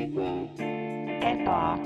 [0.00, 1.78] eba,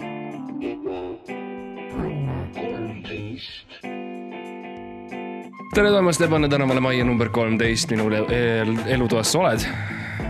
[5.74, 9.66] tere tulemast Ebane tänavale majja number kolmteist minu el- elutoas sa oled.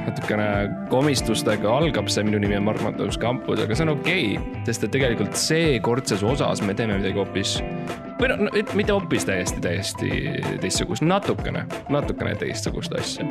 [0.05, 0.47] natukene
[0.91, 4.93] komistustega algab see, minu nimi on Mart-Matus Kampus, aga see on okei okay,, sest et
[4.93, 7.55] tegelikult seekordses osas me teeme midagi hoopis
[8.21, 10.11] või noh, mitte hoopis täiesti, täiesti
[10.61, 13.27] teistsugust, natukene, natukene teistsugust asja.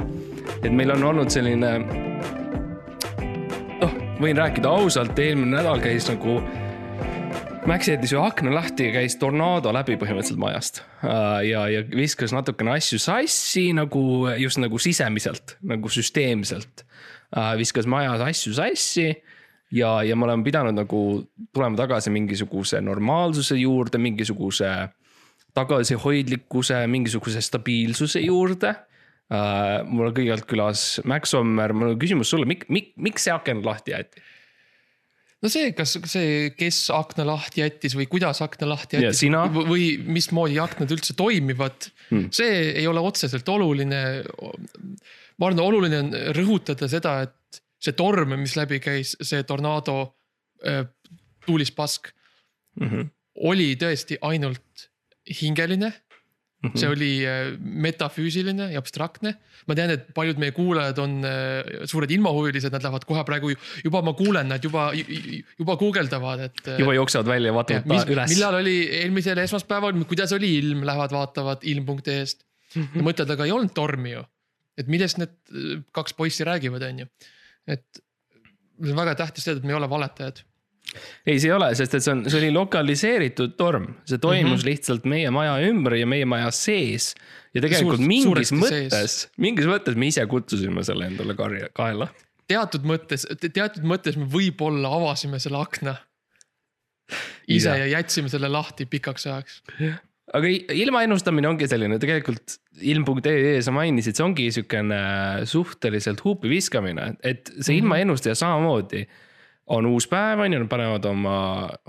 [0.64, 1.76] et meil on olnud selline,
[4.24, 6.40] võin rääkida ausalt, eelmine nädal käis nagu
[7.68, 12.32] Max jättis ju akna lahti ja käis tornaado läbi põhimõtteliselt majast Äh, ja, ja viskas
[12.32, 16.86] natukene asju sassi nagu just nagu sisemiselt, nagu süsteemselt.
[17.58, 19.08] viskas majas asju sassi
[19.74, 21.00] ja, ja me oleme pidanud nagu
[21.52, 24.70] tulema tagasi mingisuguse normaalsuse juurde, mingisuguse
[25.54, 28.76] tagasihoidlikkuse, mingisuguse stabiilsuse juurde
[29.32, 29.82] uh,.
[29.88, 33.64] mul on kõigepealt külas Max Sommer, mul on küsimus sulle, mik-, mik-, miks see aken
[33.66, 34.24] lahti jäeti?
[35.44, 39.46] no see, kas see, kes akna lahti jättis või kuidas akna lahti Ja jättis sina?
[39.52, 44.24] või- või mismoodi aknad üldse toimivad hmm., see ei ole otseselt oluline.
[45.38, 50.14] ma arvan, oluline on rõhutada seda, et see torm, mis läbi käis, see tornaado
[50.66, 50.86] äh,
[51.46, 52.14] tuulispask
[52.74, 53.10] Mm -hmm.
[53.36, 54.90] oli tõesti ainult
[55.42, 55.94] hingeline
[56.64, 56.80] Mm -hmm.
[56.80, 59.36] see oli äh, metafüüsiline ja abstraktne.
[59.68, 63.52] ma tean, et paljud meie kuulajad on äh, suured ilmahuvilised, nad lähevad kohe praegu,
[63.84, 64.92] juba ma kuulen, nad juba,
[65.60, 66.64] juba guugeldavad, et.
[66.80, 68.36] juba jooksevad välja ja vaatavad mis, üles.
[68.36, 73.76] millal oli eelmisel esmaspäeval, kuidas oli ilm, lähevad vaatavad ilm.ee-st ja mõtlevad, aga ei olnud
[73.76, 74.24] tormi ju.
[74.78, 77.12] et millest need äh, kaks poissi räägivad, on ju.
[77.68, 78.04] et
[78.82, 80.44] see on väga tähtis teada, et me ei ole valetajad.
[81.26, 84.58] ei, see ei ole, sest et see on, see oli lokaliseeritud torm, see toimus mm.
[84.60, 84.68] -hmm.
[84.70, 87.14] lihtsalt meie maja ümber ja meie maja sees.
[87.54, 92.08] ja tegelikult Suur- mingis mõttes, mingis mõttes me ise kutsusime selle endale karja, kaela.
[92.48, 95.96] teatud mõttes, teatud mõttes me võib-olla avasime selle akna.
[97.48, 97.78] ise Ise.
[97.84, 99.62] ja jätsime selle lahti pikaks ajaks.
[100.34, 105.00] aga i- ilma ennustamine ongi selline, tegelikult ilm.ee sa mainisid, see ongi siukene
[105.46, 107.86] suhteliselt huupi viskamine, et see Mhm.
[107.86, 109.08] mm -hmm.
[109.72, 111.36] On uus päev, on ju, nad panevad oma,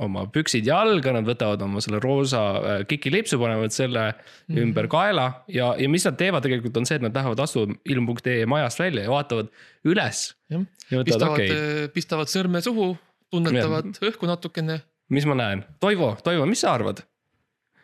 [0.04, 5.24] oma püksid jalga, nad võtavad oma selle roosa äh, kikilipsu, panevad selle mm ümber kaela
[5.50, 9.06] ja, ja mis nad teevad tegelikult on see, et nad lähevad, astuvad ilm.ee majast välja
[9.06, 9.48] ja vaatavad
[9.90, 10.20] üles.
[10.52, 10.60] ja
[10.92, 12.92] pistavad okay,, okay., pistavad sõrme suhu,
[13.34, 14.78] tunnetavad õhku natukene.
[15.10, 17.02] mis ma näen, Toivo, Toivo, mis sa arvad?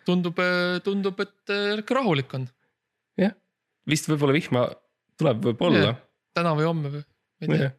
[0.06, 0.38] tundub,
[0.86, 2.46] tundub, et äh, rahulik on.
[3.20, 3.34] Jah,
[3.90, 4.64] vist võib-olla vihma
[5.20, 5.94] tuleb võib-olla.
[6.36, 7.04] Täna või homme või,
[7.48, 7.70] ma ei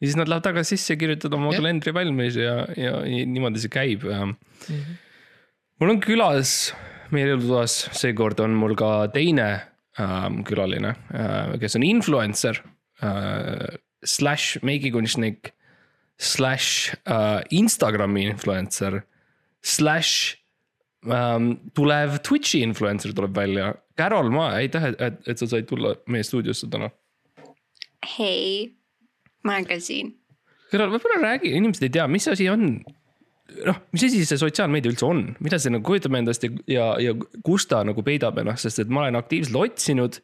[0.00, 4.04] ja siis nad lähevad tagasi sisse, kirjutavad oma kalendri valmis ja, ja niimoodi see käib.
[4.06, 4.98] Mhm.
[5.80, 6.52] mul on külas
[7.14, 9.48] meie elutoas, seekord on mul ka teine
[10.00, 12.62] ähm, külaline äh,, kes on influencer
[13.02, 13.82] äh,.
[14.06, 15.48] Slash meigikunstnik,
[16.20, 19.00] slash äh, Instagrami influencer,
[19.64, 20.36] slash
[21.08, 23.72] ähm, tulev Twitch'i influencer tuleb välja.
[23.98, 26.92] Carol, ma aitäh, et, et, et sa said tulla meie stuudiosse täna
[28.14, 28.76] hei,
[29.46, 30.14] ma olen ka siin.
[30.72, 32.80] Kõrval, võib-olla räägi, inimesed ei tea, mis asi on.
[33.64, 37.12] noh, mis asi see sotsiaalmeedia üldse on, mida see nagu kujutab endast ja, ja, ja
[37.46, 40.18] kus ta nagu peidab ennast, sest et ma olen aktiivselt otsinud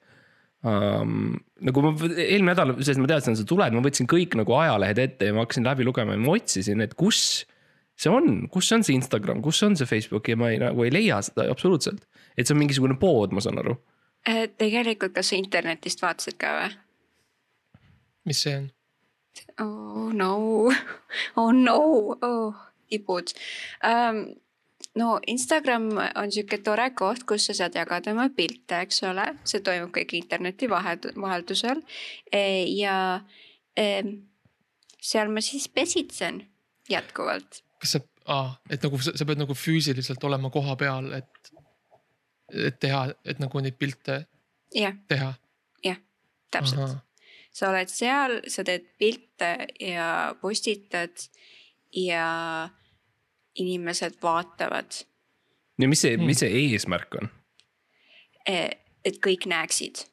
[0.66, 1.38] um,.
[1.62, 5.00] nagu ma eelmine nädal, sest ma teadsin, et sa tuled, ma võtsin kõik nagu ajalehed
[5.04, 7.22] ette ja ma hakkasin läbi lugema ja ma otsisin, et kus
[7.94, 10.92] see on, kus on see Instagram, kus on see Facebook ja ma ei, nagu ei
[10.92, 12.02] leia seda absoluutselt.
[12.36, 13.76] et see on mingisugune pood, ma saan aru.
[14.28, 16.70] Äh, tegelikult, kas sa internetist vaatasid ka või?
[18.28, 18.70] mis see on?
[19.60, 20.34] Oh no,
[21.40, 21.80] oh no,
[22.22, 22.54] oh
[22.92, 23.32] tibud
[23.84, 24.34] um,.
[24.94, 25.88] no Instagram
[26.20, 30.12] on sihuke tore koht, kus sa saad jagada oma pilte, eks ole, see toimub kõik
[30.18, 31.80] interneti vaheldusel
[32.28, 32.42] e,
[32.76, 32.96] ja
[33.78, 33.86] e,
[35.00, 36.42] seal ma siis pesitsen
[36.92, 37.62] jätkuvalt.
[37.80, 41.54] kas sa ah,, et nagu sa, sa pead nagu füüsiliselt olema koha peal, et,
[42.52, 44.24] et teha, et nagu neid pilte
[44.76, 45.32] jah, teha?
[45.86, 46.04] jah,
[46.52, 47.00] täpselt.
[47.52, 51.26] Sa oled seal, sa teed pilte ja postitad
[51.92, 52.68] ja
[53.60, 55.04] inimesed vaatavad,
[55.78, 56.26] ja mis see, Hmm.
[56.26, 57.28] mis see eesmärk on
[59.04, 60.06] et kõik näeksid,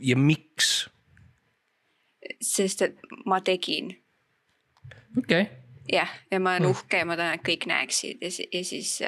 [0.00, 0.88] ja miks?
[2.42, 3.90] sest et ma tegin
[5.18, 5.46] okei okay.
[5.90, 6.70] jah, ja ma olen Hmm.
[6.70, 9.00] uhke ja ma tahan, et kõik näeksid ja, ja siis,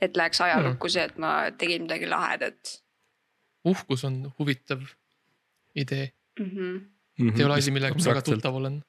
[0.00, 2.82] et läheks ajalukku see, et ma tegin midagi lahedat
[3.64, 4.82] uhkus on huvitav
[5.74, 6.50] idee, mm.
[6.50, 6.80] -hmm.
[7.18, 7.40] Mhm.
[7.40, 8.82] ei ole asi, millega ma väga tuttav olen.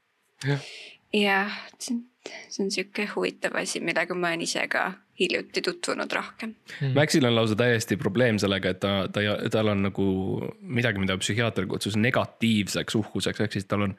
[1.13, 2.03] jah, see on,
[2.49, 6.55] see on sihuke huvitav asi, millega ma olen ise ka hiljuti tutvunud rohkem.
[6.95, 10.05] Maxil on lausa täiesti probleem sellega, et ta, ta, tal on nagu
[10.61, 13.95] midagi, mida psühhiaater kutsus negatiivseks uhkuseks, ehk siis tal on,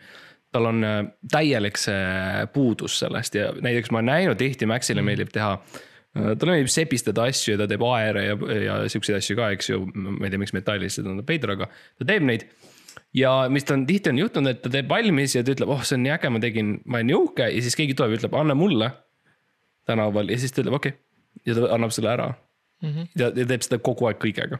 [0.52, 1.00] tal on äh,
[1.30, 5.12] täielik see puudus sellest ja näiteks ma olen näinud tihti Maxile Mm.
[5.12, 5.58] meeldib teha.
[6.14, 9.80] talle meeldib sepistada asju ja ta teeb aere ja, ja siukseid asju ka, eks ju,
[9.94, 11.66] ma ei tea, miks metallis seda tundub veider, aga
[11.98, 12.46] ta teeb neid.
[13.14, 15.82] Ja mis ta on tihti on juhtunud, et ta teeb valmis ja ta ütleb, oh,
[15.86, 18.22] see on nii äge, ma tegin, ma olen nii uhke ja siis keegi tuleb ja
[18.22, 18.90] ütleb, anna mulle.
[19.84, 21.44] tänaval ja siis ta ütleb okei okay.
[21.46, 22.30] ja ta annab selle ära
[22.82, 22.90] mm.
[22.90, 23.08] -hmm.
[23.20, 24.58] ja, ja teeb seda kogu aeg kõigega.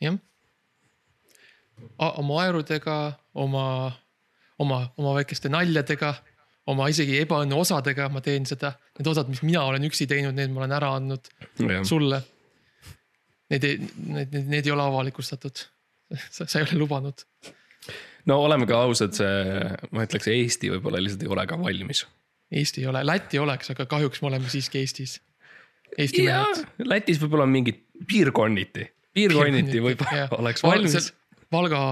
[0.00, 0.18] jah.
[1.98, 3.92] oma aerudega, oma,
[4.58, 6.14] oma, oma väikeste naljadega,
[6.66, 8.72] oma isegi ebaõnne osadega ma teen seda.
[8.98, 11.84] Need osad, mis mina olen üksi teinud, need ma olen ära andnud Ja.
[11.84, 12.22] sulle.
[13.50, 15.64] Need ei, need, need, need ei ole avalikustatud.
[16.34, 17.24] sa, sa ei ole lubanud.
[18.28, 19.62] No oleme ka ausad, see,
[19.94, 22.04] ma ütleks, Eesti võib-olla lihtsalt ei ole ka valmis.
[22.52, 25.18] Eesti ei ole, Läti oleks, aga kahjuks me oleme siiski Eestis.
[25.96, 26.88] Eesti ja mehed.
[26.88, 31.12] Lätis võib-olla mingid piirkonniti, piirkonniti võib-olla oleks Val- valmis.
[31.52, 31.82] Valga,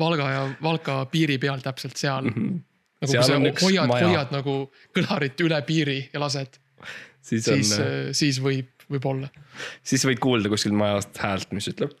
[0.00, 2.34] Valga ja Valka piiri peal täpselt seal mm.
[2.36, 2.62] -hmm.
[3.04, 4.56] nagu Seal kui on sa hoiad, hoiad nagu
[4.96, 6.56] kõlarit üle piiri ja lased,
[7.20, 9.28] siis siis on, äh, siis võib, võib olla.
[9.82, 11.92] siis võid kuulda kuskilt majast häält, mis ütleb.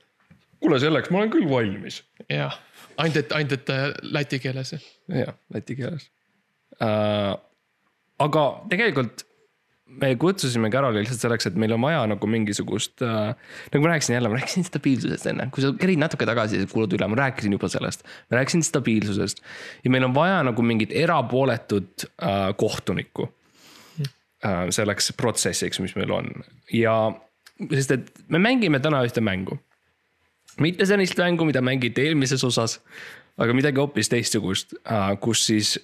[0.60, 2.02] kuule, selleks ma olen küll valmis.
[2.32, 2.56] jah,
[2.96, 4.74] ainult et, ainult et äh, läti keeles.
[5.12, 6.10] jah, läti keeles
[6.82, 7.32] äh,.
[8.26, 9.26] aga tegelikult
[9.86, 13.34] me kutsusime Caroli lihtsalt selleks, et meil on vaja nagu mingisugust äh,.
[13.72, 17.08] nagu ma rääkisin jälle, ma rääkisin stabiilsusest enne, kui sa kerid natuke tagasi kuulad üle,
[17.12, 18.06] ma rääkisin juba sellest.
[18.30, 19.42] ma rääkisin stabiilsusest
[19.84, 23.28] ja meil on vaja nagu mingit erapooletut äh, kohtunikku
[24.00, 26.32] äh, selleks protsessiks, mis meil on
[26.72, 26.96] ja
[27.70, 29.58] sest, et me mängime täna ühte mängu.
[30.62, 32.78] Mitte sellist mängu, mida mängiti eelmises osas,
[33.40, 34.76] aga midagi hoopis teistsugust,
[35.20, 35.76] kus siis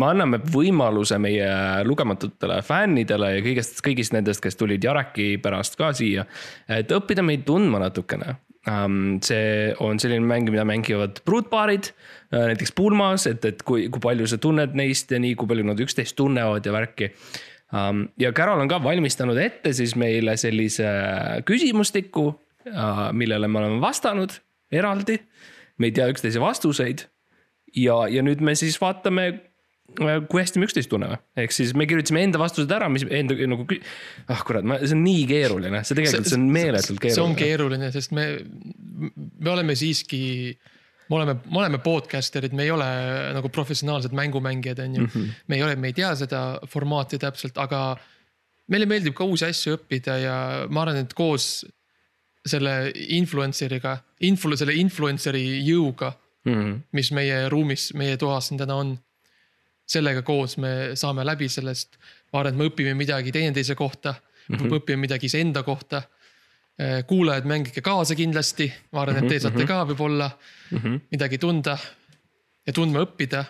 [0.00, 1.48] me anname võimaluse meie
[1.86, 6.26] lugematutele fännidele ja kõigest, kõigist nendest, kes tulid Jareki pärast ka siia,
[6.68, 8.40] et õppida meid tundma natukene.
[9.20, 11.90] see on selline mäng, mida mängivad pruutpaarid,
[12.32, 15.80] näiteks pulmas, et, et kui, kui palju sa tunned neist ja nii, kui palju nad
[15.80, 17.12] üksteist tunnevad ja värki
[17.74, 20.86] Um, ja Carol on ka valmistanud ette siis meile sellise
[21.48, 22.28] küsimustiku
[23.12, 24.36] millele me oleme vastanud
[24.72, 25.18] eraldi.
[25.78, 27.08] me ei tea üksteise vastuseid.
[27.76, 29.26] ja, ja nüüd me siis vaatame,
[29.94, 33.66] kui hästi me üksteist tunneme, ehk siis me kirjutasime enda vastused ära, mis enda nagu,
[34.30, 37.18] ah kurat, see on nii keeruline, see tegelikult, see on meeletult keeruline.
[37.18, 38.28] see on keeruline, sest me,
[39.10, 40.22] me oleme siiski
[41.10, 42.88] me oleme, me oleme podcaster'id, me ei ole
[43.36, 45.10] nagu professionaalsed mängumängijad, on ju mm.
[45.14, 45.32] -hmm.
[45.46, 47.96] me ei ole, me ei tea seda formaati täpselt, aga
[48.68, 50.36] meile meeldib ka uusi asju õppida ja
[50.70, 51.66] ma arvan, et koos
[52.46, 53.96] selle influencer'iga,
[54.28, 56.12] influ-, selle influencer'i jõuga
[56.44, 56.80] mm, -hmm.
[56.92, 58.98] mis meie ruumis, meie toas siin täna on.
[59.86, 61.98] sellega koos me saame läbi sellest,
[62.32, 64.76] ma arvan, et me õpime midagi teineteise kohta mm, -hmm.
[64.80, 66.02] õpime midagi iseenda kohta
[67.06, 70.30] kuulajad, mängige kaasa kindlasti, ma arvan, et te saate ka võib-olla
[70.70, 71.00] mm -hmm.
[71.10, 71.78] midagi tunda
[72.66, 73.44] ja tundma õppida.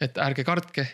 [0.00, 0.86] et ärge kartke.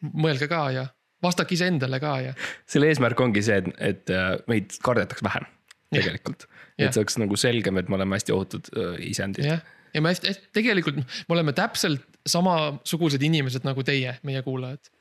[0.00, 0.86] mõelge ka ja
[1.22, 2.36] vastake iseendale ka ja.
[2.68, 3.72] selle eesmärk ongi see, et,
[4.10, 5.48] et meid kardetaks vähem
[5.90, 6.46] tegelikult,
[6.78, 8.70] et see oleks nagu selgem, et me oleme hästi ohutud
[9.04, 9.46] isendid.
[9.46, 9.62] jah,
[9.94, 14.92] ja me hästi, tegelikult me oleme täpselt samasugused inimesed nagu teie, meie kuulajad.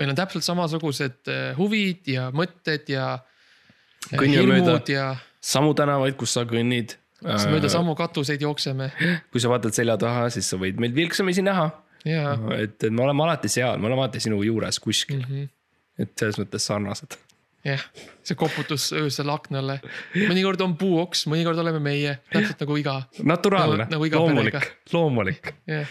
[0.00, 3.12] meil on täpselt samasugused huvid ja mõtted ja
[4.10, 5.06] mööda ja...
[5.40, 6.96] samu tänavaid, kus sa kõnnid.
[7.22, 8.90] siis mööda samu katuseid jookseme.
[9.32, 11.70] kui sa vaatad selja taha, siis sa võid meid vilksamisi näha.
[12.02, 12.32] Ja.
[12.58, 15.28] et, et me oleme alati seal, me oleme alati sinu juures kuskil mm.
[15.28, 15.50] -hmm.
[16.00, 17.18] Et selles mõttes sarnased.
[17.66, 17.82] jah,
[18.26, 19.78] see koputus öösel aknale,
[20.16, 22.96] mõnikord on puuoks, mõnikord oleme meie, täpselt nagu iga.
[23.22, 25.86] naturaalne nagu, nagu loomulik, loomulik yeah.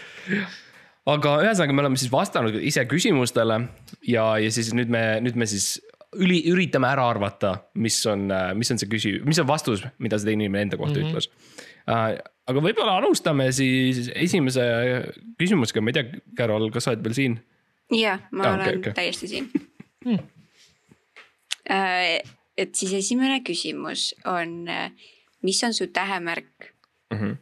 [1.08, 3.62] aga ühesõnaga, me oleme siis vastanud ise küsimustele
[4.08, 5.78] ja, ja siis nüüd me, nüüd me siis
[6.20, 8.26] üli, üritame ära arvata, mis on,
[8.58, 11.14] mis on see küsi-, mis on vastus, mida see teine inimene enda kohta mm -hmm.
[11.14, 11.30] ütles
[11.88, 12.20] uh,.
[12.52, 14.62] aga võib-olla alustame siis esimese
[15.38, 17.40] küsimusega, ma ei tea, Carol, kas sa oled veel siin?
[17.92, 18.92] jah, ma ah, olen okay, okay.
[18.98, 19.48] täiesti siin
[20.04, 20.30] hmm..
[21.72, 22.18] Uh,
[22.58, 24.66] et siis esimene küsimus on,
[25.46, 26.72] mis on su tähemärk
[27.12, 27.18] mm?
[27.18, 27.36] -hmm.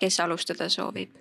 [0.00, 1.12] kes alustada soovib?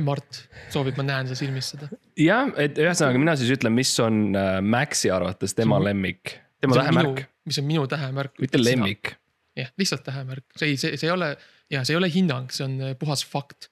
[0.00, 0.42] Mart
[0.72, 1.88] soovib, ma näen sa silmis seda.
[2.16, 7.24] jah, et ühesõnaga mina siis ütlen, mis on Maxi arvates tema lemmik, tema tähemärk.
[7.48, 8.36] mis on minu tähemärk?
[8.42, 9.14] ütle lemmik.
[9.56, 11.36] jah, lihtsalt tähemärk, see ei, see, see ei ole
[11.70, 13.70] ja see ei ole hinnang, see on puhas fakt.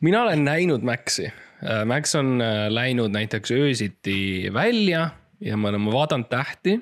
[0.00, 1.28] mina olen näinud Maxi,
[1.86, 2.40] Max on
[2.74, 6.80] läinud näiteks öösiti välja ja me oleme vaadanud tähti.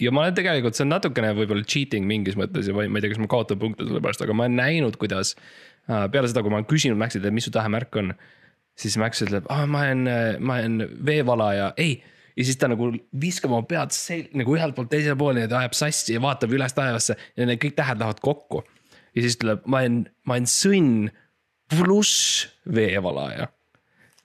[0.00, 3.12] ja ma olen tegelikult, see on natukene võib-olla cheating mingis mõttes ja ma ei tea,
[3.12, 5.34] kas ma kaotan punkte selle pärast, aga ma olen näinud, kuidas
[5.86, 8.14] peale seda, kui ma olen küsinud Maxilt, et mis su tähemärk on,
[8.78, 10.08] siis Max ütleb, aa, ma olen,
[10.40, 11.98] ma olen veevalaja, ei.
[12.36, 15.60] ja siis ta nagu viskab oma pead sel-, nagu ühelt poolt teisele poole ja ta
[15.64, 18.64] ajab sassi ja vaatab üles taevasse ja need kõik tähed lähevad kokku.
[19.16, 21.10] ja siis tuleb, ma olen, ma olen sõnn
[21.70, 23.50] pluss veevalaja.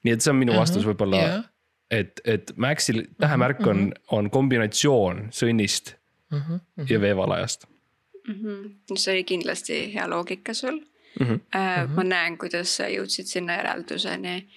[0.05, 1.45] Nii et see on minu vastus Ahah, võib-olla jah.
[1.91, 5.95] et, et Maxil tähemärk on, on kombinatsioon sõnnist
[6.89, 7.65] ja veevalajast
[8.25, 10.79] see oli kindlasti hea loogika sul
[11.19, 11.25] mm.
[11.25, 11.39] -hmm.
[11.55, 11.89] äh,.
[11.95, 14.47] ma näen, kuidas sa jõudsid sinna järelduseni.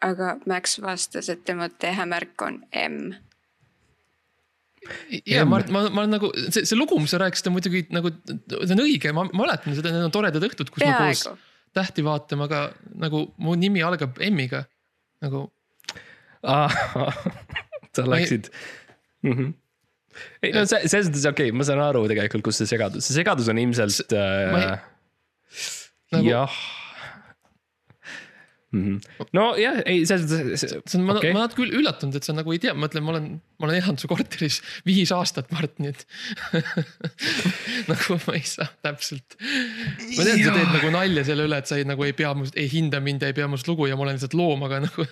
[0.00, 3.12] aga Max vastas, et tema tähemärk on M.
[5.26, 8.10] ja ma, ma, ma nagu see, see lugu, mis sa rääkisid, on muidugi nagu,
[8.64, 11.38] see on õige, ma mäletan seda, need on toredad õhtud, kus me koos peaaegu.
[11.76, 12.62] tähti vaatame, aga
[12.96, 14.64] nagu mu nimi algab M-iga.
[15.24, 15.46] Nagu
[17.94, 18.48] sa läksid
[19.22, 19.32] mm.
[19.32, 19.50] -hmm.
[20.42, 23.18] ei no see, selles mõttes okei okay,, ma saan aru tegelikult, kus see segadus, see
[23.20, 24.78] segadus on ilmselt äh,
[26.12, 26.54] nagu- jah
[28.72, 29.28] mm -hmm.
[29.36, 30.62] nojah, ei selles mõttes.
[30.62, 33.04] see on, ma okay., ma natuke üll- üllatunud, et sa nagu ei tea, ma mõtlen,
[33.06, 33.26] ma olen,
[33.58, 36.06] ma olen elanud su korteris viis aastat, Mart, nii et
[37.90, 39.36] nagu ma ei saa täpselt.
[39.40, 42.56] ma tean, sa teed nagu nalja selle üle, et sa ei nagu ei pea must,
[42.56, 45.06] ei hinda mind ja ei pea must lugu ja ma olen lihtsalt loom, aga nagu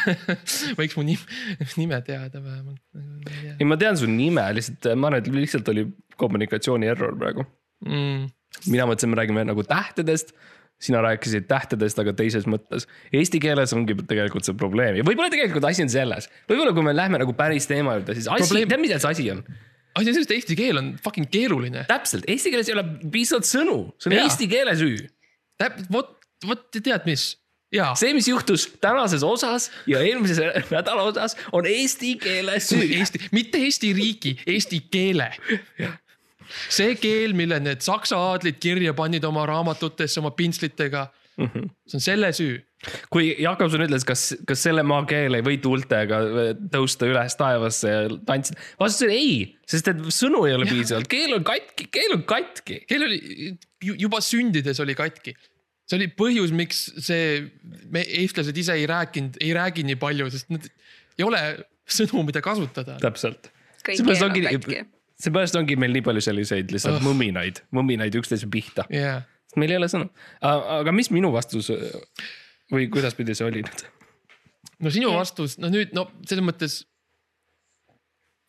[0.80, 1.40] võiks mu nime,
[1.76, 3.56] nime teada vähemalt nagu,.
[3.56, 5.86] ei, ma tean su nime, lihtsalt ma arvan, et lihtsalt oli
[6.20, 7.46] kommunikatsiooni error praegu.
[7.86, 8.26] Mm,
[8.68, 10.34] mina mõtlesin, me räägime nagu tähtedest
[10.80, 12.86] sina rääkisid tähtedest, aga teises mõttes.
[13.12, 16.94] Eesti keeles ongi tegelikult see probleem ja võib-olla tegelikult asi on selles, võib-olla kui me
[16.96, 19.42] lähme nagu päris teema juurde, siis asi, Probleem- tead, mida see asi on?
[19.98, 21.84] asi on selles, et eesti keel on fucking keeruline.
[21.90, 24.24] täpselt, eesti keeles ei ole piisavalt sõnu, see on Jaa.
[24.24, 25.04] eesti keele süü.
[25.60, 27.26] täp-, vot, vot tead mis,
[27.74, 27.92] jaa.
[27.98, 30.40] see, mis juhtus tänases osas ja eelmises
[30.74, 32.86] nädala osas, on eesti keele süü.
[33.00, 35.32] Eesti, mitte Eesti riigi, eesti keele.
[36.68, 41.08] See keel, mille need saksa aadlid kirja panid oma raamatutesse oma pintslitega.
[41.40, 42.58] see on selle süü.
[43.12, 46.18] kui Jakobson ütles, kas, kas selle maa keel ei või tuultega
[46.72, 49.38] tõusta üles taevasse ja tantsida, vastus oli ei,
[49.68, 52.82] sest et sõnu ei ole piisavalt, keel on katki, keel on katki.
[52.88, 53.20] keel oli
[53.84, 55.36] ju- juba sündides oli katki.
[55.90, 57.50] see oli põhjus, miks see,
[57.90, 60.68] me eestlased ise ei rääkinud, ei räägi nii palju, sest nad
[61.18, 61.40] ei ole
[61.90, 62.96] sõnu, mida kasutada.
[63.02, 63.50] täpselt.
[63.84, 64.84] kõik keel on katki.
[65.20, 67.08] Seepärast ongi meil nii palju selliseid lihtsalt Ugh.
[67.10, 70.10] mõminaid, mõminaid üksteise pihta, jah, sest meil ei ole sõnu.
[70.40, 71.70] aga mis minu vastus
[72.72, 73.84] või kuidaspidi see oli nüüd?
[74.80, 76.80] no sinu vastus, no nüüd no selles mõttes.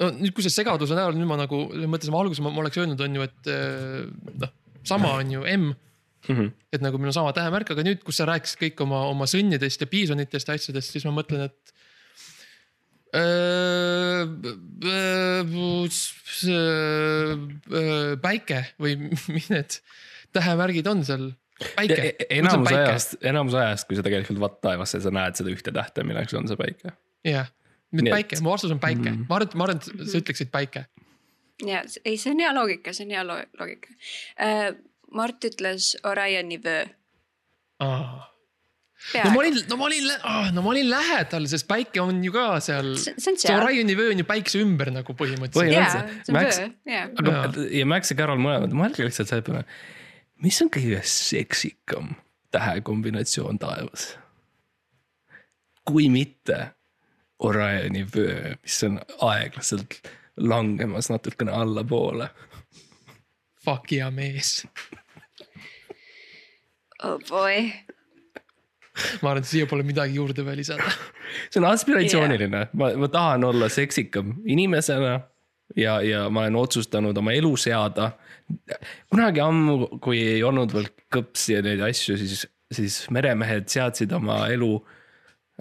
[0.02, 2.66] no nüüd, kui see segaduse näol, nüüd ma nagu selles mõttes ma alguses ma, ma
[2.66, 5.72] oleks öelnud, on ju, et äh, noh, sama on ju M
[6.30, 6.52] Mhm.
[6.72, 9.82] et nagu meil on sama tähemärk, aga nüüd, kus sa rääkisid kõik oma, oma sõnnidest
[9.82, 11.74] ja piisonitest ja asjadest, siis ma mõtlen, et.
[18.24, 18.96] Päike või
[19.36, 19.78] mis need
[20.36, 21.30] tähemärgid on seal?
[21.76, 22.16] päike.
[22.34, 26.34] enamus ajast, enamus ajast, kui sa tegelikult vaatad taevasse, sa näed seda ühte tähte, milleks
[26.40, 26.94] on see päike.
[27.28, 27.52] jah,
[27.94, 30.22] nüüd Nii et- päike, mu vastus on päike mm., ma arvan, ma arvan, et sa
[30.24, 30.86] ütleksid päike.
[31.68, 33.94] ja ei, see on hea loogika, see on hea lo- loogika
[34.40, 34.72] äh,.
[35.12, 36.86] Mart ütles Orioni vöö.
[39.26, 40.10] No ma olin, no ma olin,
[40.56, 42.94] no ma olin lähedal, sest päike on ju ka seal.
[42.98, 43.54] see.
[43.56, 46.18] Orioni vöö on ju päikse ümber nagu põhimõtteliselt.
[46.28, 47.22] põhimõtteliselt.
[47.24, 49.66] aga ja Max ja Carol mõlemad, mõelge lihtsalt selle peale.
[50.46, 52.16] mis on kõige seksikam
[52.54, 54.12] tähekombinatsioon taevas?
[55.88, 56.68] kui mitte
[57.42, 59.98] Orioni vöö, mis on aeglaselt
[60.38, 62.30] langemas natukene allapoole.
[63.66, 64.68] Fuck hea mees.
[67.04, 67.72] oh boy.
[69.22, 70.88] ma arvan, et siia pole midagi juurde veel lisada.
[71.52, 75.20] see on aspiratsiooniline yeah., ma, ma tahan olla seksikam inimesena
[75.76, 78.12] ja, ja ma olen otsustanud oma elu seada.
[79.10, 84.44] kunagi ammu, kui ei olnud veel kõpsi ja neid asju, siis, siis meremehed seadsid oma
[84.52, 84.74] elu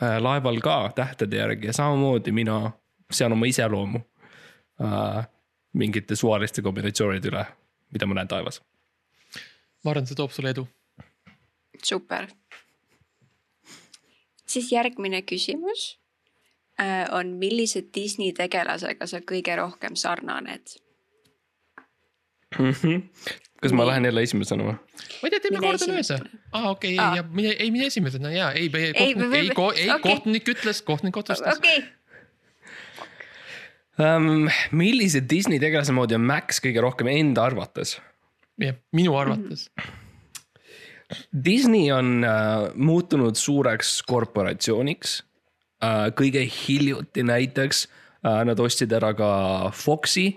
[0.02, 2.62] äh, laeval ka tähtede järgi ja samamoodi mina
[3.10, 4.02] sean oma iseloomu
[4.82, 5.22] äh,
[5.72, 7.46] mingite suvaliste kombinatsioonide üle,
[7.94, 8.60] mida ma näen taevas.
[9.84, 10.66] ma arvan, see toob sulle edu.
[11.84, 12.26] super.
[14.50, 15.86] Siis järgmine küsimus
[16.80, 20.76] äh, on, millise Disney tegelasega sa kõige rohkem sarnaned?
[23.60, 24.74] kas ma lähen jälle esimesena või?
[24.74, 26.42] ma ei tea, teeme kordamööda esimesena..
[26.52, 29.88] aa, okei, ei, mine, ei mine esimesena ja ei, ei, Ei, ei okei.
[30.02, 31.58] kohtunik ütles, kohtunik otsustas.
[31.62, 31.84] okei,
[34.00, 37.98] Um, millise Disney tegelase moodi on Max kõige rohkem enda arvates?
[38.60, 39.66] jah, minu arvates.
[41.44, 45.22] Disney on äh, muutunud suureks korporatsiooniks
[45.84, 46.10] äh,.
[46.16, 47.86] kõige hiljuti näiteks
[48.24, 49.30] äh, nad ostsid ära ka
[49.74, 50.28] Foxi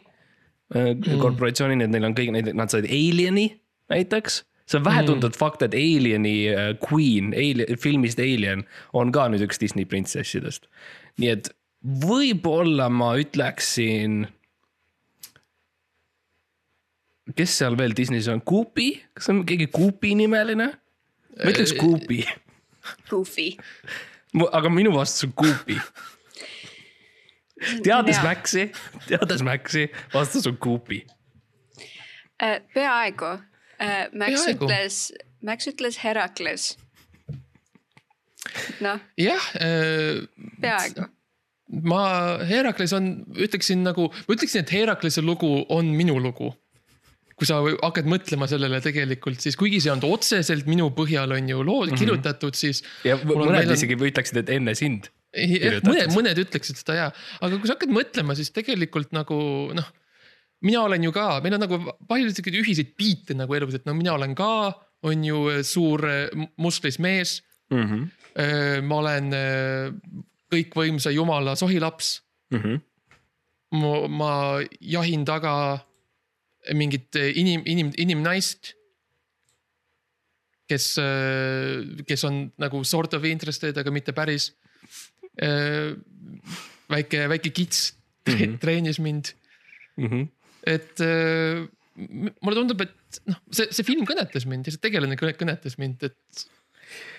[0.75, 1.19] äh, mm.
[1.21, 3.49] korporatsiooni, nii et neil on kõik need, nad said Alieni
[3.93, 4.43] näiteks.
[4.65, 5.39] see on vähetuntud mm.
[5.39, 8.63] fakt, et Alieni äh, Queen Alien,, filmist Alien
[8.93, 10.69] on ka nüüd üks Disney printsessidest.
[11.17, 11.51] nii et
[11.83, 14.23] võib-olla ma ütleksin.
[17.31, 20.71] Kes seal veel Disney's on, Coopi, kas on keegi Coopi nimeline?
[21.33, 22.19] ma ütleks Goopy,
[23.09, 23.47] Goofy.
[24.51, 25.79] aga minu vastus on Goopy.
[27.85, 28.19] teades.
[28.23, 28.67] Maxi,
[29.07, 31.03] teades Maxi, vastus on Goopy.
[32.43, 33.37] Äh, peaaegu.
[34.13, 34.65] Max Peaaegu.
[34.65, 34.97] ütles,
[35.41, 36.77] Max ütles Herakles.
[38.83, 39.45] noh, jah,
[40.61, 41.07] peaaegu.
[41.87, 42.03] ma,
[42.47, 46.53] Herakles on, ütleksin nagu, ma ütleksin, et Heraklese lugu on minu lugu.
[47.39, 51.63] Kui sa hakkad mõtlema sellele tegelikult, siis kuigi see on otseselt minu põhjal on ju
[51.65, 51.99] loo -hmm.
[51.99, 52.83] kirjutatud, siis.
[53.07, 55.09] ja mõned isegi ütleksid, et enne sind.
[55.33, 57.11] mõned, mõned ütleksid seda ja,
[57.41, 59.37] aga kui sa hakkad mõtlema, siis tegelikult nagu
[59.73, 59.87] noh.
[60.61, 63.93] mina olen ju ka, meil on nagu palju siukseid ühiseid biite nagu elus, et no
[63.97, 64.73] mina olen ka,
[65.03, 67.83] on ju suur eh, musklis mees mm.
[67.87, 68.83] -hmm.
[68.87, 69.89] ma olen eh,
[70.53, 72.21] kõikvõimsa jumala sohilaps.
[72.53, 72.81] Mm -hmm.
[73.81, 74.31] ma, ma
[74.79, 75.79] jahin taga
[76.73, 78.73] mingit inim, inim, inimnaist.
[80.69, 80.85] kes,
[82.07, 84.51] kes on nagu sort of interested, aga mitte päris.
[86.93, 87.93] väike, väike kits
[88.27, 88.33] mm.
[88.33, 88.57] -hmm.
[88.61, 89.33] treenis mind,
[89.97, 90.27] Mm -hmm.
[90.65, 90.97] et
[92.41, 96.01] mulle tundub, et noh, see, see film kõnetas mind ja see tegelane kõne- kõnetas mind,
[96.03, 96.15] et.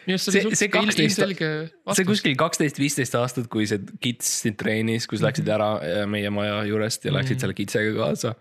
[0.06, 2.06] see See- oli see suht- il- 12 ilmselge see vastus.
[2.06, 7.04] kuskil kaksteist, viisteist aastat, kui see kits sind treenis, kus läksid ära meie maja juurest
[7.04, 7.40] ja läksid Mhm.
[7.40, 8.34] selle kitsega kaasa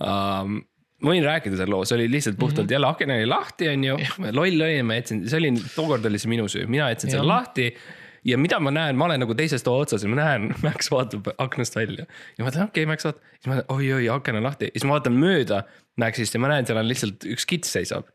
[0.00, 0.62] um,.
[1.04, 3.98] ma võin rääkida selle loo, see oli lihtsalt puhtalt jälle aken oli lahti, onju,
[4.30, 7.66] loll oli, ma jätsin, see oli, tookord oli see minu süü, mina jätsin selle lahti.
[8.24, 11.28] ja mida ma näen, ma olen nagu teises toa otsas ja ma näen, Max vaatab
[11.36, 12.06] aknast välja.
[12.38, 14.70] Ja ma mõtlen, okei okay,, Max vaatab, siis ma oi-oi, aken on lahti.
[14.70, 15.64] Ja siis ma vaatan mööda
[16.00, 18.08] Maxist ja ma näen, seal on lihtsalt üks kits seisab.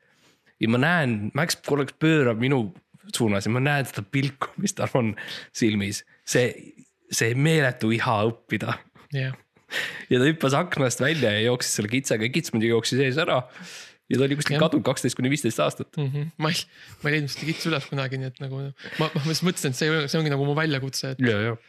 [0.59, 2.63] Ja ma näen, Max korraks pöörab minu
[3.15, 5.13] suunas ja ma näen seda pilku, mis tal on
[5.55, 6.03] silmis.
[6.25, 6.73] see,
[7.11, 8.75] see meeletu iha õppida.
[9.13, 9.37] Jah,
[10.11, 13.41] ja ta hüppas aknast välja ja jooksis selle kitsaga ja kits muidugi jooksis ees ära.
[14.09, 15.91] ja ta oli kuskil kadunud kaksteist kuni viisteist aastat.
[15.97, 16.13] mm.
[16.13, 16.31] -hmm.
[16.37, 16.63] ma ei,
[17.01, 18.63] ma ei leidnud seda kitsu üles kunagi, nii et nagu
[19.01, 21.59] ma, ma just mõtlesin, et see, see ongi nagu mu väljakutse, et ja, ja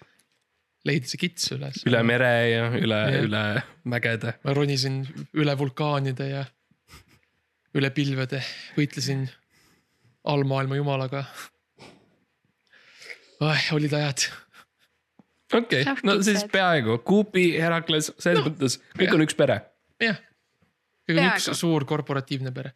[0.88, 1.83] leida see kits üles.
[1.88, 3.44] üle mere ja üle üle
[3.85, 4.37] mägede.
[4.44, 5.03] ma ronisin
[5.37, 6.44] üle vulkaanide ja
[7.77, 8.40] üle pilvede,
[8.77, 9.29] võitlesin
[10.24, 11.24] allmaailma jumalaga.
[13.77, 14.27] olid ajad,
[15.54, 19.16] okei okay., no siis peaaegu, Coopi, Herakles, selles no, mõttes kõik jah.
[19.16, 19.58] on üks pere.
[20.02, 20.20] jah.
[21.08, 22.74] kõik on üks suur korporatiivne pere.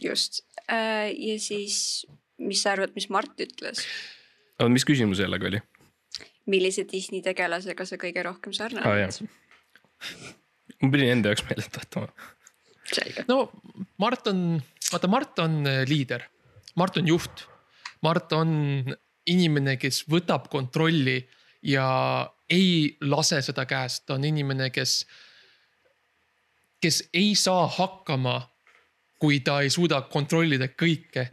[0.00, 0.42] just.
[0.68, 2.06] ja siis,
[2.40, 3.84] mis sa arvad, mis Mart ütles?
[4.60, 5.62] aga mis küsimus jällegi oli?
[6.50, 9.20] millise Disney tegelasega sa kõige rohkem aa sarnaned jah.
[10.80, 12.08] ma pidin enda jaoks meelde tuletama.
[13.28, 13.40] no
[14.00, 14.44] Mart on,
[14.90, 16.24] vaata Mart on äh, liider,
[16.80, 17.46] Mart on juht.
[18.00, 18.50] Mart on
[19.30, 21.18] inimene, kes võtab kontrolli
[21.66, 21.86] ja
[22.50, 25.04] ei lase seda käest, ta on inimene, kes,
[26.82, 28.40] kes ei saa hakkama,
[29.20, 31.28] kui ta ei suuda kontrollida kõike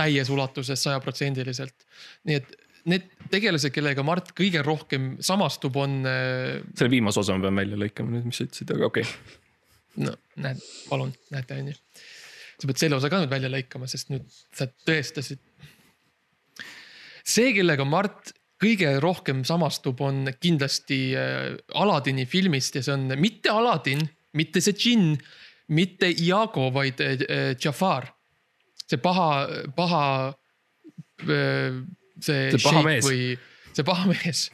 [0.00, 1.86] täies ulatuses sajaprotsendiliselt.
[2.28, 2.56] nii et
[2.88, 7.78] need tegelased, kellega Mart kõige rohkem samastub, on äh, selle viimase osa ma pean välja
[7.80, 9.36] lõikama nüüd, mis sa ütlesid, aga okei okay..
[10.06, 11.76] no näed, palun, näete onju.
[12.56, 15.42] sa pead selle osa ka nüüd välja lõikama, sest nüüd sa tõestasid.
[17.30, 23.52] see, kellega Mart kõige rohkem samastub, on kindlasti äh, Aladini filmist ja see on mitte
[23.54, 24.02] Aladin,
[24.36, 25.14] mitte see džinn,
[25.72, 28.10] mitte Iago, vaid äh, Jafar.
[28.90, 30.04] see paha, paha,
[31.22, 33.06] see, See paha mees.
[33.06, 33.36] või
[33.76, 34.48] see paha mees.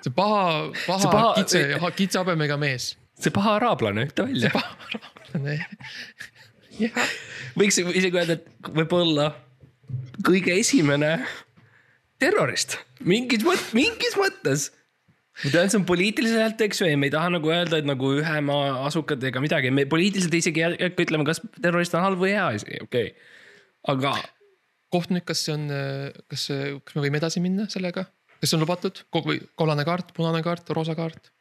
[0.00, 1.62] see paha, paha, See paha- kitse,
[1.98, 4.50] kitse habemega mees see paha araablane, ütle välja.
[6.78, 6.98] jah,
[7.58, 9.28] võiks isegi öelda, et võib-olla
[10.26, 11.16] kõige esimene
[12.22, 12.76] terrorist
[13.06, 14.68] mingis mõttes, mingis mõttes.
[15.44, 18.12] ma tean, see on poliitiliselt, eks ju, ja me ei taha nagu öelda, et nagu
[18.18, 22.22] ühe maa asukad ega midagi, me poliitiliselt isegi ei hakka ütlema, kas terrorist on halb
[22.22, 23.32] või hea asi, okei okay..
[23.94, 24.16] aga
[24.94, 25.66] kohtunik, kas see on,
[26.32, 26.48] kas,
[26.84, 30.96] kas me võime edasi minna sellega, kas see on lubatud, kollane kaart, punane kaart, roosa
[30.98, 31.32] kaart?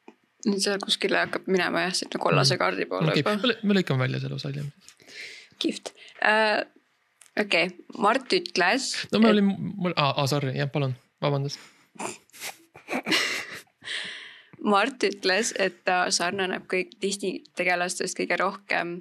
[0.48, 4.06] nüüd see kuskile hakkab minema jah, sinna kollase kaardi poole okei juba okay., me lõikame
[4.06, 4.70] välja selle osa hiljem.
[5.64, 6.62] kihvt uh,.
[7.42, 8.92] Okei okay., Mart ütles.
[9.12, 11.60] no me olime, mul, aa, sorry, jah, palun, vabandust.
[14.72, 18.98] Mart ütles, et ta sarnaneb kõik Disney tegelastest kõige rohkem.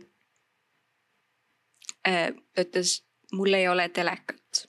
[2.05, 3.01] ta ütles,
[3.33, 4.67] mul ei ole telekat,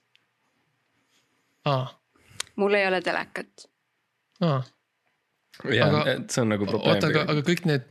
[1.65, 1.86] aa,
[2.56, 3.67] mul ei ole telekat.
[4.41, 4.63] aa,
[5.73, 7.86] jah Aga-, see on nagu probleem oota, aga, aga kõik need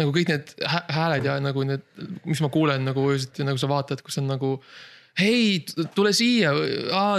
[0.00, 1.84] nagu kõik need hä- hääled ja nagu need,
[2.24, 4.56] mis ma kuulen nagu öösiti nagu sa vaatad, kus on nagu.
[5.18, 5.60] hei,
[5.94, 6.50] tule siia,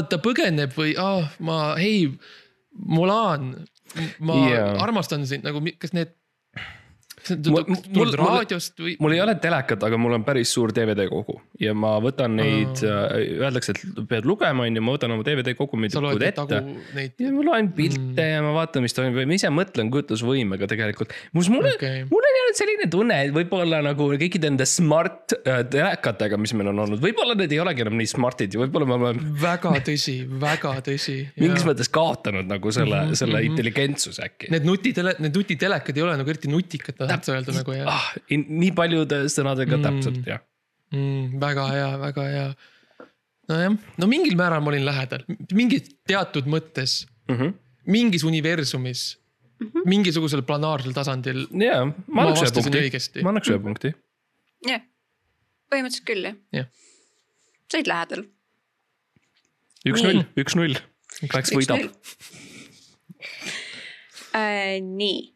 [0.10, 2.10] ta põgeneb või aa, ma, hei,
[2.76, 3.54] Mulan,
[4.20, 4.74] ma yeah.
[4.84, 6.12] armastan sind nagu, kas need.
[7.26, 8.96] Mul- mul- mul- raadiost või?
[9.02, 12.84] mul ei ole telekat, aga mul on päris suur DVD kogu, ja ma võtan neid
[12.86, 16.60] uh., öeldakse, et pead lugema, on ju, ma võtan oma DVD neid ette
[16.96, 18.32] neid, ja ma loen pilte mm.
[18.36, 21.14] ja ma vaatan, mis toimub ja ma ise mõtlen kujutlusvõimega tegelikult.
[21.54, 22.04] mulle Okei.
[22.04, 26.54] okay., mul on jäänud selline tunne, et võib-olla nagu kõikide nende smart äh, telekatega, mis
[26.58, 29.74] meil on olnud, võib-olla need ei olegi enam nii smart'id ja võib-olla me oleme väga
[29.90, 31.18] tõsi, väga tõsi.
[31.42, 33.52] mingis mõttes kaotanud nagu selle mm, -hmm, selle mm -hmm.
[33.52, 34.52] intelligentsuse äkki.
[34.54, 38.08] Need nutitele, need nutitelekad ei ole nagu eriti nutikad, tahad sa öelda nagu jah ah,.
[38.30, 39.84] nii paljude sõnadega mm.
[39.88, 40.41] täpselt jah.
[40.93, 41.36] mm,?
[41.41, 42.47] väga hea, väga hea.
[43.51, 47.54] nojah, no mingil määral ma olin lähedal, mingis teatud mõttes, Mm -hmm.
[47.89, 49.17] mingis universumis
[49.60, 49.86] mm, -hmm.
[49.89, 51.47] mingisugusel planaarsel tasandil.
[51.58, 53.93] ja, ma annaks ühe punkti ma annaks ühe punkti.
[54.67, 54.84] jah,
[55.73, 56.67] põhimõtteliselt küll jah Jah.
[57.71, 58.23] sa olid lähedal.
[59.89, 60.78] üks-null üks-null,
[61.34, 61.89] Läks võidab.
[64.36, 65.35] Äh, nii,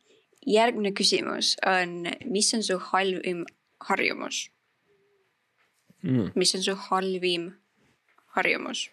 [0.49, 3.43] järgmine küsimus on, mis on su halvim
[3.89, 4.47] harjumus,
[6.03, 6.31] mm..
[6.39, 7.51] mis on su halvim
[8.37, 8.87] harjumus?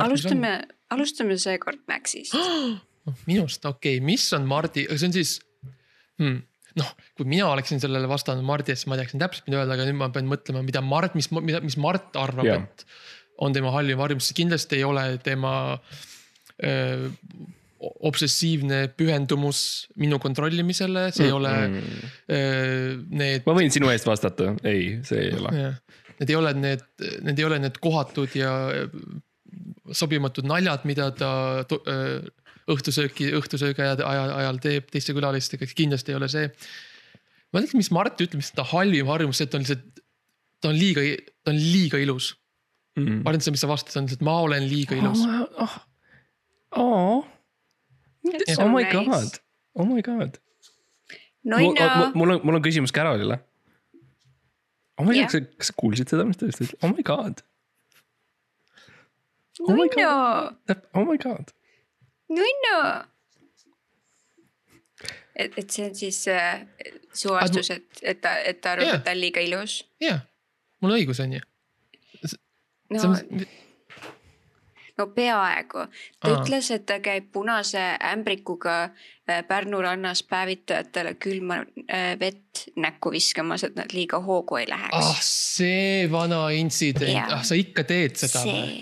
[0.00, 0.52] alustame,
[0.90, 2.36] alustame seekord Maxist.
[3.30, 5.36] minust, okei okay., mis on Mardi, see on siis
[6.22, 6.40] hmm..
[6.80, 9.88] noh, kui mina oleksin sellele vastanud Mardi eest, siis ma teaksin täpselt, mida öelda, aga
[9.88, 12.64] nüüd ma pean mõtlema, mida Mart, mis, mida, mis Mart arvab Jah.
[12.64, 12.86] et
[13.42, 15.52] on tema halvim harjumus, kindlasti ei ole tema
[16.64, 17.10] öö,
[17.78, 19.60] obsessiivne pühendumus
[20.00, 22.06] minu kontrollimisele, see ei ole mm.
[22.32, 25.52] öö, need ma võin sinu eest vastata, ei, see ei ole.
[26.20, 26.86] need ei ole need,
[27.26, 28.54] need ei ole need kohatud ja
[29.92, 31.30] sobimatud naljad, mida ta
[31.66, 32.24] öö,
[32.72, 36.48] õhtusööki, õhtusöögi ajal, ajal, teeb teiste külalistega, kindlasti ei ole see.
[37.52, 40.02] ma ei tea, mis Mart ütleb, mis ta halvim harjumus, see, et ta on lihtsalt,
[40.64, 41.04] ta on liiga,
[41.44, 42.32] ta on liiga ilus.
[42.96, 43.20] Mm.
[43.20, 45.22] ma arvan, et see, mis sa vastasid, on lihtsalt ma olen liiga ilus.
[45.28, 45.80] oh, oh.
[46.80, 47.32] oh
[48.68, 49.40] my god,
[49.74, 50.38] oh my god.
[51.44, 53.38] no mul, no, mul on, mul on küsimus Carolile.
[54.98, 55.28] oh my Jah.
[55.32, 57.42] god, kas sa kuulsid seda, mis ta ütles, oh my god,
[59.60, 61.52] oh my no, oh my god.
[62.28, 62.78] no, no.
[65.34, 66.64] et, et see on siis äh,
[67.12, 69.82] su vastus, et, et ta, et ta arvab yeah., et ta on liiga ilus.
[70.02, 70.24] jah,
[70.80, 71.46] mul on õigus, on ju.
[72.96, 73.14] no
[74.98, 75.86] no peaaegu.
[76.20, 76.40] ta Aa.
[76.40, 77.82] ütles, et ta käib punase
[78.12, 84.68] ämbrikuga äh, Pärnu rannas päevitajatele külma äh, vett näkku viskamas, et nad liiga hoogu ei
[84.68, 88.80] läheks ah see vana intsident ah sa ikka teed seda või?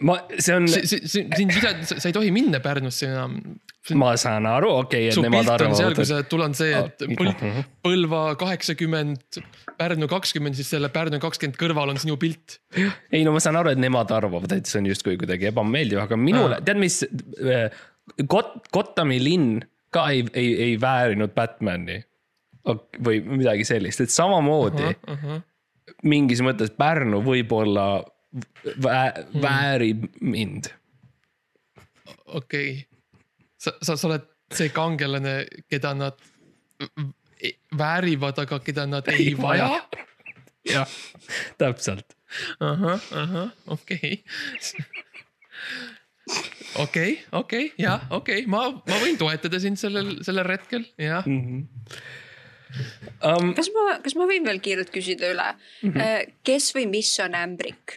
[0.00, 3.36] ma, see on, sind vida-, sa ei tohi minna Pärnusse enam.
[3.98, 6.72] ma saan aru, okei okay,, et nemad on seal, arvavad kui, sa, tul on see,
[6.76, 7.68] et Ah, Põl- mhm.
[7.84, 9.40] Põlva kaheksakümmend,
[9.80, 12.58] Pärnu kakskümmend, siis selle Pärnu kakskümmend kõrval on sinu pilt.
[13.12, 16.20] ei no ma saan aru, et nemad arvavad, et see on justkui kuidagi ebameeldiv, aga
[16.20, 17.02] minule, tead, mis
[18.24, 19.58] Got-, Gothami linn
[19.92, 22.02] ka ei, ei, ei väärinud Batman'i.
[23.04, 25.12] või midagi sellist, et samamoodi uh.
[25.16, 25.40] -huh.
[26.04, 28.04] mingis mõttes Pärnu võib-olla
[28.64, 29.42] vä-, Hmm.
[29.42, 30.70] väärib mind.
[32.26, 32.84] okei okay.,
[33.58, 36.16] sa, sa, sa oled see kangelane, keda nad
[37.78, 39.82] väärivad, aga keda nad ei vaja.
[40.64, 40.88] jah,
[41.58, 42.16] täpselt.
[42.60, 44.24] ahah, ahah, okei.
[46.84, 51.24] okei, okei, jah, okei, ma, ma võin toetada sind sellel, sellel retkel, jah.
[53.24, 55.88] Um, kas ma, kas ma võin veel kiirelt küsida üle mm.
[55.88, 56.34] -hmm.
[56.44, 57.96] kes või mis on ämbrik?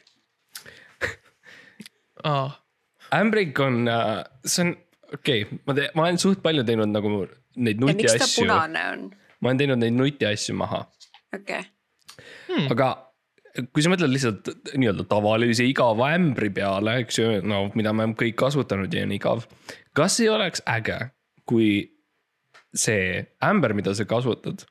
[2.27, 2.47] aa,
[3.17, 3.83] ämbrik on,
[4.45, 4.73] see on,
[5.13, 7.13] okei okay,, ma teen, ma olen suht palju teinud nagu
[7.57, 9.05] neid ja miks ta nutiasju, punane on?
[9.39, 10.85] ma olen teinud neid nutiasju maha
[11.35, 11.69] okei okay.,
[12.51, 12.67] Hmm.
[12.73, 12.89] aga
[13.71, 18.37] kui sa mõtled lihtsalt nii-öelda tavalise igava ämbri peale, eks ju, no mida me kõik
[18.39, 19.45] kasutanud ja on igav.
[19.97, 20.99] kas ei oleks äge,
[21.47, 21.91] kui
[22.71, 24.63] see ämber, mida sa kasutad,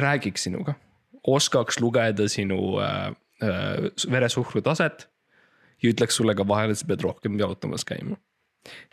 [0.00, 0.76] räägiks sinuga,
[1.26, 5.08] oskaks lugeda sinu äh, äh, veresuhkru taset
[5.84, 8.16] ja ütleks sulle ka vahel, et sa pead rohkem jalutamas käima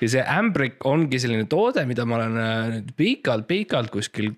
[0.02, 4.34] ja see ämbrik ongi selline toode, mida ma olen äh, nüüd pikalt-pikalt kuskil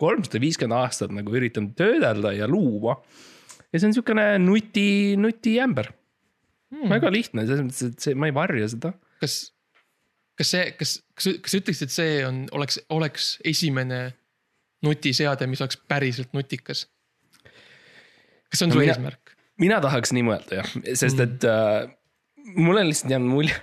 [0.00, 2.98] kolmsada viiskümmend aastat nagu üritanud töödelda ja luua.
[3.70, 5.92] ja see on siukene nuti, nutiämber
[6.74, 6.90] hmm..
[6.90, 8.94] väga lihtne, selles mõttes, et see, ma ei varja seda.
[9.22, 9.38] kas,
[10.40, 14.02] kas see, kas, kas, kas sa ütleksid, et see on, oleks, oleks esimene
[14.84, 16.88] nutiseade, mis oleks päriselt nutikas?
[18.50, 19.23] kas see on No su mina- eesmärk?
[19.62, 21.84] Mina tahaks nii mõelda jah, sest et äh,
[22.56, 23.56] mul on lihtsalt jäänud mulje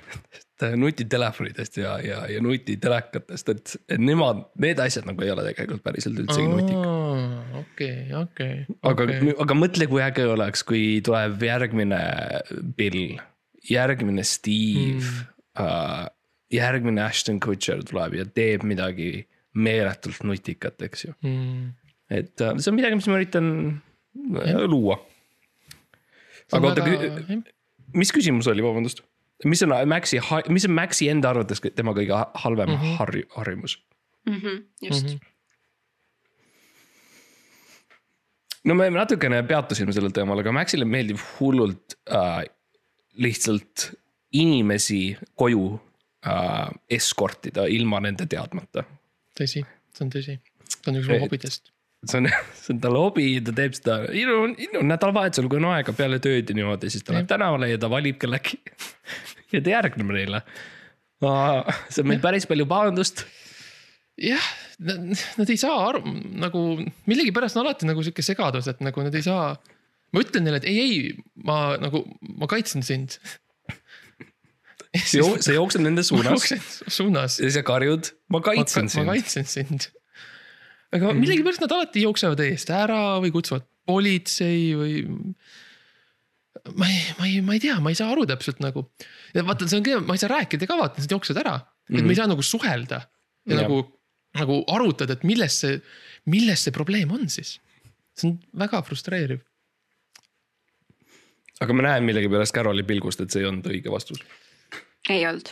[0.64, 5.84] äh, nutitelefonidest ja, ja, ja nutitelekatest, et, et nemad, need asjad nagu ei ole tegelikult
[5.86, 7.60] päriselt üldsegi nutikad.
[7.64, 8.56] okei, okei.
[8.82, 12.02] aga okay., aga mõtle, kui äge oleks, kui tuleb järgmine
[12.78, 13.20] Bill,
[13.70, 15.30] järgmine Steve mm.,
[15.62, 16.10] uh,
[16.52, 19.12] järgmine Ashton Kutcher tuleb ja teeb midagi
[19.58, 21.16] meeletult nutikat, eks ju.
[21.26, 21.72] mm..
[22.12, 24.64] et äh, see on midagi, mis ma üritan äh, Jah.
[24.70, 25.00] luua.
[26.52, 27.42] Aga oota,
[27.94, 29.02] mis küsimus oli, vabandust?
[29.46, 30.20] mis on Maxi,
[30.54, 32.86] mis on Maxi enda arvates tema kõige ha- halvem mm Mhm.
[32.86, 32.98] -hmm.
[33.00, 33.78] harju, harjumus?
[34.30, 35.16] Mhm, just.
[38.66, 42.44] no me natukene peatusime sellel teemal, aga Maxile meeldib hullult äh,
[43.18, 43.88] lihtsalt
[44.38, 45.66] inimesi koju
[46.28, 48.84] äh, eskortida ilma nende teadmata.
[49.40, 49.64] tõsi,
[49.96, 50.38] see on tõsi,
[50.70, 51.71] see on üks mu hobidest.
[52.06, 52.30] See on,
[52.62, 56.50] see on tal hobi, ta teeb seda ilu, ilu nädalavahetusel, kui on aega peale tööd
[56.50, 58.60] ja niimoodi, siis ta läheb tänavale ja ta valib kellegi.
[59.54, 60.44] ja ta järgneb neile.
[61.22, 63.26] see on meil päris palju pahandust.
[64.22, 64.48] jah,
[64.82, 66.02] nad ei saa aru
[66.42, 66.64] nagu
[67.10, 69.54] millegipärast on alati nagu sihuke segadus, et nagu nad ei saa.
[70.12, 72.04] ma ütlen neile, et ei, ei, ma nagu,
[72.38, 73.20] ma kaitsen sind.
[74.92, 76.50] sa jooksed nende suunas
[76.98, 77.40] suunas.
[77.40, 79.12] ja sa karjud, ma kaitsen ma sind.
[79.14, 79.92] kaitsen sind.
[80.92, 84.96] Aga millegipärast nad alati jooksevad eest ära või kutsuvad politsei või.
[86.78, 88.86] ma ei, ma ei, ma ei tea, ma ei saa aru täpselt nagu.
[89.34, 91.56] ja vaata, see on ka, ma ei saa rääkida ka vaata, nad jooksevad ära.
[91.90, 92.06] et Mhm.
[92.08, 93.02] me ei saa nagu suhelda
[93.48, 93.62] ja Jah.
[93.64, 93.82] nagu,
[94.38, 95.82] nagu arutada, et milles see,
[96.26, 97.60] milles see probleem on siis.
[98.16, 99.42] see on väga frustreeriv.
[101.62, 104.20] aga ma näen millegipärast Caroli pilgust, et see ei olnud õige vastus.
[105.10, 105.52] ei olnud.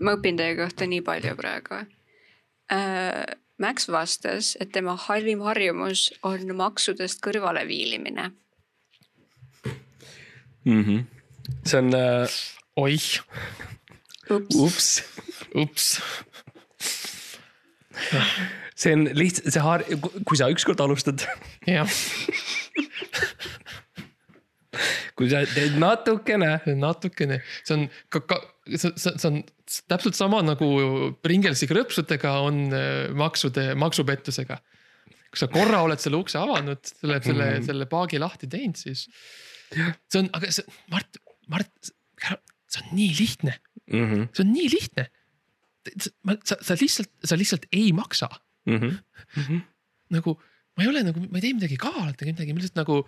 [0.00, 1.82] ma õpin teie kohta nii palju praegu
[2.70, 3.24] äh,.
[3.60, 8.30] Max vastas, et tema halvim harjumus on maksudest kõrvaleviilimine.
[10.64, 10.84] mm.
[10.84, 11.04] -hmm.
[11.64, 12.28] see on uh,,
[12.76, 13.20] oih,
[14.30, 15.02] ups, ups,
[15.54, 16.00] ups,
[18.74, 19.84] see on lihtsalt see har-,
[20.24, 21.28] kui sa ükskord alustad,
[21.66, 21.88] jah,
[25.18, 29.40] kui sa teed natukene, natukene, see on ka, ka see, see on
[29.90, 30.68] täpselt sama nagu
[31.24, 34.60] Pringlesi krõpsudega on äh, maksude, maksupettusega.
[35.30, 37.66] kui sa korra oled selle ukse avanud, selle, selle mm, -hmm.
[37.70, 39.06] selle paagi lahti teinud, siis
[39.70, 41.92] see on, aga see, Mart, Mart,
[42.66, 44.06] see on nii lihtne, mm.
[44.06, 44.28] -hmm.
[44.34, 45.10] see on nii lihtne.
[46.44, 48.28] sa, sa lihtsalt, sa lihtsalt ei maksa
[48.66, 48.78] Mm
[49.36, 49.60] -hmm.
[50.08, 50.42] nagu,
[50.76, 53.00] ma ei ole nagu, ma ei tee midagi kavalat ega midagi, ma lihtsalt nagu,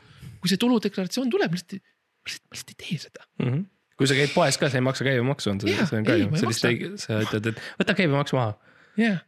[0.43, 3.29] kui see tuludeklaratsioon tuleb, ma lihtsalt, ma lihtsalt, ma lihtsalt ei tee seda.
[3.39, 3.63] Mm -hmm.
[3.99, 6.17] kui sa käid poes ka, sa ei maksa käibemaksu, on see, Jaa, see on ka
[6.17, 6.73] ei, ju ei sellist maksa.
[6.73, 8.53] õige, sa ütled, et võta käibemaks maha.
[9.01, 9.19] jah.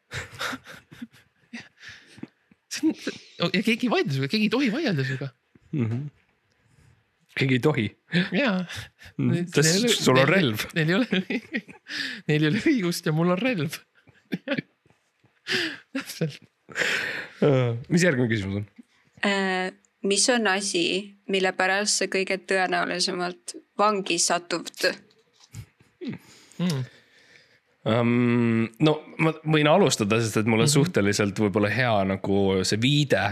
[2.75, 5.31] see on, ja keegi ei vaidle sinuga, keegi ei tohi vaielda sinuga.
[5.73, 6.03] Mm -hmm.
[7.39, 7.87] keegi ei tohi,
[8.43, 8.59] jaa.
[9.55, 10.69] sest sul on relv.
[10.75, 11.07] Neil ei ole,
[12.29, 13.79] neil ei ole õigust ja mul on relv.
[15.95, 16.54] täpselt.
[17.89, 18.67] Mis järgmine küsimus on?
[19.27, 19.73] äh,.
[20.03, 24.71] mis on asi, mille pärast sa kõige tõenäolisemalt vangi satud?
[26.59, 26.83] Mm.
[27.85, 28.69] um,.
[28.81, 30.77] no ma võin alustada, sest et mul on mm -hmm.
[30.79, 33.25] suhteliselt võib-olla hea nagu see viide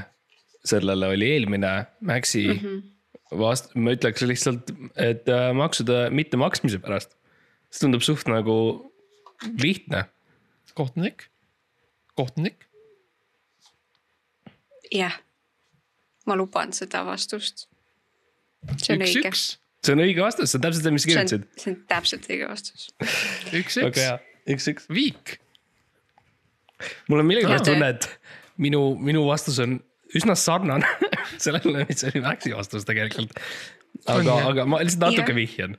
[0.64, 2.82] sellele oli eelmine Maxi mm -hmm.
[3.38, 7.16] vast-, ma ütleks lihtsalt, et äh, maksude mittemaksmise pärast.
[7.70, 8.92] see tundub suht nagu
[9.62, 10.04] lihtne.
[10.74, 11.28] kohtunik,
[12.14, 12.66] kohtunik.
[14.92, 15.18] jah,
[16.28, 17.66] ma luban seda vastust.
[18.78, 19.32] see on üks, õige,
[19.86, 21.78] see on õige vastus, see on täpselt see, mis sa see on kirjutasid., see on
[21.92, 22.90] täpselt õige vastus.
[23.52, 24.02] üks, üks,
[24.56, 24.90] üks, üks.
[24.92, 25.38] viik.
[27.08, 28.08] mul on millegipärast tunne, et
[28.62, 29.80] minu, minu vastus on
[30.16, 30.88] üsna sarnane
[31.42, 33.34] sellele, mis oli Maxi vastus tegelikult.
[34.10, 35.36] Aga, aga ma lihtsalt natuke Jah.
[35.36, 35.76] vihjan.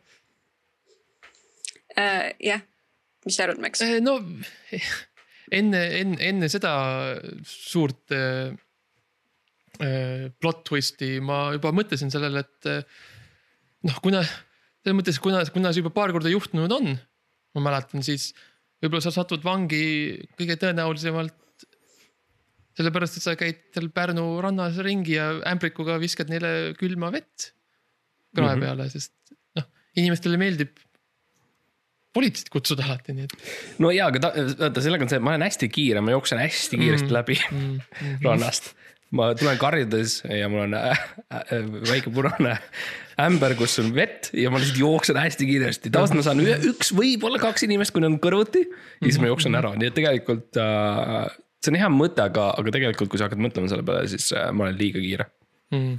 [1.99, 2.61] Äh, jah,
[3.25, 3.81] mis sa arvad, Max?
[3.85, 4.17] Eh, no
[5.59, 6.73] enne, enne, enne seda
[7.45, 8.55] suurt äh, äh,
[9.77, 12.83] plot twist'i ma juba mõtlesin sellele, et äh,
[13.89, 16.93] noh, kuna selles mõttes, kuna, kuna see juba paar korda juhtunud on,
[17.55, 18.31] ma mäletan, siis
[18.83, 21.67] võib-olla sa satud vangi kõige tõenäolisemalt
[22.77, 27.51] sellepärast, et sa käid seal Pärnu rannas ringi ja ämbrikuga viskad neile külma vett
[28.33, 28.65] krae mm -hmm.
[28.65, 29.13] peale, sest
[29.57, 30.73] noh, inimestele meeldib
[32.13, 35.45] politseid kutsuda alati, nii et no jaa, aga ta, vaata, sellega on see, ma olen
[35.47, 37.13] hästi kiire, ma jooksen hästi kiiresti Mm.
[37.13, 38.73] läbi mm, mm, rannast.
[39.13, 41.01] Ma tulen karjudes ja mul on äh,
[41.37, 42.55] äh, väike punane
[43.21, 45.91] ämber, kus on vett ja ma lihtsalt jooksen hästi kiiresti.
[45.93, 49.29] tavaliselt ma saan ühe, üks, võib-olla kaks inimest, kui nad on kõrvuti ja siis ma
[49.29, 51.27] jooksen ära, nii et tegelikult äh,
[51.63, 54.49] see on hea mõte, aga, aga tegelikult, kui sa hakkad mõtlema selle peale, siis äh,
[54.55, 55.29] ma olen liiga kiire.
[55.75, 55.93] mm..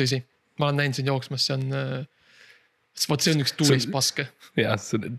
[0.00, 0.20] tõsi,
[0.60, 1.96] ma olen näinud sind jooksmas, see on äh,,
[3.08, 4.28] vot see on üks tuulis paske.
[4.60, 5.18] jah, see on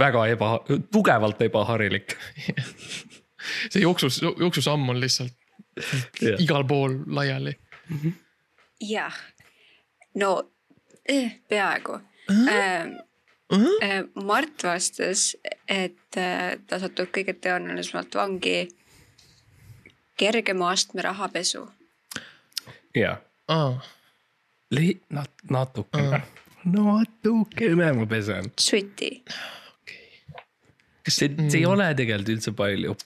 [0.00, 0.56] väga eba,
[0.90, 2.16] tugevalt ebaharilik.
[3.72, 5.36] see jooksus, jooksusamm on lihtsalt
[6.20, 6.38] Jah.
[6.38, 7.56] igal pool laiali.
[8.80, 9.16] jah,
[10.14, 10.36] no
[11.08, 12.94] eh, peaaegu äh,.
[13.82, 15.36] Äh, Mart vastas,
[15.68, 18.64] et äh, ta satub kõige tõenäolisemalt vangi
[20.18, 21.66] kergema astme rahapesu.
[22.96, 23.18] jaa,
[23.52, 23.76] aa,
[24.74, 26.22] li-, nat-, natukene,
[26.64, 28.50] natukene ma pesen.
[28.60, 29.10] Suti.
[31.04, 32.96] kas see, see ei ole tegelikult üldse palju,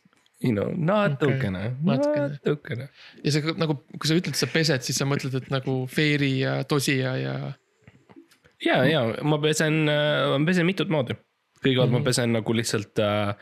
[0.45, 2.89] you know, natukene okay., natukene.
[3.25, 6.59] ja see nagu, kui sa ütled, sa pesed, siis sa mõtled, et nagu Fairy ja
[6.69, 7.37] Tosija ja.
[8.65, 11.19] ja, ja ma pesen, ma pesen mitut moodi.
[11.59, 12.05] kõigepealt mm -hmm.
[12.05, 13.35] ma pesen nagu lihtsalt äh,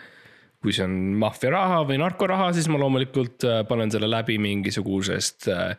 [0.67, 5.49] kui see on maffia raha või narkoraha, siis ma loomulikult äh, panen selle läbi mingisugusest
[5.53, 5.77] äh,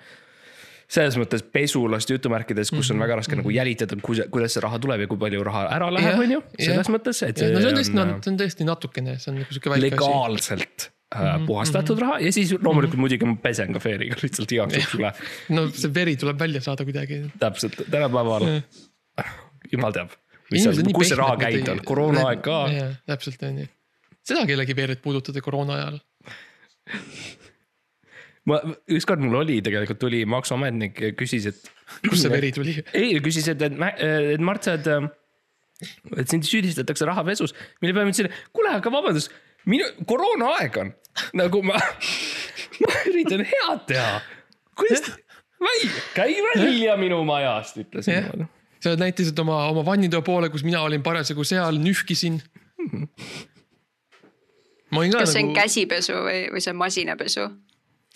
[0.87, 5.09] selles mõttes pesulast jutumärkides, kus on väga raske nagu jälitada, kuidas see raha tuleb ja
[5.11, 8.13] kui palju raha ära läheb, on ju, selles mõttes, et no see on tõesti, on,
[8.23, 9.83] see on tõesti natukene, see on nagu äh, väike asi.
[9.89, 10.93] legaalselt äh,
[11.47, 15.11] puhastatud raha ja siis loomulikult muidugi ma pesen ka Fairiga lihtsalt igaks juhuks üle.
[15.55, 17.21] no see veri tuleb välja saada kuidagi.
[17.39, 18.47] täpselt, tänapäeval
[19.73, 20.11] jumal teab,
[20.51, 22.59] mis seal kus see raha käinud on, koroonaaeg ka.
[23.07, 23.71] täpselt on ju.
[24.27, 26.01] seda kellegi verd puudutada koroona ajal.
[28.51, 28.59] ma
[28.99, 31.71] ükskord mul oli tegelikult tuli maksuametnik ja küsis, et.
[32.09, 32.75] kust see veri tuli?
[32.91, 33.79] ei, küsis, et, et,
[34.35, 35.07] et Mart, sa oled,
[36.19, 39.31] et sind süüdistatakse rahapesus, mille peale ma ütlesin, kuule, aga vabandust,
[39.67, 40.91] minu koroonaaeg on
[41.37, 41.79] nagu ma,
[42.83, 44.19] ma üritan head teha.
[44.77, 45.09] kuidas,
[46.15, 48.27] käi välja minu majast, ütlesin Jah.
[48.29, 48.49] niimoodi.
[48.83, 52.41] sa näitasid oma, oma vannitoa poole, kus mina olin parasjagu seal, nühkisin.
[54.91, 57.47] ma olin ka kas see on nagu, käsipesu või, või see on masinapesu?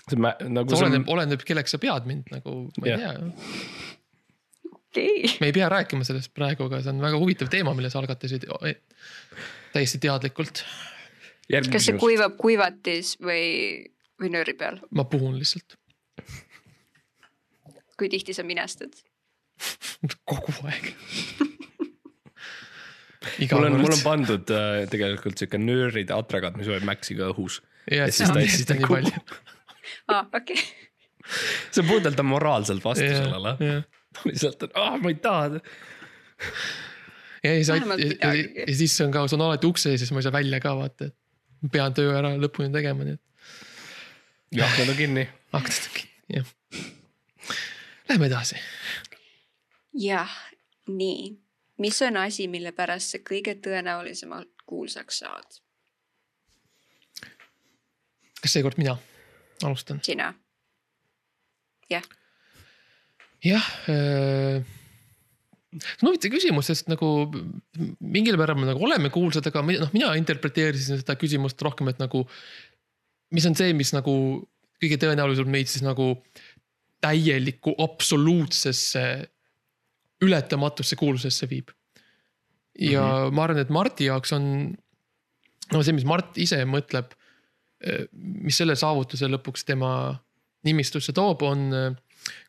[0.09, 3.17] see mä- nagu see oleneb on,, oleneb, kelleks sa pead mind nagu, ma ei Jah.
[3.17, 4.69] tea.
[4.77, 5.33] okei.
[5.41, 8.47] me ei pea rääkima sellest praegu, aga see on väga huvitav teema, mille sa algatasid
[8.61, 8.77] eh,
[9.73, 10.63] täiesti teadlikult.
[11.51, 12.05] Järgmine kas see küsimus.
[12.05, 13.45] kuivab kuivatis või,
[14.21, 14.79] või nööri peal?
[14.91, 15.77] ma puhun lihtsalt
[18.01, 18.95] kui tihti sa minestad?
[20.29, 20.85] kogu aeg.
[23.53, 27.59] mul on, mul on pandud äh, tegelikult sihuke nööride atragaat, mis hoiab Maxiga õhus.
[27.91, 29.13] ja siis ta- siis ta nii palju.
[30.09, 30.57] aa, okei.
[31.71, 33.51] see on puhtalt on moraalselt vastu sellele.
[33.61, 33.75] ja
[34.25, 35.61] lihtsalt, et ah, ma ei taha.
[37.45, 38.33] ja siis, ja, ja,
[38.65, 40.57] ja siis on ka, see on alati ukse ees ja siis ma ei saa välja
[40.63, 41.17] ka vaata, et
[41.71, 45.27] pean töö ära lõpuni tegema, nii et aknad on kinni.
[45.51, 46.47] aknad on kinni, jah.
[48.09, 48.55] Lähme edasi.
[49.93, 50.37] jah,
[50.87, 51.37] nii.
[51.77, 55.61] mis on asi, mille pärast sa kõige tõenäolisemalt kuulsaks saad?
[58.41, 58.97] kas seekord mina
[59.63, 60.01] alustan?
[60.03, 60.33] sina?
[61.89, 62.05] jah,
[63.45, 64.80] jah äh,.
[65.71, 67.07] See on huvitav küsimus, sest nagu
[68.03, 72.25] mingil määral me nagu oleme kuulsad, aga noh, mina interpreteerisin seda küsimust rohkem, et nagu.
[73.31, 74.13] mis on see, mis nagu
[74.81, 76.17] kõige tõenäolisemalt meid siis nagu
[77.01, 79.03] täielikku absoluutsesse
[80.21, 81.71] ületamatusse kuulsusesse viib.
[82.79, 83.35] ja mm -hmm.
[83.35, 84.75] ma arvan, et Marti jaoks on
[85.71, 87.13] no see, mis Mart ise mõtleb,
[88.13, 90.19] mis selle saavutuse lõpuks tema
[90.63, 91.95] nimistusse toob, on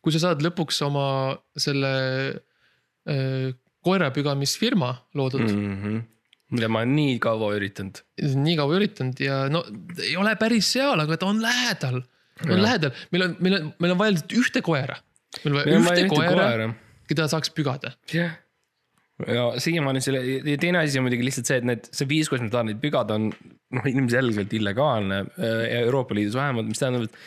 [0.03, 1.93] kui sa saad lõpuks oma selle
[3.83, 6.03] koerapügamisfirma loodud mm., -hmm.
[6.57, 8.03] mida ma olen nii kaua üritanud.
[8.19, 9.65] nii kaua üritanud ja no
[9.99, 12.03] ei ole päris seal, aga ta on lähedal.
[12.45, 12.63] on Jah.
[12.63, 14.97] lähedal, meil on, meil on, meil on vaja lihtsalt ühte koera.
[15.45, 16.71] meil on vaja ühte koera, koera.
[17.11, 17.95] keda saaks pügada.
[18.13, 18.39] jah.
[19.27, 20.23] ja siiamaani selle
[20.55, 22.83] ja teine asi on muidugi lihtsalt see, et need, see viis, kuidas ma tahan neid
[22.83, 23.33] pügada, on
[23.73, 27.19] noh, ilmselgelt illegaalne äh, Euroopa Liidus vähemalt, mis tähendab, et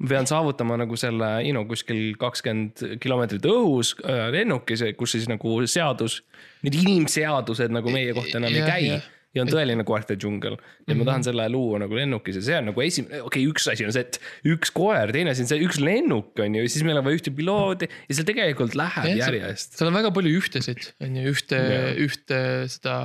[0.00, 5.28] ma pean saavutama nagu selle, you know, kuskil kakskümmend kilomeetrit õhus äh, lennukis, kus siis
[5.30, 6.22] nagu seadus,
[6.66, 8.86] need inimseadused nagu meie kohta enam ei Jah, käi.
[8.88, 9.10] jah.
[9.32, 10.58] ja on tõeline koerte džungel.
[10.88, 13.68] Ja ma tahan selle luua nagu lennukis ja see on nagu esimene, okei okay,, üks
[13.72, 14.18] asi on see, et
[14.54, 17.32] üks koer, teine asi on see üks lennuk on ju, siis meil on vaja ühte
[17.36, 19.78] pilooti ja see tegelikult läheb järjest.
[19.78, 21.62] seal on väga palju ühtesid, on ju, ühte
[22.08, 22.96] ühte seda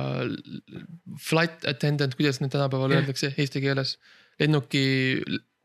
[1.30, 3.96] flight attendant, kuidas need tänapäeval öeldakse eesti keeles,
[4.42, 4.84] lennuki,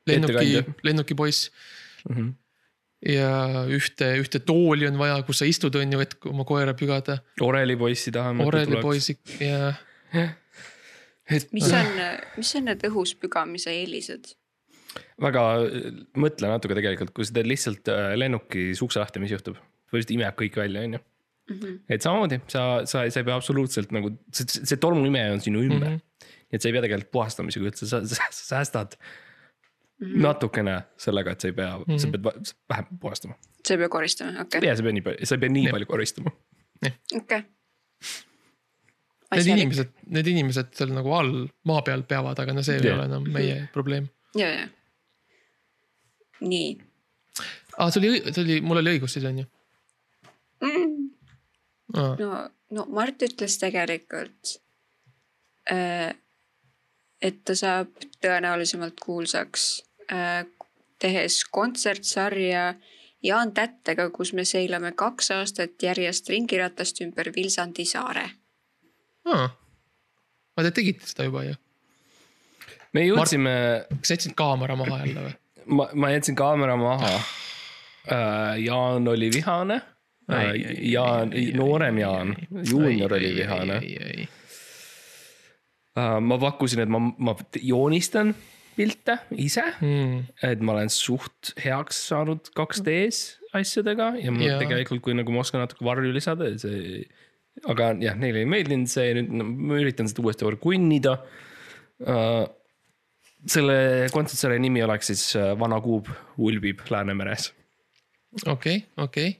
[0.08, 1.52] lennuki lennukipoiss
[2.04, 2.32] Mm -hmm.
[3.14, 7.22] ja ühte, ühte tooli on vaja, kus sa istud, on ju, et oma koera pügada.
[7.42, 8.44] Oreli poissi tahame.
[8.44, 8.82] Oreli.
[8.82, 9.74] poisid ja
[11.32, 12.00] et mis on,
[12.38, 14.34] mis on need õhus pügamise eelised?
[15.22, 15.42] väga
[16.20, 19.58] mõtle natuke tegelikult, kui sa teed lihtsalt äh, lennukis ukse lahti, mis juhtub?
[19.90, 21.04] põhimõtteliselt imeb kõik välja, on ju.
[21.54, 21.74] Mhm.
[21.92, 25.90] et samamoodi sa, sa, sa ei pea absoluutselt nagu, see, see tolmuimeja on sinu ümber
[25.90, 25.98] mm.
[25.98, 26.30] -hmm.
[26.56, 28.96] et sa ei pea tegelikult puhastamisega üldse, sa, sa, sa säästad.
[30.26, 31.98] Natukene sellega, et sa ei pea mm, -hmm.
[32.02, 32.36] sa pead va-
[32.70, 33.36] vähem puhastama.
[33.68, 35.68] sa ei pea koristama, okei, ja sa ei pea nii palju, sa ei pea nii
[35.72, 36.32] palju koristama.
[37.16, 37.44] okei.
[39.36, 42.98] need inimesed, need inimesed seal nagu all maa peal peavad, aga no see ei Jah.
[42.98, 44.10] ole enam meie probleem.
[44.36, 44.68] ja, ja.
[46.40, 46.78] nii
[47.78, 49.46] aa, see oli, see oli, mul oli õigus siis on ju?
[50.66, 51.08] mm..
[52.20, 52.44] no,
[52.78, 54.58] no Mart ütles tegelikult,
[57.24, 59.93] et ta saab tõenäolisemalt kuulsaks äh,
[61.00, 62.74] tehes kontsertsarja
[63.24, 68.26] Jaan Tättega, kus me seilame kaks aastat järjest ringiratast ümber Vilsandi saare.
[70.58, 71.56] aga te tegite seda juba ju.
[72.94, 73.54] me jõudsime,
[74.02, 75.38] kas jätsid kaamera maha jälle või?
[75.66, 77.16] ma, ma jätsin kaamera maha.
[78.60, 79.82] Jaan oli vihane.
[80.92, 82.36] Jaan, noorem Jaan,
[82.70, 83.80] juunior oli vihane.
[86.22, 88.36] ma pakkusin, et ma, ma joonistan
[88.76, 90.24] pilte ise, Hmm.
[90.42, 94.60] et ma olen suht heaks saanud 2D-s asjadega ja ma Jaa.
[94.62, 97.04] tegelikult, kui nagu ma oskan natuke varju lisada, see.
[97.70, 101.20] aga jah, neile ei meeldinud see, nüüd no, ma üritan seda uuesti veel kunnida
[102.02, 102.46] uh,.
[103.46, 106.08] selle kontsertsarja nimi oleks siis äh, Vana kuub
[106.40, 107.52] ulbib Läänemeres.
[108.48, 109.36] okei, okei.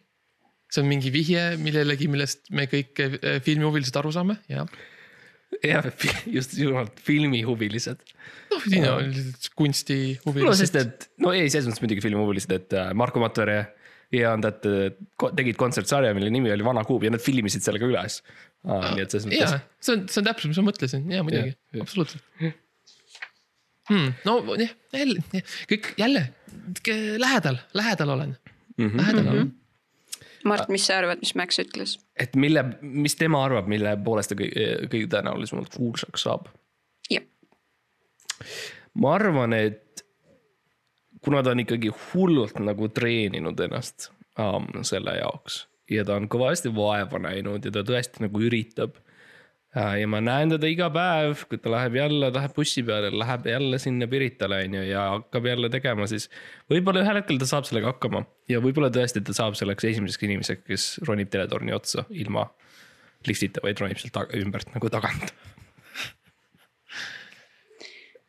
[0.70, 4.68] see on mingi vihje millelegi, millest me kõik eh, filmihuvilised aru saame, jah.
[5.68, 5.88] Jah,
[6.38, 8.04] just nimelt filmihuvilised.
[8.52, 10.50] noh, siin on lihtsalt kunstihuvilised.
[10.50, 13.62] no sest, et no ei, selles mõttes muidugi filmihuvilised, et äh, Marko Matvere
[14.14, 14.66] ja Andet
[15.38, 18.20] tegid kontsertsarja, mille nimi oli Vana kuub ja nad filmisid selle ka üles.
[18.64, 22.54] nii et selles mõttes,, see on, see on täpselt, mis ma mõtlesin, jaa muidugi absoluutselt
[23.90, 24.14] hmm,.
[24.28, 25.26] no jah, jälle,
[25.72, 26.28] kõik jälle
[27.20, 28.38] lähedal, lähedal olen
[28.78, 29.02] mm, -hmm.
[29.02, 29.52] lähedal olen.
[30.48, 31.98] Mart, mis sa arvad, mis Max ütles?
[32.20, 36.50] et mille, mis tema arvab, mille poolest ta kõige, kõige tõenäolisemalt kuulsaks saab?
[37.12, 37.26] jah,
[39.00, 40.06] ma arvan, et
[41.24, 46.72] kuna ta on ikkagi hullult nagu treeninud ennast um, selle jaoks ja ta on kõvasti
[46.76, 48.98] vaeva näinud ja ta tõesti nagu üritab.
[49.74, 53.80] Ja ma näen teda iga päev, kui ta läheb jälle, läheb bussi peale, läheb jälle
[53.82, 56.30] sinna Piritale on ju ja hakkab jälle tegema, siis
[56.70, 58.22] võib-olla ühel hetkel ta saab sellega hakkama
[58.52, 62.46] ja võib-olla tõesti ta saab selleks esimeseks inimeseks, kes ronib teletorni otsa ilma
[63.28, 65.34] liftita, vaid ronib sealt ümbert nagu tagant.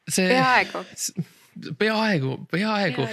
[0.08, 0.84] see, peaaegu.
[1.80, 3.08] peaaegu, peaaegu,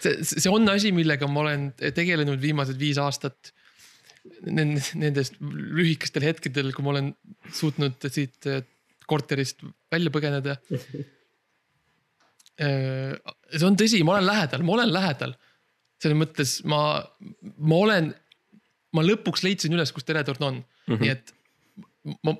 [0.00, 3.54] see, see on asi, millega ma olen tegelenud viimased viis aastat.
[4.46, 7.12] Nendest lühikestel hetkedel, kui ma olen
[7.54, 8.64] suutnud siit äh,
[9.06, 9.62] korterist
[9.92, 10.56] välja põgeneda.
[12.56, 15.34] see on tõsi, ma olen lähedal, ma olen lähedal.
[16.00, 16.78] selles mõttes ma,
[17.56, 18.08] ma olen,
[18.96, 21.00] ma lõpuks leidsin üles, kus teletorn on mm, -hmm.
[21.02, 21.34] nii et
[22.24, 22.32] ma,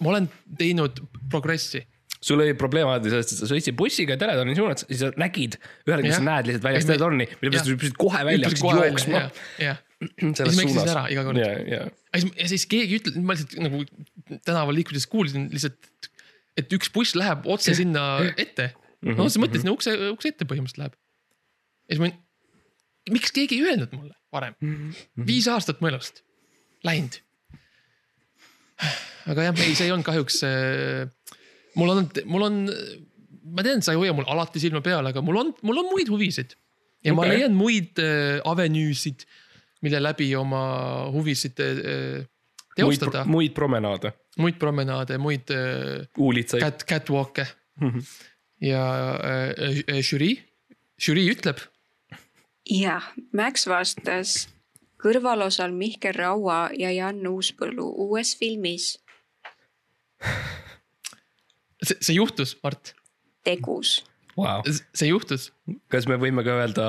[0.00, 1.00] ma olen teinud
[1.32, 1.84] progressi
[2.24, 6.00] sul oli probleem alati sellest, et sa sõitsid bussiga teletorni suunas, siis sa nägid, ühel
[6.00, 7.76] hetkel sa näed lihtsalt me- teletorni, mille pärast jah.
[7.76, 9.24] sa pidid kohe välja, hakkasid jooksma
[9.60, 9.82] jah.
[10.38, 10.90] selles suunas.
[10.94, 11.40] ära iga kord.
[11.40, 13.84] ja, ja, ja siis, ja siis keegi ütleb, ma lihtsalt nagu
[14.46, 16.10] tänaval liikudes kuulsin lihtsalt,
[16.60, 18.04] et üks buss läheb otse sinna
[18.40, 18.72] ette.
[19.04, 21.00] no siis mõtlesin, ukse, ukse ette põhimõtteliselt läheb.
[21.88, 22.12] ja siis ma,
[23.14, 24.56] miks keegi ei öelnud mulle varem,
[25.26, 26.24] viis aastat mu elust
[26.84, 27.20] läinud.
[29.30, 30.42] aga jah, ei, see ei olnud kahjuks.
[31.78, 32.60] mul on, mul on,
[33.54, 36.10] ma tean, sa ei hoia mul alati silma peal, aga mul on, mul on muid
[36.12, 36.56] huvisid.
[37.04, 37.18] ja okay.
[37.18, 39.26] ma leian muid äh, avenüüsid,
[39.84, 40.62] mille läbi oma
[41.12, 42.26] huvisid muid,
[42.76, 46.64] teostada, muid promenaade, muid promenaade, muid äh, uulitsaid.
[46.64, 47.46] cat, catwalk'e.
[48.62, 48.82] Ja
[49.18, 50.38] äh, äh, žürii,
[51.02, 51.60] žürii ütleb,
[52.70, 54.44] jah, Max vastas
[55.04, 58.94] kõrvalosal Mihkel Raua ja Jan Uuspõllu uues filmis.
[61.84, 62.94] See, see juhtus, Mart,
[63.44, 63.98] Tegus.
[64.38, 64.62] Wow.
[64.96, 65.50] see juhtus.
[65.92, 66.86] Kas me võime ka öelda,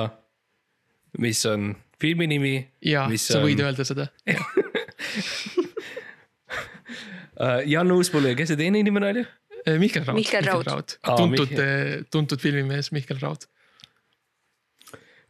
[1.18, 2.54] mis on filmi nimi
[2.84, 4.08] ja Mis sa võid on- öelda seda.
[7.40, 7.60] uh,?
[7.68, 9.24] Jan Uuspõllu ja kes see teine inimene oli?
[9.82, 10.16] Mihkel Raud.
[10.20, 10.94] Mihkel Raud.
[11.02, 13.48] Aa, tuntud Mihkel., tuntud filmimees Mihkel Raud.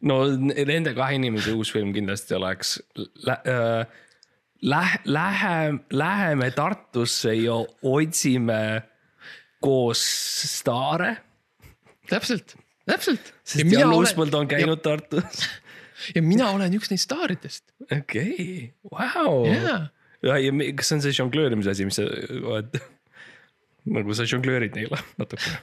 [0.07, 2.75] no nende kahe inimese uus film kindlasti oleks
[3.25, 3.87] lä- äh,
[4.61, 8.83] lähe-, lähe-, läheme Tartusse ja otsime
[9.59, 10.03] koos
[10.59, 11.15] staare.
[12.09, 12.53] täpselt,
[12.85, 13.33] täpselt.
[13.43, 15.41] sest Jan Uuspõld on käinud Tartus.
[16.15, 17.65] ja mina olen üks neist staaridest.
[17.91, 19.45] okei, vau.
[19.47, 19.79] jaa,
[20.25, 22.77] ja, ja kas see on see žonglöörimise asi, mis sa oled,
[23.97, 25.57] nagu sa žonglöörid neile natuke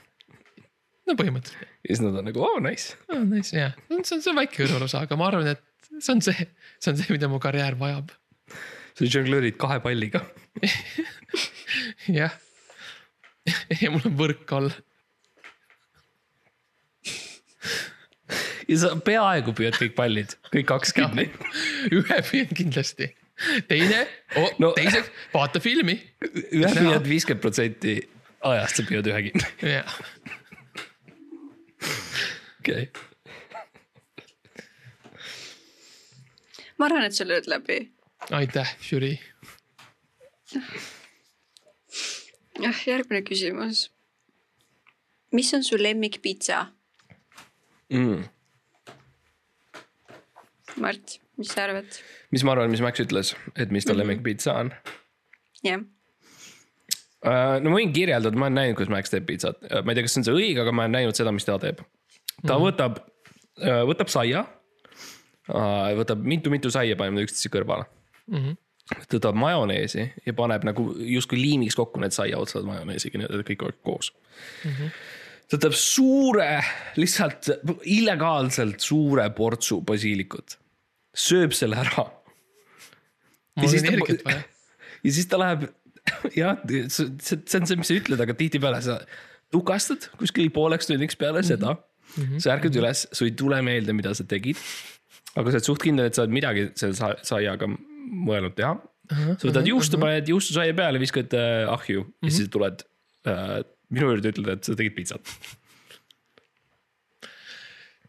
[1.09, 1.72] no põhimõtteliselt.
[1.85, 2.97] ja siis nad on nagu oh nice.
[3.12, 6.22] Oh, nice, jah, see on, see on väike kõrvalosa, aga ma arvan, et see on
[6.24, 6.49] see,
[6.82, 8.14] see on see, mida mu karjäär vajab.
[8.95, 10.24] sa žonglöörid kahe palliga.
[12.20, 12.35] jah.
[13.82, 14.72] ja mul on võrk all.
[18.69, 21.29] Ja sa peaaegu püüad kõik pallid, kõik kaks kinni.
[21.99, 23.11] ühe püüan kindlasti.
[23.69, 24.05] teine
[24.39, 25.99] oh,, No- teiseks vaata filmi.
[26.25, 27.97] ühe püüad viiskümmend protsenti
[28.45, 29.99] ajast sa püüad ühe kinni, jah,
[32.61, 32.89] okei
[36.79, 37.79] ma arvan, et sa lööd läbi.
[38.35, 39.19] aitäh, žürii.
[42.61, 43.89] jah, järgmine küsimus.
[45.33, 46.67] mis on su lemmikpitsa,
[47.91, 48.23] mm..
[50.83, 51.99] Mart, mis sa arvad?
[52.35, 54.72] mis ma arvan, mis Max ütles, et mis ta lemmikpitsa on
[55.64, 55.85] jah,
[57.25, 57.57] uh,?
[57.61, 60.16] no ma võin kirjeldada, ma olen näinud, kuidas Max teeb pitsat, ma ei tea, kas
[60.16, 61.81] see on see õige, aga ma olen näinud seda, mis ta teeb.
[61.81, 62.66] ta mm -hmm.
[62.66, 67.89] võtab uh,, võtab saia uh,, võtab mitu-mitu saia, paneb need üksteise kõrvale
[68.29, 68.39] mm.
[68.39, 73.47] -hmm ta võtab majoneesi ja paneb nagu justkui liimiks kokku need saiaotsad majoneesiga, nii et
[73.49, 74.70] kõik oleks koos mm.
[74.70, 74.91] -hmm.
[75.49, 76.51] ta võtab suure,
[77.01, 77.51] lihtsalt
[77.97, 80.59] illegaalselt suure portsu basiilikut,
[81.15, 82.07] sööb selle ära.
[83.61, 84.37] mul siis ta-
[85.05, 85.69] ja siis ta läheb,
[86.41, 86.59] jah,
[86.89, 88.99] see, see on see, mis sa ütled, aga tihtipeale sa
[89.55, 92.25] tukastad kuskil pooleks tunniks peale seda mm.
[92.25, 92.41] -hmm.
[92.43, 94.59] sa ärkad üles, sul ei tule meelde, mida sa tegid.
[95.35, 98.75] aga sa oled suht kindel, et sa oled midagi selle sa- saiaga mõelnud teha.
[99.11, 102.29] sa võtad juustu, paned juustu saia peale, viskad äh, ahju mm -hmm.
[102.29, 102.85] ja siis tuled
[103.29, 105.35] äh, minu juurde, ütled, et sa tegid pitsat.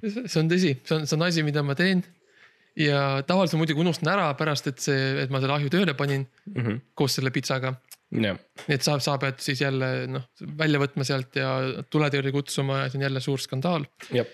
[0.05, 2.03] see on tõsi, see on, see on asi, mida ma teen.
[2.79, 6.61] Ja tavaliselt muidugi unustan ära pärast, et see, et ma selle ahju tööle panin mm
[6.61, 6.79] -hmm.
[6.93, 7.75] koos selle pitsaga.
[8.11, 10.27] jah, nii et sa, sa pead siis jälle noh,
[10.59, 13.87] välja võtma sealt ja tuletõrje kutsuma ja see on jälle suur skandaal.
[14.11, 14.27] jah,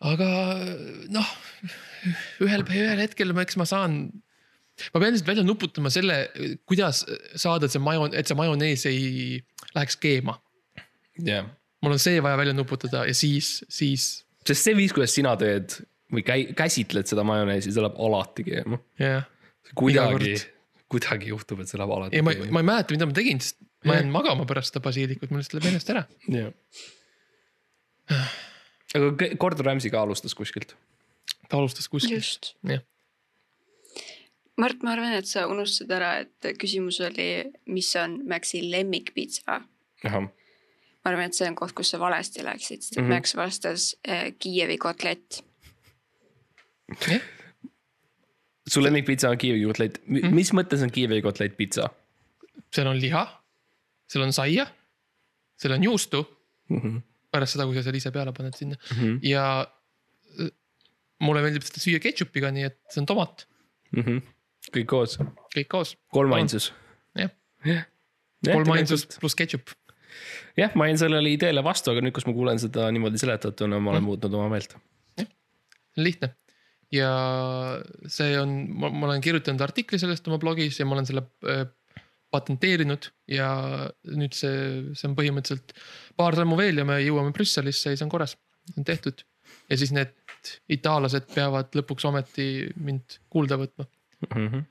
[0.00, 0.30] aga
[1.10, 1.36] noh,
[2.46, 4.00] ühel, ühel hetkel ma, eks ma saan,
[4.94, 6.30] ma pean lihtsalt välja nuputama selle,
[6.64, 7.04] kuidas
[7.34, 9.42] saada see majo, et see majonees ei
[9.74, 10.40] läheks keema.
[11.18, 11.46] jah.
[11.82, 15.80] mul on see vaja välja nuputada ja siis, siis sest see viis, kuidas sina teed
[16.12, 18.80] või käi-, käsitled seda majoneesi, see läheb alati keema.
[19.00, 19.28] jah.
[19.78, 20.36] kuidagi
[20.90, 22.52] kuidagi juhtub, et see läheb alati ei, ma, keema.
[22.56, 25.58] ma ei mäleta, mida ma tegin, sest ma jään magama pärast seda basiilikut, mul lihtsalt
[25.60, 26.04] läheb meelest ära.
[26.34, 28.32] jah.
[28.98, 30.74] aga Gordon Ramsay ka alustas kuskilt.
[31.48, 32.82] ta alustas kuskilt, jah.
[34.60, 37.30] Mart, ma arvan, et sa unustasid ära, et küsimus oli,
[37.72, 39.60] mis on Maxi lemmikpitsa.
[40.04, 40.26] ahah,
[41.00, 43.06] ma arvan, et see on koht, kus sa valesti läksid, sest et mm.
[43.06, 43.14] -hmm.
[43.14, 45.44] Max vastas äh, Kiievi kotlett.
[48.70, 51.88] Su lemmikpitsa on Kiievi kotlett, mis mõttes on Kiievi kotlett pitsa
[52.74, 53.22] seal on liha,
[54.10, 54.66] seal on saia,
[55.60, 56.22] seal on juustu
[56.68, 56.80] mm?
[56.80, 57.00] -hmm.
[57.30, 59.18] pärast seda, kui sa selle ise peale paned sinna Mm -hmm.
[59.22, 59.66] ja
[60.40, 60.50] äh,
[61.20, 63.46] mulle meeldib seda süüa ketšupiga, nii et see on tomat,
[63.90, 64.20] Mm -hmm.
[64.76, 65.18] kõik koos,
[65.56, 65.96] kõik koos.
[66.12, 66.72] kolmainsus.
[67.18, 67.30] jah,
[67.64, 67.84] jah,
[68.52, 69.18] kolm ainsust.
[69.20, 69.70] pluss ketšup.
[70.56, 73.90] jah, ma jäin sellele ideele vastu, aga nüüd, kus ma kuulen seda niimoodi seletatuna, ma
[73.90, 74.76] olen muutnud oma meelt.
[75.96, 76.34] lihtne
[76.94, 77.10] ja
[78.10, 81.62] see on, ma, olen kirjutanud artikli sellest oma blogis ja ma olen selle äh,
[82.30, 83.50] patenteerinud ja
[84.10, 84.56] nüüd see,
[84.94, 85.74] see on põhimõtteliselt
[86.18, 88.36] paar sammu veel ja me jõuame Brüsselisse ja see on korras,
[88.76, 89.24] on tehtud.
[89.70, 90.14] ja siis need
[90.72, 93.86] itaallased peavad lõpuks ometi mind kuulda võtma.
[94.28, 94.46] mm.
[94.48, 94.68] -hmm.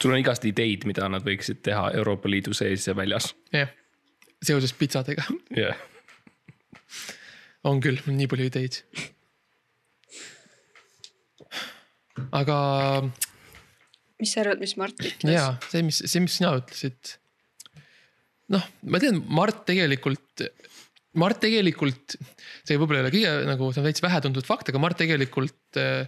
[0.00, 3.34] sul on igast ideid, mida nad võiksid teha Euroopa Liidu sees ja väljas.
[3.52, 3.72] jah,
[4.42, 5.24] seoses pitsadega
[5.56, 5.76] jah yeah.,
[7.66, 8.82] on küll, mul on nii palju ideid.
[12.36, 12.58] Aga
[14.20, 15.32] mis sa arvad, mis Mart ütles?
[15.32, 17.16] ja see, mis, see, mis sina ütlesid.
[18.54, 20.46] noh, ma tean, Mart tegelikult,
[21.20, 22.18] Mart tegelikult,
[22.66, 26.06] see võib-olla ei ole kõige nagu, see on veits vähetuntud fakt, aga Mart tegelikult äh,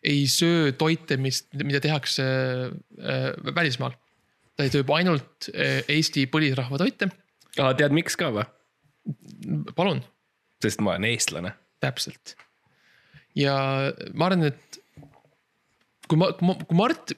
[0.00, 2.24] ei söö toite, mis, mida tehakse
[2.70, 3.96] äh, välismaal.
[4.56, 7.10] ta ei söö ainult äh, Eesti põlisrahva toite,
[7.58, 8.46] aga tead, miks ka või?
[9.76, 10.02] palun,
[10.62, 11.56] sest ma olen eestlane.
[11.80, 12.36] täpselt.
[13.36, 13.56] ja
[14.14, 14.79] ma arvan, et
[16.10, 17.14] kui ma, kui ma, kui Mart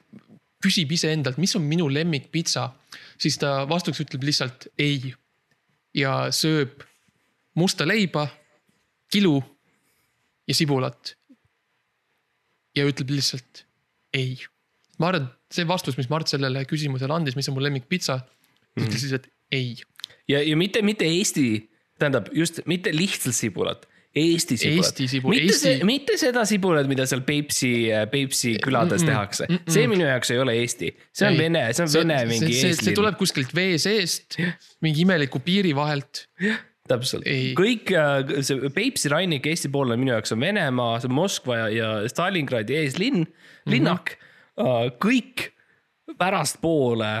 [0.63, 2.69] küsib iseendalt, mis on minu lemmikpitsa,
[3.19, 5.13] siis ta vastuseks ütleb lihtsalt ei.
[5.93, 6.81] ja sööb
[7.59, 8.25] musta leiba,
[9.11, 9.35] kilu
[10.47, 11.15] ja sibulat.
[12.75, 13.65] ja ütleb lihtsalt
[14.13, 14.37] ei.
[14.99, 18.21] ma arvan, et see vastus, mis Mart sellele küsimusele andis, mis on mu lemmikpitsa,
[18.79, 19.75] ütles lihtsalt ei.
[20.29, 21.47] ja, ja mitte, mitte Eesti,
[21.99, 24.85] tähendab just mitte lihtsalt sibulat, Eesti sibulat.
[24.85, 27.71] Eesti sibul- mitte Eesti- see, mitte seda sibulat, mida seal Peipsi,
[28.11, 29.71] Peipsi külades mm -mm, tehakse mm, -mm.
[29.73, 31.39] see minu jaoks ei ole Eesti, see on Ei.
[31.39, 34.37] Vene, see on Vene mingi see, see, see tuleb kuskilt vee seest,
[34.85, 36.27] mingi imeliku piiri vahelt.
[36.87, 37.25] täpselt
[37.57, 41.69] kõik äh, see Peipsi rannik Eesti poolel minu jaoks on Venemaa, see on Moskva ja,
[41.69, 43.25] ja Stalingradi eeslinn,
[43.65, 44.93] linnak mm, -hmm.
[45.01, 45.49] kõik
[46.17, 47.13] pärastpoole.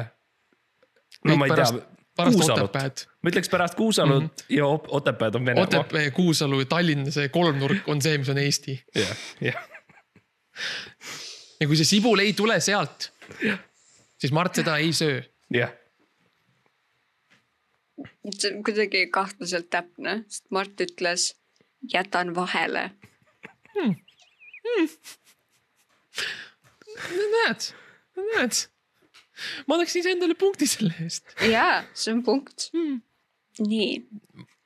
[1.25, 3.05] no Kõik ma ei pärast- tea, pärast Otepääd.
[3.23, 4.55] Ma ütleks pärast Kuusalut mm -hmm.
[4.57, 5.63] ja Otepääd on Venemaa.
[5.63, 8.83] Otepää, Kuusalu ja Tallinn, see kolmnurk on see, mis on Eesti.
[8.95, 9.69] jah, jah,
[11.59, 13.11] ja kui see sibul ei tule sealt,
[14.17, 15.21] siis Mart seda ei söö.
[15.53, 15.71] jah,
[18.37, 21.33] see on kuidagi kahtlaselt täpne, sest Mart ütles,
[21.93, 22.89] jätan vahele.
[27.33, 27.71] näed,
[28.17, 28.53] näed.
[29.67, 31.35] ma annaks iseendale punkti selle eest.
[31.49, 32.69] jaa, see on punkt.
[33.61, 34.01] nii,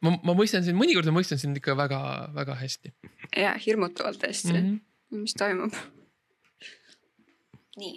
[0.06, 2.94] ma, ma mõistan sind, mõnikord ma mõistan sind ikka väga-väga hästi
[3.36, 4.58] ja hirmutavalt hästi mm.
[4.58, 4.80] mm.
[5.12, 5.24] -hmm.
[5.26, 5.80] mis toimub?
[7.78, 7.96] nii,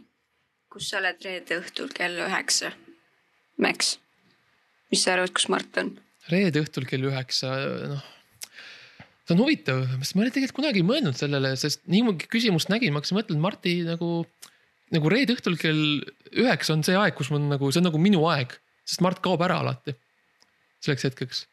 [0.72, 2.72] kus sa oled reede õhtul kell üheksa?
[3.60, 3.98] Max,
[4.92, 5.94] mis sa arvad, kus Mart on?
[6.30, 7.50] reede õhtul kell üheksa,
[7.90, 8.04] noh.
[9.24, 12.70] see on huvitav, sest ma ei ole tegelikult kunagi mõelnud sellele, sest nii ma küsimust
[12.72, 14.10] nägin, ma hakkasin mõtlema, et Marti nagu,
[14.94, 15.82] nagu reede õhtul kell
[16.30, 18.54] üheksa on see aeg, kus mul nagu, see on nagu minu aeg,
[18.86, 19.96] sest Mart kaob ära alati.
[20.80, 21.46] Selleks hetkeks.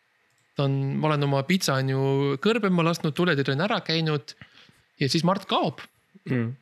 [0.56, 2.04] ta on, ma olen oma pitsa on ju
[2.44, 4.34] kõrbema lasknud, tuletõrje on ära käinud
[5.00, 5.82] ja siis Mart kaob
[6.28, 6.56] Mm.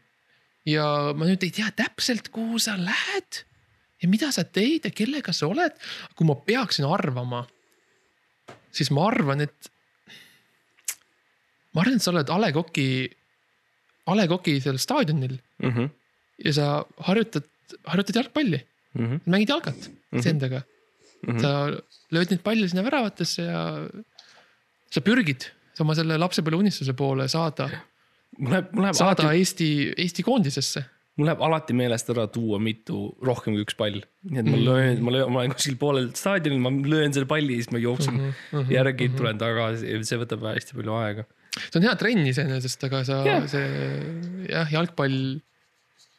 [0.69, 0.83] ja
[1.17, 3.39] ma nüüd ei tea täpselt, kuhu sa lähed
[4.01, 5.73] ja mida sa teed ja kellega sa oled.
[6.15, 7.47] kui ma peaksin arvama,
[8.71, 9.71] siis ma arvan, et.
[11.73, 13.09] ma arvan, et sa oled A Le Coq'i,
[14.05, 15.89] A Le Coq'i seal staadionil Mm -hmm.
[16.45, 17.47] ja sa harjutad,
[17.85, 18.61] harjutad jalgpalli,
[18.93, 19.19] Mm -hmm.
[19.25, 20.63] mängid jalgat iseendaga
[21.25, 21.35] mm.
[21.35, 21.41] -hmm.
[21.41, 23.61] sa lööd neid palle sinna väravatesse ja
[24.93, 25.49] sa pürgid
[25.83, 27.65] oma selle lapsepõlve unistuse poole saada,
[28.39, 30.85] mul läheb, mul läheb saada alati, Eesti, Eesti koondisesse
[31.19, 34.01] mul läheb alati meelest ära tuua mitu rohkem kui üks pall.
[34.29, 34.65] nii et ma Mm.
[34.67, 38.13] löön, ma löön, ma olen kuskil poolel staadionil, ma löön selle palli, siis ma jooksen
[38.13, 38.19] mm
[38.51, 38.71] Mhm, -hmm.
[38.77, 41.23] järgi, tulen tagasi ja see võtab hästi palju aega.
[41.71, 43.47] see on hea trenn iseenesest, aga sa Jah.
[43.47, 43.67] see
[44.49, 45.39] jah, jalgpall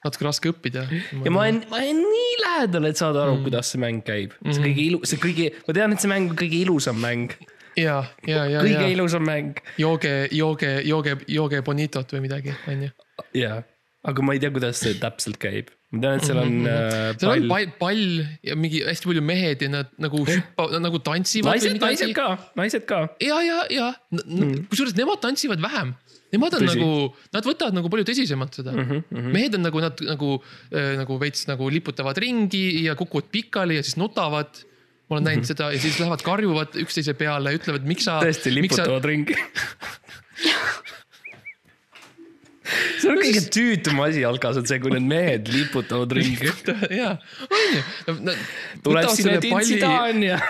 [0.07, 0.87] natuke raske õppida.
[0.91, 4.35] ja ma olen, ma olen nii lähedal, et saada aru mm., kuidas see mäng käib.
[4.47, 7.37] see kõige ilu-, see kõige, ma tean, et see mäng on kõige ilusam mäng,
[7.77, 9.63] ja, ja, ja, kõige ja ilusam mäng.
[9.81, 12.93] jooge, jooge, jooge, jooge Bonitot või midagi, onju.
[13.37, 13.61] jaa,
[14.07, 15.71] aga ma ei tea, kuidas see täpselt käib.
[15.95, 17.71] ma tean, et seal on äh, seal on pall.
[17.79, 18.07] pall,
[18.47, 21.55] ja mingi hästi palju mehed ja nad nagu hüppa, nagu tantsivad.
[21.55, 22.29] naised, naised ka,
[22.59, 23.05] naised ka.
[23.23, 23.93] ja, ja, ja
[24.71, 25.95] kusjuures nemad tantsivad vähem.
[26.35, 26.75] Nemad on Tõsi.
[26.75, 26.89] nagu,
[27.37, 29.03] nad võtavad nagu palju tõsisemalt seda mm.
[29.13, 29.29] -hmm.
[29.35, 30.31] mehed on nagu nad nagu
[30.73, 34.65] äh,, nagu veits nagu liputavad ringi ja kukuvad pikali ja siis nutavad.
[35.07, 35.55] ma olen näinud mm -hmm.
[35.55, 38.19] seda ja siis lähevad karjuvad üksteise peale, ütlevad, miks sa.
[38.21, 39.37] tõesti liputavad ringi.
[43.01, 46.51] see on kõige tüütum asi jalkas, on see, kui need mehed liputavad ringi.
[47.01, 47.17] ja,
[47.47, 48.37] onju.
[48.83, 50.41] tuleb sinna Tintsidaan ja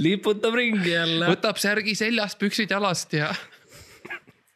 [0.00, 1.28] liputab ringi jälle.
[1.30, 3.30] võtab särgi seljast, püksid jalast ja,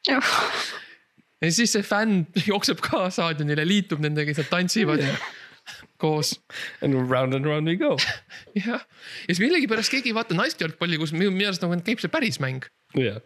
[0.07, 5.05] ja siis see fänn jookseb ka staadionile, liitub nendega, siis nad tantsivad
[6.03, 6.40] koos.
[6.82, 7.96] And round and round we go.
[8.66, 12.12] jah, ja siis millegipärast keegi ei vaata naiste jalgpalli, kus minu arust nagu käib see
[12.12, 12.66] päris mäng.
[12.99, 13.20] jah,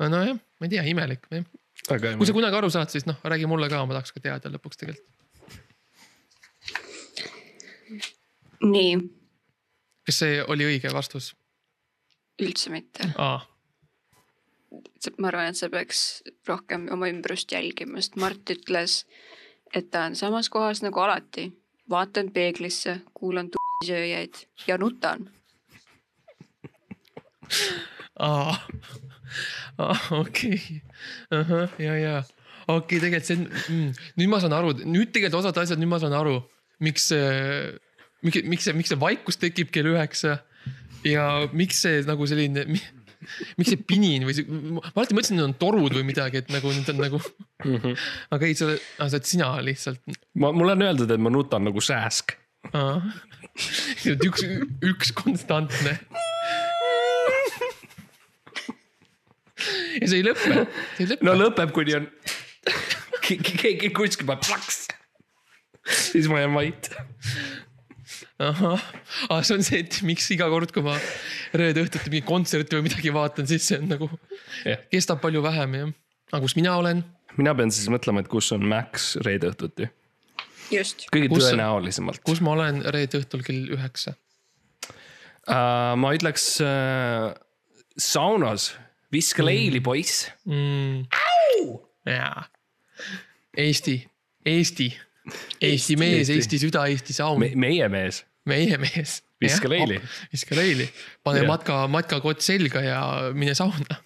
[0.00, 1.26] nojah, ma ei tea, imelik.
[1.90, 4.52] aga kui sa kunagi aru saad, siis noh, räägi mulle ka, ma tahaks ka teada
[4.52, 5.06] lõpuks tegelikult.
[8.60, 8.96] nii,
[10.06, 11.32] kas see oli õige vastus?
[12.40, 13.12] üldse mitte.
[13.20, 13.40] aa,
[15.18, 19.04] ma arvan, et sa peaks rohkem oma ümbrust jälgima, sest Mart ütles,
[19.74, 21.50] et ta on samas kohas nagu alati.
[21.90, 23.48] vaatan peeglisse, kuulan
[23.82, 25.24] sööjaid ja nutan.
[28.18, 28.54] aa,
[30.22, 30.82] okei,
[31.78, 32.22] ja, ja
[32.68, 35.98] okei okay,, tegelikult see mm,, nüüd ma saan aru, nüüd tegelikult osad asjad, nüüd ma
[36.02, 36.36] saan aru,
[36.84, 37.26] miks see,
[38.22, 40.38] miks, miks see, miks see vaikus tekib kell üheksa
[41.06, 42.66] ja miks see nagu selline,
[43.58, 46.52] miks see pinin või see, ma alati mõtlesin, et need on torud või midagi, et
[46.52, 47.76] nagu need on nagu mm.
[47.76, 48.04] -hmm.
[48.36, 50.00] aga ei, sa oled, sa oled sina lihtsalt.
[50.40, 52.36] ma, mulle on öeldud, et ma nutan nagu sääsk.
[54.28, 54.44] üks,
[54.86, 55.98] üks konstantne.
[60.00, 60.64] ja see ei lõpe,
[60.96, 62.08] see ei lõpe no lõpeb, kuni on
[63.20, 64.86] ke- keegi kuskil paneb plaks.
[66.08, 66.90] siis ma jään vait.
[68.40, 68.82] ahah,
[69.28, 70.96] ah, see on see, et miks iga kord, kui ma
[71.56, 74.08] reede õhtuti mingi kontserti või midagi vaatan, siis see on nagu,
[74.64, 75.90] jah, kestab palju vähem jah.
[76.32, 77.02] aga kus mina olen?
[77.36, 79.90] mina pean siis mõtlema, et kus on Max reede õhtuti.
[80.72, 81.06] just.
[81.12, 82.24] kõige Kus tõenäolisemalt.
[82.26, 84.16] kus ma olen reede õhtul kell üheksa?
[85.50, 87.32] Uh, ma ütleks uh,
[87.98, 88.70] saunas,
[89.12, 90.28] viska leili, poiss.
[90.48, 91.06] Mm.
[92.08, 92.44] jaa.
[93.58, 93.96] Eesti,
[94.46, 94.90] Eesti,
[95.60, 96.36] Eesti mees, Eesti.
[96.38, 99.20] Eesti süda, Eesti saun Me,, meie mees, meie mees.
[99.40, 99.96] Viska leili..
[100.32, 100.84] viska leili,
[101.24, 101.48] pane Jah.
[101.48, 103.00] matka, matkakott selga ja
[103.32, 104.00] mine sauna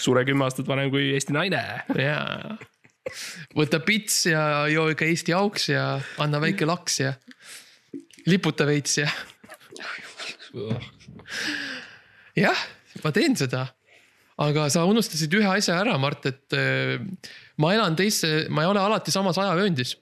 [0.00, 1.60] sure kümme aastat vanem kui Eesti naine.
[1.96, 2.56] jaa.
[3.56, 5.86] võta pits ja joo ikka Eesti auks ja
[6.22, 7.14] anna väike laks ja
[8.26, 9.08] liputa veits ja
[12.36, 12.66] jah,
[13.04, 13.66] ma teen seda.
[14.40, 17.00] aga sa unustasid ühe asja ära, Mart, et äh,
[17.62, 19.94] ma elan teisse, ma ei ole alati samas ajavööndis.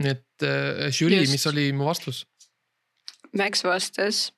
[0.00, 2.24] Nii et äh, žürii, mis oli mu vastus?
[3.36, 4.32] Max vastas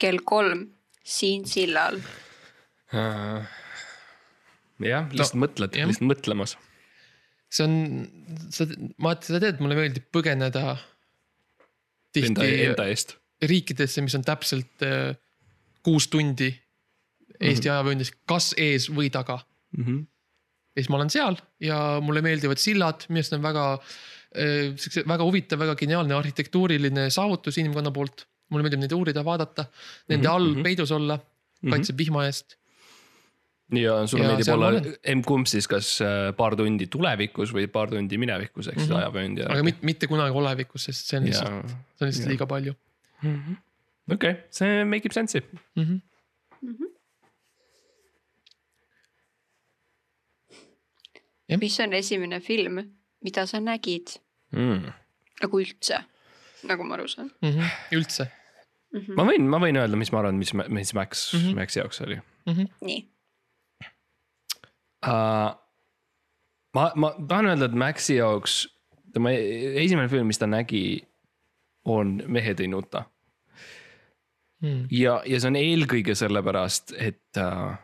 [0.00, 0.68] kell kolm
[1.08, 2.00] siin sillal.
[2.92, 3.44] jah,
[5.12, 6.56] lihtsalt no, mõtled lihtsalt mõtlemas.
[7.52, 7.74] see on,
[8.54, 8.62] sa,
[9.00, 10.64] ma, sa tead, mulle meeldib põgeneda
[12.18, 13.08] Enda, enda eest.
[13.44, 15.12] riikidesse, mis on täpselt äh,
[15.86, 16.50] kuus tundi
[17.38, 19.36] Eesti ajavööndis, kas ees või taga.
[19.76, 19.98] Mhm.
[20.74, 23.82] ja siis ma olen seal ja mulle meeldivad sillad, arust on väga äh,
[24.76, 28.26] siukse väga huvitav, väga geniaalne arhitektuuriline saavutus inimkonna poolt.
[28.48, 29.66] mulle meeldib neid uurida, vaadata,
[30.08, 30.62] nende Mhm, all mhm.
[30.64, 31.18] peidus olla,
[31.68, 32.56] kaitseb vihma eest.
[33.76, 34.86] ja sulle Ja meeldib olla olen.
[35.18, 38.98] M-kumb siis, kas äh, paar tundi tulevikus või paar tundi minevikus, ehk siis Mhm.
[39.02, 42.30] ajavööndi aga mitte, mitte kunagi olevikus, sest see on lihtsalt, see on lihtsalt ja.
[42.30, 42.74] liiga palju
[44.14, 45.42] okei, see make ib sense'i
[45.76, 45.82] mm.
[45.84, 46.00] -hmm.
[51.48, 51.58] Jah.
[51.60, 52.80] mis on esimene film,
[53.24, 54.16] mida sa nägid
[54.56, 54.92] mm..
[55.42, 56.02] nagu üldse,
[56.68, 57.70] nagu ma aru saan Mm -hmm.
[57.98, 59.00] üldse mm.
[59.00, 59.14] -hmm.
[59.16, 61.40] ma võin, ma võin öelda, mis ma arvan, mis, mis Max mm.
[61.40, 61.60] -hmm.
[61.60, 62.52] Maxi jaoks oli mm.
[62.52, 62.68] -hmm.
[62.80, 63.04] nii,
[65.06, 65.52] uh,.
[66.74, 68.64] ma, ma tahan öelda, et Maxi jaoks
[69.12, 71.04] tema e- esimene film, mis ta nägi,
[71.84, 73.04] on Mehed ei nuta
[74.62, 74.88] Mm.
[74.90, 77.76] ja, ja see on eelkõige sellepärast, et uh,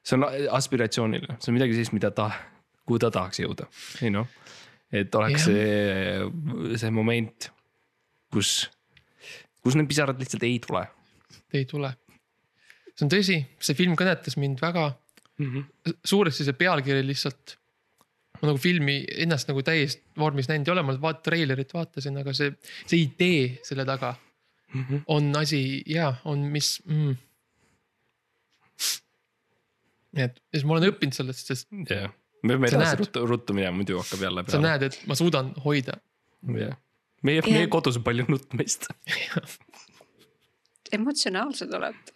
[0.00, 0.24] see on
[0.56, 2.30] aspiratsiooniline, see on midagi sellist, mida ta,
[2.88, 3.68] kuhu ta tahaks jõuda,
[4.00, 4.24] you know.
[4.92, 5.52] Et oleks Jah.
[5.52, 7.50] see, see moment,
[8.32, 8.70] kus,
[9.62, 10.84] kus need pisarad lihtsalt ei tule
[11.58, 11.90] ei tule.
[12.94, 14.88] see on tõsi, see film kõnetas mind väga,
[15.38, 15.50] mm.
[15.50, 15.98] -hmm.
[16.04, 17.56] suuresti see pealkiri lihtsalt.
[18.40, 22.34] ma nagu filmi ennast nagu täies vormis näinud ei ole, ma vaat-, treilerit vaatasin, aga
[22.34, 22.52] see,
[22.86, 24.16] see idee selle taga
[24.74, 25.00] Mm -hmm.
[25.06, 27.14] on asi ja on, mis mm..
[30.12, 32.10] nii et, ja siis ma olen õppinud sellest, sest jah,
[32.44, 34.66] me peame Sa edasi ruttu, ruttu minema, muidu hakkab jälle sa peale.
[34.68, 35.96] näed, et ma suudan hoida.
[36.60, 36.76] jah,
[37.24, 37.48] meie, Jah.
[37.52, 38.88] meie kodus on palju nutmist.
[40.92, 42.12] emotsionaalsed olete.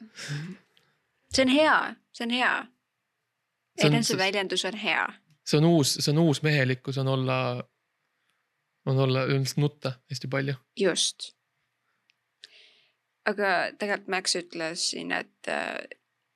[1.34, 2.52] see on hea, see on hea.
[3.80, 5.06] See on- eneseväljendus on hea.
[5.46, 7.38] see on uus, see on uus mehelikkus on olla,
[8.86, 10.54] on olla üldiselt nutta hästi palju.
[10.80, 11.32] just.
[13.28, 15.76] aga tegelikult Max ütles siin, et äh,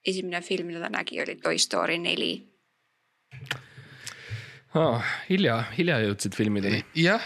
[0.07, 2.33] esimene film, mida ta nägi, oli Toy Story neli.
[4.73, 7.21] Ah, hilja, hilja jõudsid filmideni jah,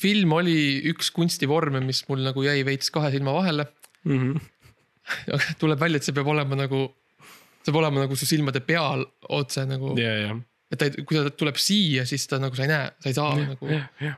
[0.00, 0.54] film oli
[0.90, 3.64] üks kunstivorme, mis mul nagu jäi veits kahe silma vahele.
[4.04, 4.18] mm.
[4.20, 5.54] -hmm.
[5.62, 6.82] tuleb välja, et see peab olema nagu,
[7.62, 10.34] see peab olema nagu su silmade peal otse nagu ja, ja,
[10.70, 13.32] et ta, kui ta tuleb siia, siis ta nagu sa ei näe, sa ei saa
[13.38, 13.70] nagu.
[13.72, 14.12] ja, ja.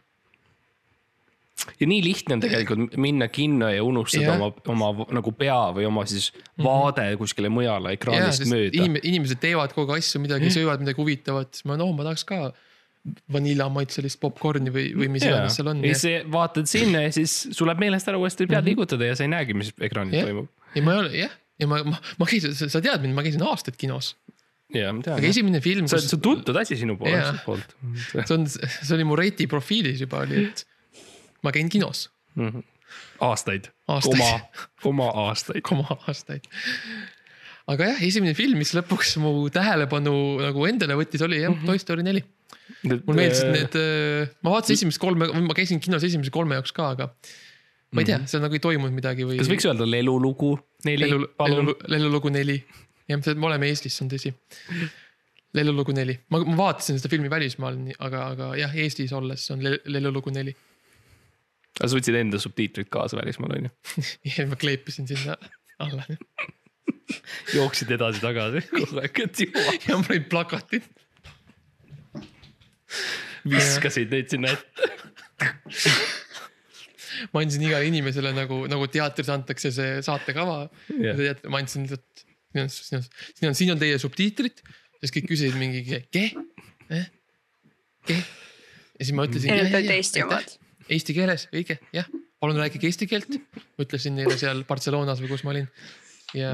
[1.79, 4.43] ja nii lihtne on tegelikult minna kinno ja unustada Jah.
[4.43, 4.51] oma,
[4.91, 8.75] oma nagu pea või oma siis vaade kuskile mujale ekraanist mööda.
[8.75, 12.27] inim, inimesed teevad kogu aeg asju, midagi söövad midagi huvitavat, siis ma no ma tahaks
[12.27, 12.43] ka
[13.35, 15.81] vaniljamaitselist popkorni või, või mis iganes seal on.
[15.85, 18.69] ja siis vaatad sinna ja siis sul läheb meelest ära uuesti pead Mhm.
[18.71, 20.29] liigutada ja sa ei näegi, mis ekraanil Jah.
[20.29, 20.49] toimub.
[20.77, 23.43] ja ma ei ole jah, ja ma, ma, ma käisin, sa tead mind, ma käisin
[23.43, 24.13] aastaid kinos,
[24.73, 25.31] ja ma aga tean.
[25.33, 27.75] esimene film, see on, see on tuntud asi sinu poolt.
[28.13, 30.65] see on, see oli mu reti profiilis juba oli, et
[31.43, 32.07] ma käin kinos
[33.23, 34.19] aastaid, Aastaid.
[34.19, 34.41] koma,
[34.83, 35.63] koma aastaid.
[35.69, 36.47] koma aastaid.
[37.71, 41.71] Aga jah, esimene film, mis lõpuks mu tähelepanu nagu endale võttis, oli jah mm -hmm.
[41.71, 42.25] Toy Story neli.
[42.83, 43.77] mulle meeldisid need,
[44.43, 47.11] ma vaatasin esimest kolme, ma käisin kinos esimese kolme jaoks ka, aga
[47.93, 49.39] ma ei tea, seal nagu ei toimunud midagi või.
[49.41, 50.57] kas võiks öelda lelulugu
[50.89, 51.73] neli Lellu, palun?
[51.93, 52.59] lellulugu neli,
[53.09, 54.35] jah, me oleme Eestis, see on tõsi.
[55.55, 59.83] lellulugu neli, ma, ma vaatasin seda filmi välismaal, aga, aga jah, Eestis olles on Le-
[59.85, 60.57] lellulugu neli.
[61.79, 63.77] sa võtsid enda subtiitrid kaasa välismaal on ju?
[64.51, 65.37] ma kleepisin sinna
[65.79, 66.09] alla
[67.57, 69.77] jooksid edasi-tagasi kogu aeg, et jõua.
[69.87, 70.89] ja mul olid plakatid.
[73.49, 74.91] viskasid neid sinna ette.
[77.33, 80.65] ma andsin igale inimesele nagu, nagu teatris antakse see saatekava
[80.97, 81.37] yeah..
[81.51, 84.63] ma andsin lihtsalt, siin on, siin on, siin on, siin on teie subtiitrid.
[85.03, 86.03] siis kõik küsisid mingi ke,
[86.91, 87.07] eh?
[88.09, 88.19] ke.
[88.19, 89.55] ja siis ma ütlesin.
[89.57, 90.59] need olid Eesti omad.
[90.93, 92.09] Eesti keeles, õige, jah,
[92.43, 93.37] palun rääkige eesti keelt.
[93.81, 95.69] ütlesin neile seal Barcelonas või kus ma olin.
[96.35, 96.53] Ja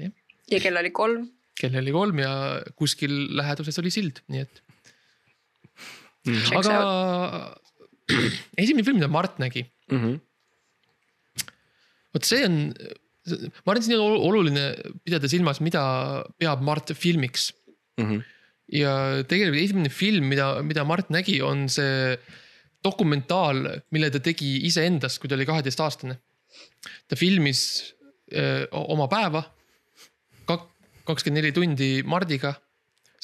[0.00, 0.12] jah,
[0.52, 1.28] ja kell oli kolm.
[1.58, 2.32] kell oli kolm ja
[2.76, 4.60] kuskil läheduses oli sild, nii et.
[6.24, 7.54] Checks aga
[8.62, 10.14] esimene film, mida Mart nägi, Mhm.
[12.14, 14.64] vot see on, ma arvan, et siin on ol- oluline
[15.04, 15.82] pidada silmas, mida
[16.40, 17.50] peab Mart filmiks.
[18.00, 18.22] Mhm.
[18.74, 22.16] ja tegelikult esimene film, mida, mida Mart nägi, on see
[22.84, 23.58] dokumentaal,
[23.92, 26.16] mille ta tegi iseendast, kui ta oli kaheteistaastane.
[27.08, 27.93] ta filmis
[28.74, 29.42] oma päeva,
[31.04, 32.54] kakskümmend neli tundi Mardiga.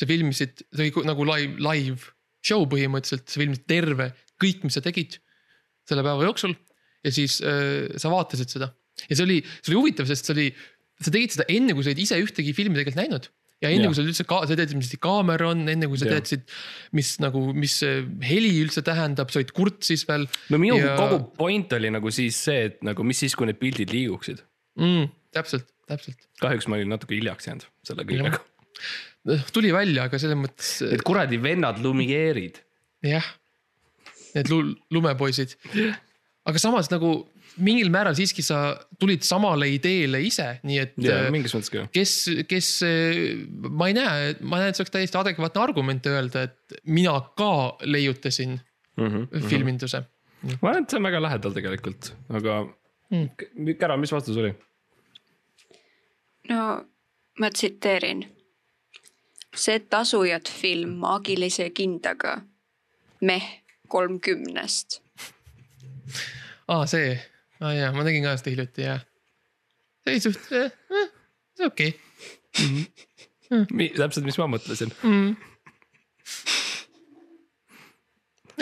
[0.01, 4.07] sa filmisid, see oli nagu live, live show põhimõtteliselt, sa filmisid terve,
[4.41, 5.19] kõik, mis sa tegid
[5.89, 6.55] selle päeva jooksul
[7.05, 8.71] ja siis öö, sa vaatasid seda.
[9.09, 10.47] ja see oli, see oli huvitav, sest see oli,
[11.01, 13.29] sa tegid seda enne, kui sa olid ise ühtegi filmi tegelikult näinud.
[13.61, 13.93] ja enne Jah.
[13.93, 16.47] kui sa üldse ka, sa teadsid, mis kaamera on, enne kui sa teadsid,
[16.97, 17.77] mis nagu, mis
[18.25, 20.97] heli üldse tähendab, sa olid kurtsis veel no minu Ja- ja...
[21.01, 24.41] kogu point oli nagu siis see, et nagu mis siis, kui need pildid liiguksid.
[24.79, 25.09] Mm,.
[25.35, 26.29] täpselt, täpselt.
[26.43, 28.41] kahjuks ma olin natuke hiljaks jäänud selle kõigega.
[29.55, 32.63] tuli välja, aga selles mõttes Need kuradi vennad Lumiere'id.
[33.07, 33.27] jah,
[34.35, 35.57] need lu- lumepoisid.
[36.47, 37.29] aga samas nagu
[37.61, 41.89] mingil määral siiski sa tulid samale ideele ise, nii et äh, mingis mõttes küll.
[41.93, 42.15] kes,
[42.49, 42.69] kes,
[43.67, 47.77] ma ei näe, ma näen, et see oleks täiesti adekvaatne argument öelda, et mina ka
[47.85, 48.61] leiutasin
[49.01, 49.47] Mm -hmm.
[49.49, 50.03] filminduse.
[50.63, 52.57] ma arvan, et see on väga lähedal tegelikult, aga
[53.11, 53.75] Mm.
[53.79, 54.55] Kära, mis vastus oli?
[56.49, 56.87] no
[57.39, 58.37] ma tsiteerin.
[59.57, 62.41] see tasujat film maagilise kindaga.
[63.21, 65.03] meh kolmkümnest.
[66.69, 67.21] aa, see
[67.61, 68.99] ah,, jaa, ma nägin ka seda hiljuti ja.
[70.05, 71.09] see oli suht eh,, eh,
[71.57, 72.01] see okei
[73.51, 73.89] okay.
[73.97, 74.95] täpselt, mis ma mõtlesin.
[75.03, 75.35] mm..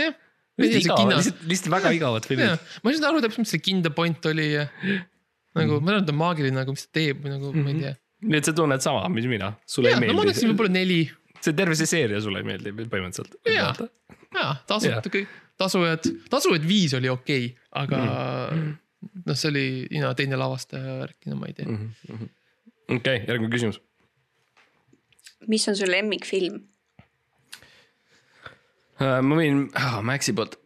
[0.00, 0.14] jah.
[0.58, 4.50] Lihtsalt, lihtsalt väga igavad filmid., ma ei saanud aru täpselt, mis see kinda point oli
[4.52, 4.66] ja
[5.58, 7.64] nagu ma tean, et ta on maagiline, aga mis ta teeb või nagu mm -hmm.
[7.64, 7.94] ma ei tea.
[8.28, 10.74] nii et sa tunned sama, mis mina, sulle jaa, ei no ma meeldi annaksin võib-olla
[10.74, 11.00] neli.
[11.40, 13.38] see terve see seeria sulle ei meeldi põhimõtteliselt.
[14.34, 15.28] Jaa, tasuta kõik,
[15.58, 18.00] tasujad, tasujad viis oli okei okay,, aga
[18.54, 18.72] mm.
[19.26, 19.66] noh, see oli
[19.98, 21.78] Ina teine lavastaja värk, no ma ei tea.
[22.96, 23.80] okei, järgmine küsimus.
[25.46, 26.60] mis on su lemmikfilm?
[28.98, 30.58] Äh, ma võin oh, Maxi poolt.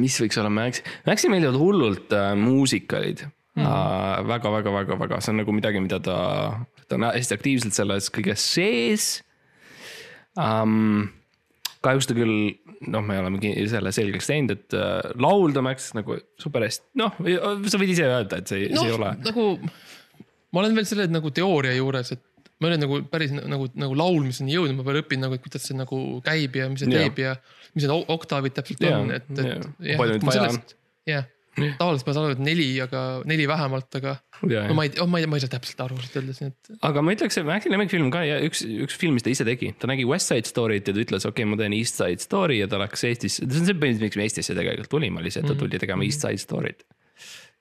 [0.00, 3.64] mis võiks olla Max, Maxi meeldivad hullult äh, muusikalid mm.
[3.64, 4.18] äh,.
[4.28, 6.16] väga, väga, väga, väga, see on nagu midagi, mida ta,
[6.84, 9.06] ta on hästi aktiivselt selles kõiges sees
[10.36, 11.08] um,.
[11.82, 12.52] kahjuks ta küll,
[12.92, 17.16] noh, me oleme selle selgeks teinud, et äh, laulda Max nagu super hästi, noh,
[17.70, 19.48] sa võid ise öelda, et see, noh see ei ole, nagu
[20.52, 22.26] ma olen veel selle nagu teooria juures, et
[22.62, 25.76] ma olen nagu päris nagu, nagu laulmiseni jõudnud, ma veel õpin nagu, et kuidas see
[25.78, 27.04] nagu käib ja mis see Jaa.
[27.08, 27.36] teeb ja
[27.74, 30.00] mis need oktaavid täpselt Jaa, on, et, et jaa.
[30.00, 30.60] Palju neid vaja on?
[31.10, 34.14] jah, tavaliselt ma saan aru, et neli, aga neli vähemalt, aga
[34.48, 36.86] ja, no ma ei, ma ei, ma ei saa täpselt aru ausalt öeldes, nii et
[36.88, 39.72] aga ma ütleks, et Maxi lemmikfilm ka ja üks, üks film, mis ta ise tegi,
[39.76, 42.62] ta nägi West Side Story't ja ta ütles, okei okay,, ma teen East Side Story
[42.62, 45.44] ja ta läks Eestisse, see on see põhjus, miks me Eestisse tegelikult tulime, oli see,
[45.44, 46.86] et ta tuli tegema East Side Story't.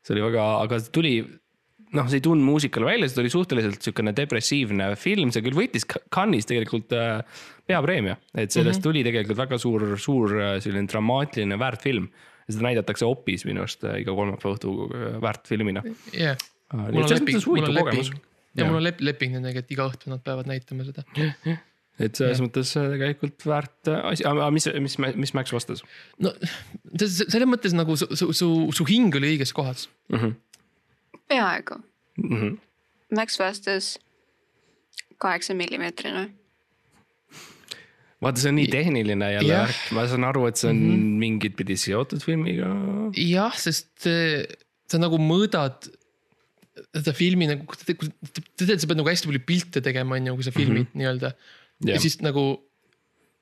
[0.05, 1.17] see oli väga, aga tuli,
[1.97, 5.87] noh, see ei tulnud muusikale välja, see tuli suhteliselt sihukene depressiivne film, see küll võitis
[5.87, 8.83] Cannes'is tegelikult äh, peapreemia, et sellest mm -hmm.
[8.83, 12.09] tuli tegelikult väga suur, suur äh, selline dramaatiline väärtfilm.
[12.47, 14.71] ja seda näidatakse Opis minu arust äh, iga kolmapäeva õhtu
[15.21, 15.83] väärtfilmina.
[15.83, 16.35] nii
[16.73, 18.15] mul on leping, mõttes mul on leping.
[18.55, 21.03] ja mul on lep-, leping nendega, et iga õhtu nad peavad näitama seda.
[22.01, 25.83] et selles mõttes äh, tegelikult väärt asi, aga mis, mis, mis Max vastas
[26.23, 26.33] no
[26.97, 29.89] selles mõttes nagu su, su, su, su hing oli õiges kohas.
[30.09, 30.17] mm?
[30.17, 30.39] -hmm.
[31.27, 31.79] peaaegu.
[32.17, 32.57] Mm -hmm.
[33.15, 33.99] Max vastas
[35.17, 36.29] kaheksa millimeetrine.
[38.21, 41.15] vaata, see on nii tehniline jälle värk, ma saan aru, et see on mm -hmm.
[41.23, 42.69] mingit pidi seotud filmiga.
[43.17, 44.45] jah, sest äh,
[44.91, 45.89] sa nagu mõõdad
[46.91, 50.53] seda filmi nagu, kui sa pead nagu hästi palju pilte tegema, on ju, kui sa
[50.55, 50.99] filmid mm -hmm.
[51.01, 51.33] nii-öelda.
[51.85, 52.01] ja Jah.
[52.01, 52.45] siis nagu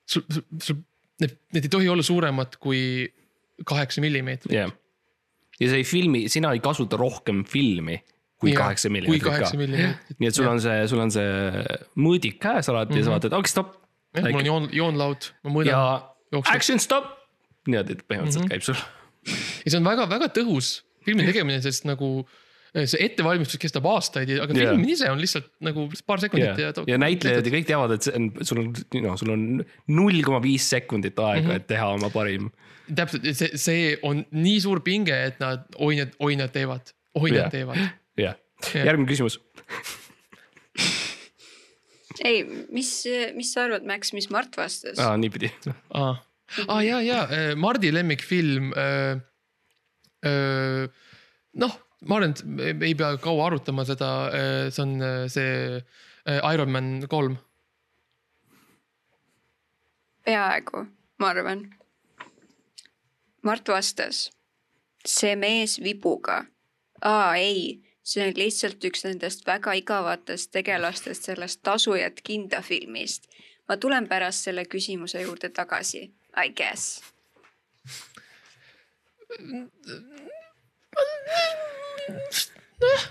[0.06, 0.24] sul,
[0.62, 0.80] sul,
[1.20, 2.82] need, need ei tohi olla suuremad kui
[3.66, 4.52] kaheksa millimeetrit.
[4.54, 4.72] jah,
[5.60, 7.98] ja sa ei filmi, sina ei kasuta rohkem filmi
[8.40, 9.50] kui kaheksa millimeetrit ka.
[10.16, 11.64] nii et sul on see, sul on see
[12.00, 13.00] mõõdik käes alati mm -hmm.
[13.02, 13.74] ja sa vaatad, okei stopp
[14.16, 15.82] jah, mul on joon, joonlaud, ma mõõdan ja,
[16.32, 17.10] ja action stop.
[17.68, 18.52] niimoodi põhimõtteliselt mm -hmm.
[18.54, 18.78] käib sul.
[19.64, 22.28] ja see on väga-väga tõhus filmi tegemine, sest nagu
[22.70, 24.70] see ettevalmistus kestab aastaid, aga Jaa.
[24.70, 28.06] film ise on lihtsalt nagu paar sekundit ja, ja, ja näitlejad ja kõik teavad, et
[28.06, 28.68] see on, sul on,
[29.06, 29.46] noh, sul on
[29.90, 31.50] null koma viis sekundit aega mm.
[31.50, 31.62] -hmm.
[31.62, 32.50] et teha oma parim.
[32.94, 37.32] täpselt, see, see on nii suur pinge, et nad, oi nad, oi nad teevad, oi
[37.32, 37.42] Jah.
[37.42, 37.82] nad teevad.
[38.18, 38.86] jah, Jah.
[38.86, 39.40] järgmine küsimus.
[42.24, 42.94] ei, mis,
[43.34, 45.50] mis sa arvad, Max, mis Mart vastas aa, niipidi.
[45.94, 46.14] aa
[46.68, 48.72] ah,, ja, ja Mardi lemmikfilm.
[51.60, 54.10] noh, ma arvan, et ei pea kaua arutama seda,
[54.72, 57.36] see on äh, see äh, Iron Man kolm.
[60.24, 60.84] peaaegu,
[61.18, 61.68] ma arvan.
[63.42, 64.30] Mart vastas.
[65.06, 66.44] see mees vibuga.
[67.02, 73.28] aa ei, see on lihtsalt üks nendest väga igavatest tegelastest sellest tasujat kinda filmist.
[73.68, 76.10] ma tulen pärast selle küsimuse juurde tagasi,
[76.44, 77.00] I guess.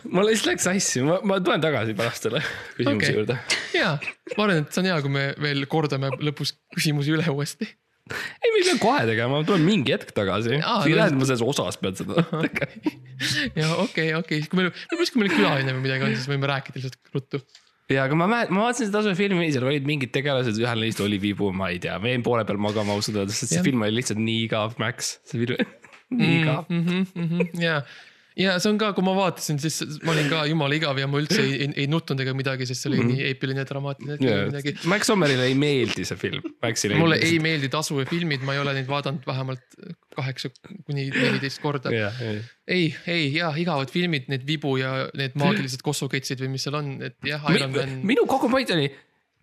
[0.10, 2.42] Mul lihtsalt läks sassi, ma, ma tulen tagasi pärast selle
[2.78, 3.14] küsimuse okay.
[3.18, 3.38] juurde.
[3.78, 3.92] ja,
[4.36, 7.70] ma arvan, et see on hea, kui me veel kordame lõpus küsimusi üle uuesti.
[8.10, 10.58] ei, me ei pea kohe tegema, ma tulen mingi hetk tagasi.
[10.58, 12.94] See ei tähenda, et ma selles osas pean seda tegema.
[13.62, 16.80] ja okei, okei, kui meil, võib-olla kui meil külaline või midagi on, siis võime rääkida
[16.80, 17.44] lihtsalt ruttu.
[17.94, 21.22] ja aga ma mäletan, ma vaatasin seda filmi, seal olid mingid tegelased, ühel neist oli
[21.22, 23.70] vibu, ma ei tea, ma jäin poole peal magama ausalt öeldes, sest see Jah.
[23.70, 25.62] film oli lihtsalt nii igav, Max, see film,
[26.16, 26.70] nii igav.
[27.66, 27.82] ja,
[28.40, 31.22] ja see on ka, kui ma vaatasin, siis ma olin ka jumala igav ja ma
[31.22, 34.46] üldse ei, ei, ei nutnud ega midagi, sest see oli nii eepiline, dramaatiline, yeah.
[34.50, 34.76] midagi.
[34.92, 36.46] Max Sommerile ei meeldi see film,
[37.00, 39.82] mulle ei meeldi tasufilmid, ma ei ole neid vaadanud vähemalt
[40.16, 40.52] kaheksa
[40.88, 41.94] kuni neliteist korda.
[41.94, 42.24] jah,
[42.68, 46.96] ei, ei ja igavad filmid, need vibu ja need maagilised kossuketsid või mis seal on,
[47.10, 48.00] et jah, Iron Man.
[48.08, 48.90] minu kogu point oli,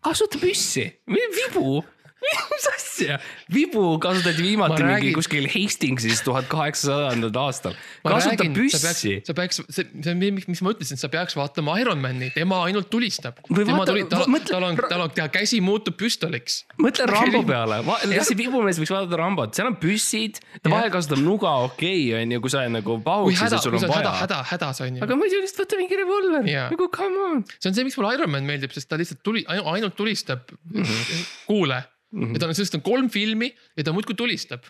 [0.07, 1.81] kasuta püssi, vibu,
[2.25, 3.19] mis asja,
[3.53, 7.75] vibu kasutati viimati Ma mingi räägin- kuskil Hastingsis tuhat kaheksasajandal aastal.
[8.03, 9.21] kasuta püssi.
[9.27, 13.39] sa peaks, see, see on, mis, ma ütlesin, sa peaks vaatama Ironmani, tema ainult tulistab.
[13.47, 16.65] Tema vaata- tuli, tal, tal on, tal on, ta käsi muutub püstoliks.
[16.81, 17.83] mõtle Rambo peale,
[18.25, 22.37] see vibumees võiks vaadata Rambot, seal on püssid, ta vahel kasutab nuga, okei okay,, on
[22.37, 24.23] ju, kui sa nagu kui pahuksid häda, ja sul on oled häda, vaja.
[24.23, 25.03] häda, hädas on ju.
[25.07, 27.45] aga muidu lihtsalt võta mingi revolver nagu come on.
[27.59, 30.83] see on see, miks mulle Ironman meeldib, sest ta lihtsalt tuli, ainult tulistab mm.
[30.83, 31.29] -hmm.
[31.51, 31.83] kuule
[32.17, 32.35] mm, -hmm.
[32.35, 34.65] ja tal on, sellest on kolm filmi ja ta muudkui tulistab.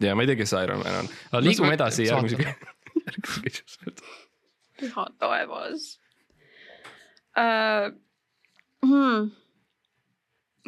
[0.00, 2.36] ja ma ei tea, kes Iron Man on, aga liigume edasi järgmise
[3.06, 4.16] järgmise küsimuse.
[4.80, 5.92] püha taevas
[7.36, 7.94] uh,.
[8.86, 9.30] Hmm.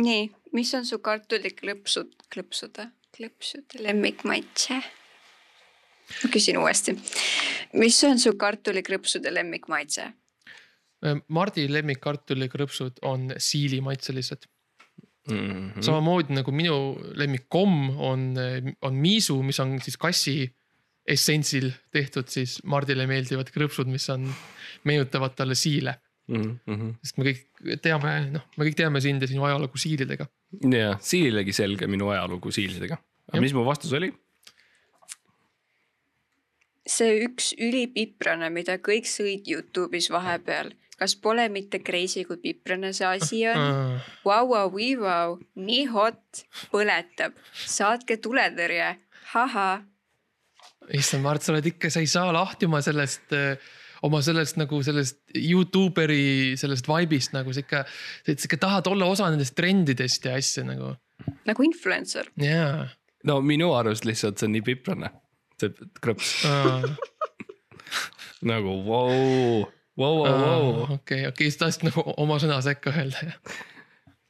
[0.03, 4.81] nii, mis on su kartuliklõpsud, klõpsude, klõpsude lemmikmaitse?
[6.09, 6.97] ma küsin uuesti.
[7.73, 10.09] mis on su kartuliklõpsude lemmikmaitse?
[11.29, 14.49] Mardi lemmikkartulikrõpsud on siilimaitselised.
[15.29, 15.83] Mhm.
[15.85, 16.77] samamoodi nagu minu
[17.19, 18.31] lemmik komm on,
[18.83, 20.37] on miisu, mis on siis kassi
[21.09, 24.27] essentsil tehtud, siis Mardile meeldivad krõpsud, mis on,
[24.89, 25.95] meenutavad talle siile.
[26.29, 30.27] Mhm, sest me kõik teame, noh, me kõik teame sind ja sinu ajalugu siilidega.
[30.73, 32.99] ja siililegi selge minu ajalugu siilidega.
[33.29, 33.43] aga Jah.
[33.43, 34.13] mis mu vastus oli?
[36.89, 43.07] see üks ülipiprane, mida kõik sõid Youtube'is vahepeal, kas pole mitte crazy, kui piprane see
[43.07, 43.99] asi on?
[44.27, 44.71] Vau, vau,
[45.01, 48.91] vau, nii hot, põletab, saatke tuletõrje,
[49.39, 49.85] ahah.
[50.95, 53.35] issand, Mart, sa oled ikka, sa ei saa lahti oma sellest,
[54.07, 57.85] oma sellest nagu sellest Youtuberi sellest vibe'ist nagu sa ikka,
[58.27, 60.95] sa ikka tahad olla osa nendest trendidest ja asja nagu,
[61.49, 62.31] nagu influencer.
[62.43, 62.89] jaa.
[63.29, 65.13] no minu arust lihtsalt see on nii piprane,
[65.61, 66.37] see krõps
[68.51, 69.67] nagu vau, vau,
[69.99, 70.69] vau, vau.
[70.99, 73.33] okei, okei, sa tahtsid nagu oma sõna sekka öelda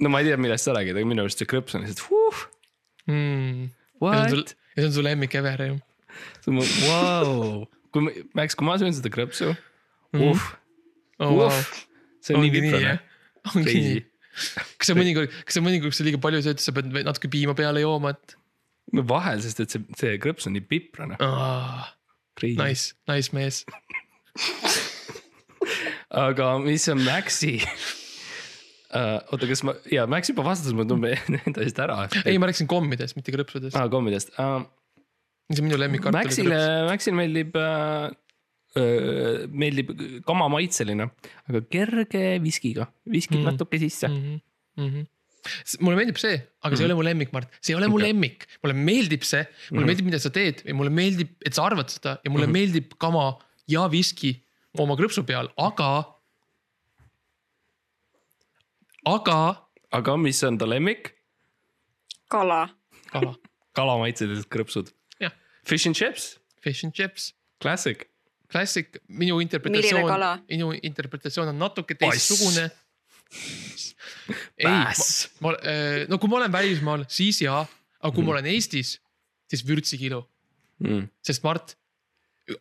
[0.03, 2.45] no ma ei tea, millest sa räägid, aga minu arust see krõps on lihtsalt huh,.
[3.11, 3.69] mm..
[3.69, 4.31] ja What see on?
[4.37, 4.45] sul,
[4.75, 5.79] ja see on su lemmik ever ju.
[6.45, 7.67] see on, vau.
[7.95, 9.55] kui ma, Max, kui ma söön seda krõpsu
[10.13, 10.31] Mhm.
[10.33, 10.41] uh,,
[11.21, 11.47] oh, wow.
[11.53, 11.65] uh,
[12.25, 12.95] see on nii piprane.
[13.53, 13.99] ongi nii.,
[14.81, 17.53] kas sa mõnikord, kas sa mõnikord, kui sa liiga palju sööd, sa pead natuke piima
[17.59, 18.37] peale jooma, et
[18.97, 21.19] no vahel, sest et see, see krõps on nii piprane.
[21.21, 21.91] ah,
[22.41, 23.65] nice, nice mees.
[26.11, 29.19] aga mis on Maxi uh,?
[29.33, 31.11] oota, kas ma, jaa, Max juba vastas mulle tumbe
[31.45, 31.99] enda eest ära.
[32.25, 33.85] ei, ma rääkisin kommidest, mitte krõpsudest ah..
[33.85, 34.63] aa, kommidest uh,.
[35.53, 36.05] see on minu lemmik.
[36.15, 38.09] Maxile, Maxile meeldib uh,,
[39.59, 39.93] meeldib
[40.29, 41.07] kamamaitseline,
[41.51, 43.45] aga kerge viskiga, viskib Mm.
[43.45, 43.53] mm.
[43.57, 44.41] natuke sisse mm..
[44.79, 44.91] mm.
[44.93, 45.07] -hmm.
[45.85, 48.09] mulle meeldib see, aga see ei ole mu lemmik, Mart, see ei ole mu Okei.
[48.11, 49.89] lemmik, mulle meeldib see, mulle Mhm.
[49.93, 52.57] meeldib, mida sa teed ja mulle meeldib, et sa arvad seda ja mulle Mhm.
[52.59, 53.25] meeldib kama
[53.69, 54.35] ja viski
[54.83, 55.91] oma krõpsu peal, aga.
[59.09, 59.39] aga
[59.99, 61.15] aga mis on ta lemmik?
[62.29, 62.67] kala.
[63.13, 63.35] kala,
[63.79, 64.93] kalamaitselised krõpsud.
[65.23, 65.33] jah,
[65.65, 68.09] Fish and chips, fish and chips, classic.
[68.53, 72.69] klassik, minu interpretatsioon minu interpretatsioon on natuke teistsugune.
[74.59, 74.67] ei,
[75.45, 75.55] ma,
[76.09, 77.63] no kui ma olen välismaal, siis jaa,
[78.01, 78.99] aga kui ma olen Eestis,
[79.49, 80.25] siis vürtsikilo,
[80.79, 81.09] Mm.
[81.27, 81.73] sest Mart,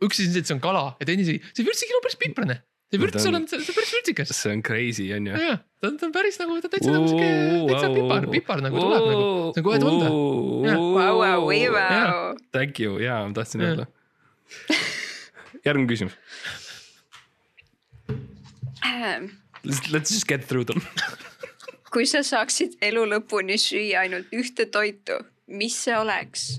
[0.01, 2.19] üks asi on see, et see on kala ja teine asi, see vürtsikilo on päris
[2.21, 2.55] piprane.
[2.91, 4.29] see vürts on- see on päris vürtsikas.
[4.35, 5.33] see on crazy on ju.
[5.81, 7.29] ta on, ta on päris nagu, ta täitsa nagu sihuke,
[7.71, 9.25] täitsa pipar, pipar nagu tuleb nagu,
[9.55, 10.07] see on kohe tunda.
[12.55, 13.87] Thank you, jaa, ma tahtsin öelda.
[15.65, 16.15] järgmine küsimus.
[19.63, 20.81] Let's, let's just get through them.
[21.91, 25.17] kui sa saaksid elu lõpuni süüa ainult ühte toitu,
[25.47, 26.57] mis see oleks?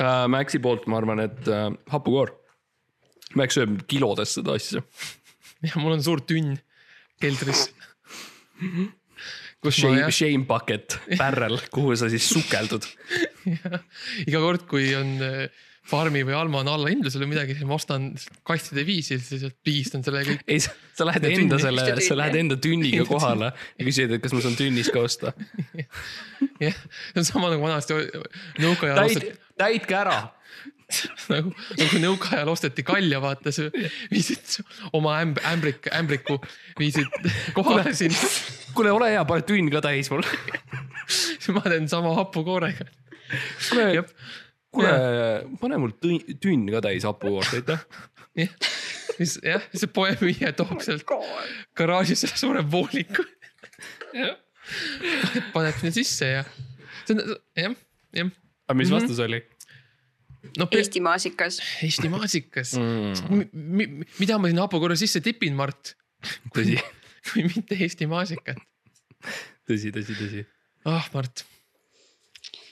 [0.00, 0.24] uh,.
[0.30, 2.34] Maxi poolt ma arvan, et uh, hapukoor.
[3.38, 4.84] Max sööb kilodes seda asja.
[5.66, 6.54] ja mul on suur tünn
[7.22, 7.66] keldris.
[9.64, 12.86] kus ma Shame, jah, shame bucket, pärrel, kuhu sa siis sukeldud.
[14.28, 18.06] iga kord, kui on äh, farmi või Alma on allahindlusel või midagi, siis ma ostan
[18.46, 20.44] kastide viisi siis pigistan selle kõik.
[20.48, 21.64] ei, sa lähed Ja enda tünni.
[21.66, 25.34] selle, sa lähed enda tünniga kohale ja küsid, et kas ma saan tünnis ka osta.
[26.62, 26.78] jah,
[27.12, 27.98] see on sama nagu vanasti
[28.64, 30.18] nõukaajal täit ostad,, täitke ära.
[31.32, 33.68] nagu, nagu nõukaajal osteti kalja, vaata, sa
[34.12, 34.58] viisid
[34.96, 36.38] oma ämb-, ämbrik, ämbriku,
[36.80, 37.08] viisid
[37.56, 38.32] kohale sinna.
[38.76, 40.24] kuule, ole hea, pane tünn ka täis mul.
[41.12, 42.88] siis ma teen sama hapukoorega.
[43.68, 44.04] kuule
[44.74, 44.92] kuule,
[45.62, 47.86] pane mul tünn, ka täis hapukoort, aitäh.
[48.42, 48.52] jah,
[49.16, 51.06] siis jah, see poemüüja toob sealt
[51.78, 53.26] garaažist selle suure vooliku.
[55.54, 56.44] paneb sinna sisse ja
[57.04, 57.74] see on jah,
[58.16, 58.30] jah.
[58.68, 59.42] aga mis vastus oli
[60.58, 61.58] no Eesti maasikas.
[61.82, 63.40] Eesti maasikas mm.?
[63.52, 64.04] mm..
[64.18, 65.94] mida ma sinna hapukoore sisse tipin, Mart,
[66.54, 66.76] tõsi,
[67.30, 68.60] kui mitte Eesti maasikat.
[69.68, 70.44] tõsi, tõsi, tõsi.
[70.90, 71.44] ah, Mart,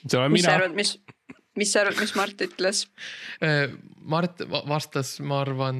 [0.03, 0.55] mis sa mina.
[0.57, 0.95] arvad, mis,
[1.59, 2.85] mis sa arvad, mis Mart ütles?
[4.03, 5.79] Mart va- vastas, ma arvan.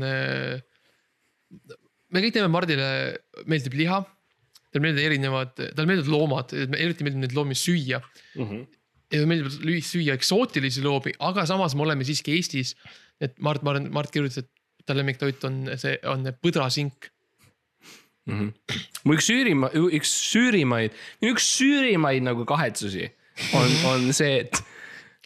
[2.14, 2.90] me kõik teame, Mardile
[3.50, 4.04] meeldib liha.
[4.74, 8.00] talle meeldivad erinevad, talle meeldivad loomad, eriti meeldib neid loomi süüa
[8.42, 8.64] Mhm.
[9.14, 12.74] ja meeldib lüü- süüa eksootilisi loomi, aga samas me oleme siiski Eestis.
[13.22, 14.50] et Mart, ma arvan, Mart kirjutas, et
[14.86, 17.10] ta lemmiktoit on see, on põdrasink.
[18.26, 18.54] Mhm.
[19.06, 23.12] mu üks Süürimaa, üks Süürimaid, üks Süürimaid nagu kahetsusi
[23.54, 24.54] on, on see, et.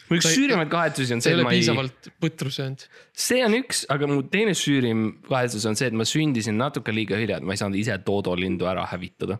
[0.09, 2.85] Mu üks ei- Süürimaid kahetsusi on see, ei et ole ma ei, piisavalt põtru söönud.
[3.13, 7.17] see on üks, aga mu teine Süürim kahetsus on see, et ma sündisin natuke liiga
[7.19, 9.39] hilja, et ma ei saanud ise Dodo lindu ära hävitada.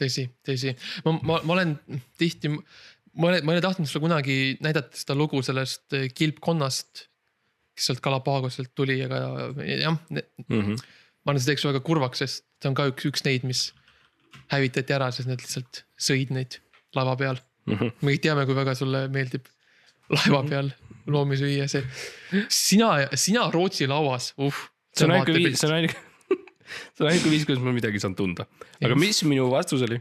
[0.00, 1.74] tõsi, tõsi, ma, ma, ma olen
[2.20, 7.06] tihti, ma olen, ma olen tahtnud sulle kunagi näidata seda lugu sellest kilpkonnast.
[7.76, 9.18] kes sealt Galapagoselt tuli, aga
[9.68, 9.98] jah,
[10.48, 10.76] Mhm.
[11.26, 13.66] ma arvan, see teeks väga kurvaks, sest see on ka üks, üks neid, mis
[14.48, 16.56] hävitati ära, sest need lihtsalt sõid neid
[16.96, 17.36] laeva peal.
[17.66, 17.92] Mhm.
[18.02, 19.46] me kõik teame, kui väga sulle meeldib
[20.12, 20.70] laeva peal
[21.10, 21.82] loomi süüa, see.
[22.52, 24.54] sina, sina Rootsi lauas, uh.
[24.94, 25.96] see on ainuke viis, see on ainuke,
[26.94, 28.46] see on ainuke viis, kuidas ma midagi saan tunda.
[28.80, 28.98] aga Jah.
[29.02, 30.00] mis minu vastus oli?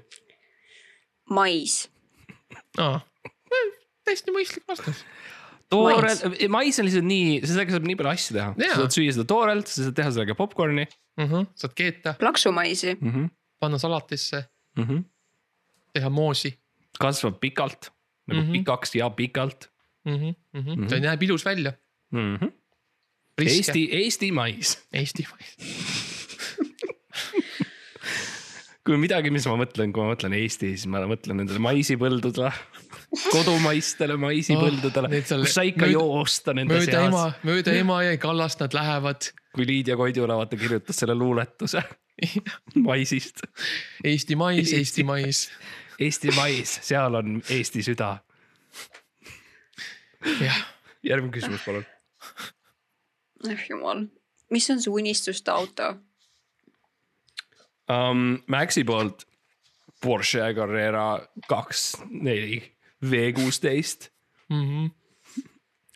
[1.34, 1.78] mais.
[2.82, 3.00] aa,
[4.06, 5.02] täiesti mõistlik vastus.
[5.74, 8.52] toorelt, mais on lihtsalt nii, sellega saab nii palju asju teha.
[8.62, 8.76] Jaa.
[8.76, 10.86] sa saad süüa seda toorelt, sa saad teha sellega popkorni
[11.16, 12.98] saad keeta, plaksumaisi.
[13.00, 13.12] mm.
[13.12, 13.32] -hmm.
[13.60, 14.46] panna salatisse,
[14.76, 15.04] Mm -hmm.
[15.96, 16.50] teha moosi
[17.02, 17.92] kasvab pikalt
[18.28, 18.48] nagu mm.
[18.48, 18.52] -hmm.
[18.60, 19.70] pikaks ja pikalt
[20.06, 20.16] mm.
[20.16, 20.90] -hmm, mm -hmm.
[20.90, 21.74] Ta näeb ilus välja.
[22.12, 22.36] mm.
[22.36, 22.52] -hmm.
[23.38, 24.88] Eesti, Eesti mais.
[24.94, 25.28] Eesti.
[28.86, 32.52] kui midagi, mis ma mõtlen, kui ma mõtlen Eesti, siis ma mõtlen nendele maisipõldudele,
[33.36, 38.60] kodumaistele maisipõldudele Oh, kus sa ikka mööda- joosta nende mööda ema seas,, mööda Emajõe kallast
[38.64, 41.82] nad lähevad kui Liidia Koidula vaata kirjutas selle luuletuse
[42.88, 43.44] maisist.
[44.04, 45.48] Eesti mais, Eesti mais.
[46.00, 48.18] Eesti mais, seal on Eesti süda.
[50.42, 50.58] jah,
[51.06, 51.86] järgmine küsimus, palun.
[53.46, 54.06] oh jumal,
[54.52, 55.94] mis on su unistuste auto?
[57.90, 58.44] um,.
[58.48, 59.26] Maxi poolt
[60.02, 62.60] Porsche Carrera kaks neli
[63.02, 64.10] V kuusteist.
[64.50, 64.92] Mhm.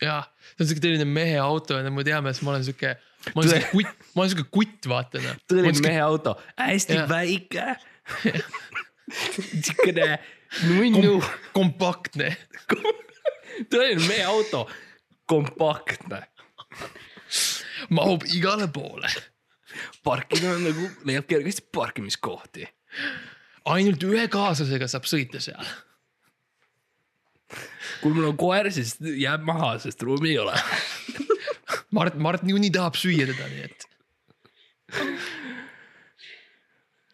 [0.00, 0.24] jah,
[0.56, 2.94] see on siuke tõeline mehe auto ja me teame, siis ma olen siuke,
[3.34, 5.36] ma olen siuke kutt, ma olen siuke kutt, vaata noh.
[5.50, 7.10] tõeline mehe auto, hästi Jah.
[7.10, 7.66] väike.
[9.10, 10.18] siukene
[10.66, 11.18] nunnu,
[11.54, 12.32] kompaktne,
[13.70, 14.64] tõeline mehe auto,
[15.30, 16.24] kompaktne.
[17.90, 19.10] mahub igale poole.
[20.04, 22.66] parkida on nagu, leiab kergesti parkimiskohti.
[23.64, 25.64] ainult ühe kaaslasega saab sõita seal.
[28.00, 30.54] kui mul on koer, siis jääb maha, sest ruumi ei ole.
[31.96, 33.86] Mart, Mart niikuinii tahab süüa teda, nii et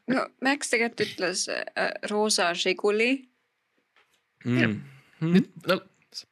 [0.08, 3.28] no Max tegelikult ütles äh, roosa Žiguli.
[4.46, 4.76] Mm.
[5.26, 5.82] nüüd nagu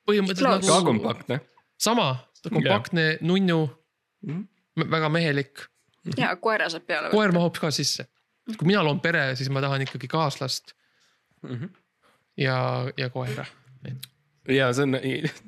[0.07, 0.67] põhimõtteliselt Klaas.
[0.69, 1.41] ka nagu kompaktne.
[1.81, 2.09] sama,
[2.51, 3.69] kompaktne nunnu,
[4.25, 4.45] Mhm.
[4.91, 5.65] väga mehelik,
[6.17, 8.07] ja koera saab peale koer mahub ka sisse.
[8.59, 10.73] kui mina loon pere, siis ma tahan ikkagi kaaslast
[11.43, 11.69] Mhm.
[12.37, 13.45] ja, ja koera.
[14.49, 14.97] ja see on,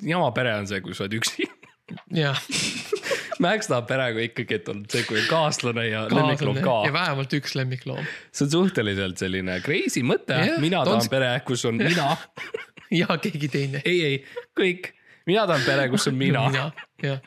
[0.03, 1.47] jama pere on see, kui sa oled üksi.
[2.13, 2.41] jah,
[3.45, 6.99] Max tahab perega ikkagi, et on see, kui kaaslane ja lemmikloom kaaslane ja ka.
[6.99, 11.33] vähemalt üks lemmikloom see on suhteliselt selline crazy mõte Jah, mina ta on tahan pere,
[11.49, 12.15] kus on mina.
[13.03, 13.85] ja keegi teine.
[13.85, 14.93] ei, ei, kõik.
[15.29, 16.47] mina tahan pere, kus on mina.
[16.51, 16.67] mina,
[17.05, 17.23] jah.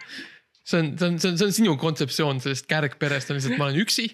[0.64, 3.69] see on, see on, see on, see on sinu kontseptsioon sellest kärgperest on lihtsalt, ma
[3.69, 4.10] olen üksi.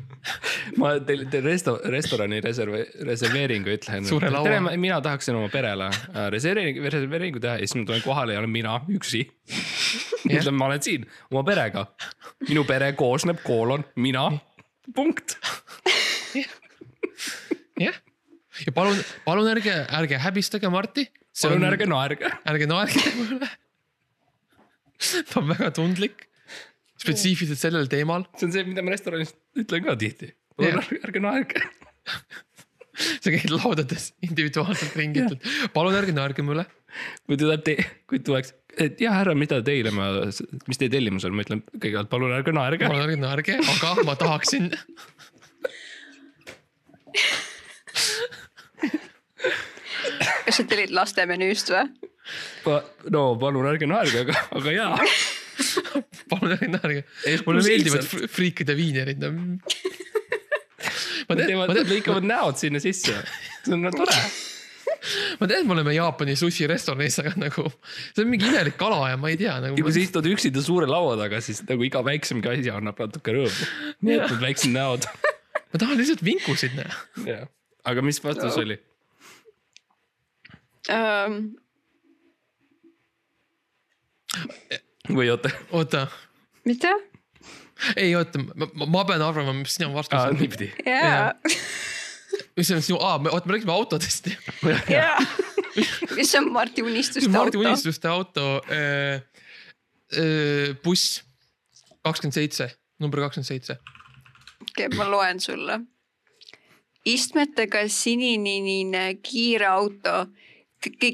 [0.80, 4.06] ma teile teen resto-, restorani reserve-, reserveeringu ütlen.
[4.06, 8.42] Tere, mina tahaksin oma perele äh, reserveeringu, reserveeringu teha ja siis ma tulen kohale ja
[8.42, 9.24] olen mina üksi.
[10.28, 11.86] ütlen, ma olen siin oma perega.
[12.48, 14.28] minu pere koosneb koolon mina,
[14.94, 15.36] punkt.
[17.86, 17.98] jah,
[18.66, 21.08] ja palun, palun ärge, ärge häbistage Marti.
[21.42, 22.32] palun ärge naerge.
[22.48, 23.50] ärge naerge mulle.
[25.28, 26.26] ta on väga tundlik,
[27.02, 28.26] spetsiifiliselt sellel teemal.
[28.38, 30.32] see on see, mida ma restoranis ütlen ka tihti.
[30.56, 31.62] palun ärge, naerge.
[33.22, 35.40] sa käid laudades individuaalselt ringi, ütled
[35.74, 36.64] palun ärge naerge mulle.
[37.26, 37.78] kui tuleb te-,
[38.10, 40.04] kui tuleks, et jah, härra, mida teile ma,
[40.68, 42.88] mis teie tellimus on, ma ütlen kõigepealt palun ärge naerge.
[42.88, 44.70] ma olen ärge, aga ma tahaksin.
[50.46, 51.84] kas sa tellid laste menüüst või?
[53.12, 54.96] no palun ärge naerge, aga, aga jaa.
[56.50, 57.04] naerge.
[57.28, 59.22] Ees- mulle meeldivad friikide viinerid.
[61.26, 63.14] ma Nad tean, teevad ma, tean, lõikavad näod sinna sisse.
[63.62, 64.16] see on no tore.
[65.40, 67.66] ma tean, et me oleme Jaapani sushi restoranis, aga nagu
[68.12, 69.78] see on mingi imelik kala ja ma ei tea nagu.
[69.78, 73.34] ja kui sa istud üksinda suure laua taga, siis nagu iga väiksemgi asi annab natuke
[73.38, 73.70] rõõmu.
[74.08, 75.08] need väiksed näod.
[75.72, 77.42] ma tahan lihtsalt vinkusid näha.
[77.88, 78.78] aga mis vastus oli?
[80.90, 81.52] Um,
[85.12, 86.06] või oota, oota,
[86.64, 86.92] mida?
[87.96, 90.36] ei oota, ma, ma, pean arvama, mis sinu vastus on.
[90.38, 90.70] niipidi.
[90.86, 91.32] jaa,
[92.56, 94.30] mis on sinu, aa, oota, me räägime autodest.
[94.90, 95.18] jaa.
[96.16, 97.68] mis on Marti unistuste Mardi auto?
[97.68, 99.22] unistuste auto äh,,
[100.12, 101.22] äh, buss
[102.04, 102.68] kakskümmend seitse,
[103.00, 103.78] number kakskümmend seitse.
[104.62, 105.80] okei, ma loen sulle.
[107.06, 110.26] istmetega sininine kiire auto,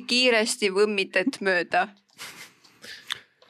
[0.08, 1.88] kiiresti võmmitad mööda.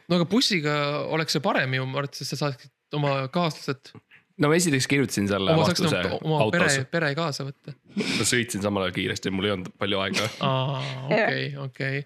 [0.09, 0.75] No aga bussiga
[1.15, 3.93] oleks see parem ju, ma arvan, et sa saaksid oma kaaslased,
[4.39, 7.75] no ma esiteks kirjutasin selle oma vastuse oma, oma autos pere, pere kaasa võtta.
[7.99, 10.31] ma sõitsin samal ajal kiiresti, mul ei olnud palju aega.
[11.11, 12.01] okei, okei,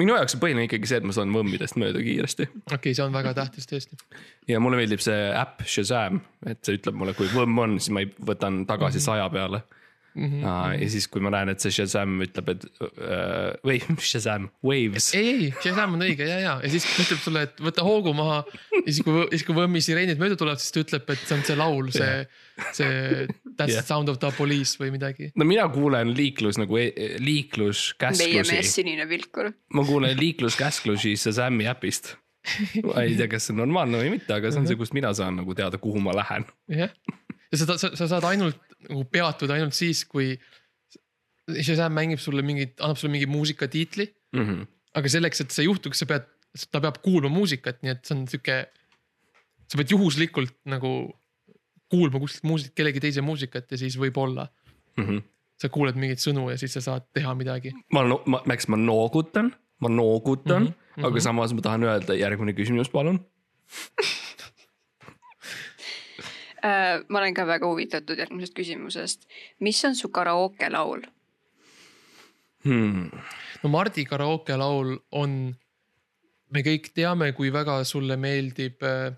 [0.00, 2.48] minu jaoks on põhiline ikkagi see, et ma saan võmmidest mööda kiiresti.
[2.72, 4.00] okei, see on väga tähtis tõesti.
[4.48, 8.04] ja mulle meeldib see äpp Shazam, et see ütleb mulle, kui võmm on, siis ma
[8.06, 9.81] ei- võtan tagasi saja peale mm.
[10.14, 10.42] Mhm.
[10.42, 10.82] -hmm.
[10.82, 13.78] ja siis, kui ma näen, et see Shazam ütleb, et äh, või
[14.10, 15.14] Shazam, Waves.
[15.16, 18.12] ei, ei, Shazam on õige ja, ja, ja siis ta ütleb sulle, et võta hoogu
[18.16, 18.42] maha.
[18.74, 21.44] ja siis, kui, siis kui Võmmi sireenid mööda tulevad, siis ta ütleb, et see on
[21.48, 22.26] see laul, see,
[22.76, 23.26] see
[23.56, 25.30] That's the sound of the police või midagi.
[25.36, 29.52] no mina kuulen liiklus nagu e- meie mees liikluskäsklusi, sinine vilkur.
[29.72, 32.16] ma kuulen liikluskäsklusi Shazami äpist.
[32.84, 35.12] ma ei tea, kas see on normaalne või mitte, aga see on see, kust mina
[35.14, 36.44] saan nagu teada, kuhu ma lähen.
[36.68, 36.90] jah,
[37.52, 40.34] ja sa, sa, sa saad ainult nagu peatuda ainult siis, kui
[41.52, 44.06] Shazam mängib sulle mingit, annab sulle mingi muusikatiitli.
[44.36, 44.66] Mm -hmm.
[44.94, 46.28] aga selleks, et see juhtuks, sa pead,
[46.70, 48.66] ta peab kuulma muusikat, nii et see on sihuke.
[49.68, 51.12] sa pead juhuslikult nagu
[51.88, 54.48] kuulma kuskilt muusik, kellegi teise muusikat ja siis võib-olla
[54.96, 55.22] Mm -hmm.
[55.56, 57.72] sa kuuled mingeid sõnu ja siis sa saad teha midagi.
[57.92, 62.14] ma no,, ma, Max, ma noogutan, ma noogutan mm, -hmm, aga samas ma tahan öelda
[62.14, 63.20] järgmine küsimus, palun.
[66.62, 69.26] Äh, ma olen ka väga huvitatud järgmisest küsimusest.
[69.60, 71.02] mis on su karaoke laul?
[72.62, 73.10] Hmm.
[73.62, 75.56] no Mardi karaoke laul on,
[76.54, 79.10] me kõik teame, kui väga sulle meeldib äh,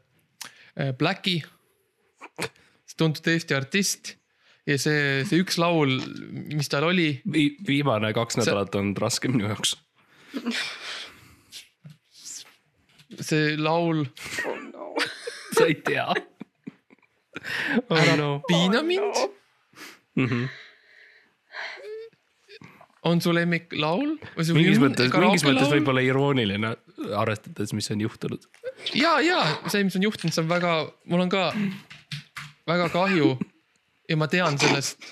[0.81, 1.43] äh, Blacki,
[2.97, 4.15] tuntud Eesti artist
[4.65, 5.99] ja see, see üks laul,
[6.55, 9.77] mis tal oli, Vi, viimane kaks nädalat on raske minu jaoks.
[13.21, 14.07] see laul
[14.49, 14.95] oh no.
[15.53, 16.09] sa ei tea
[17.89, 18.29] oh, Ära no.
[18.49, 19.17] piina mind
[20.17, 20.27] mm.
[20.27, 20.49] -hmm.
[23.03, 24.17] on su lemmiklaul?
[24.37, 26.77] mingis mõttes, mingis mõttes võib-olla irooniline,
[27.17, 28.47] arvestades, mis on juhtunud.
[28.95, 31.51] ja, ja see, mis on juhtunud, see on väga, mul on ka
[32.67, 33.35] väga kahju
[34.09, 35.05] ja ma tean sellest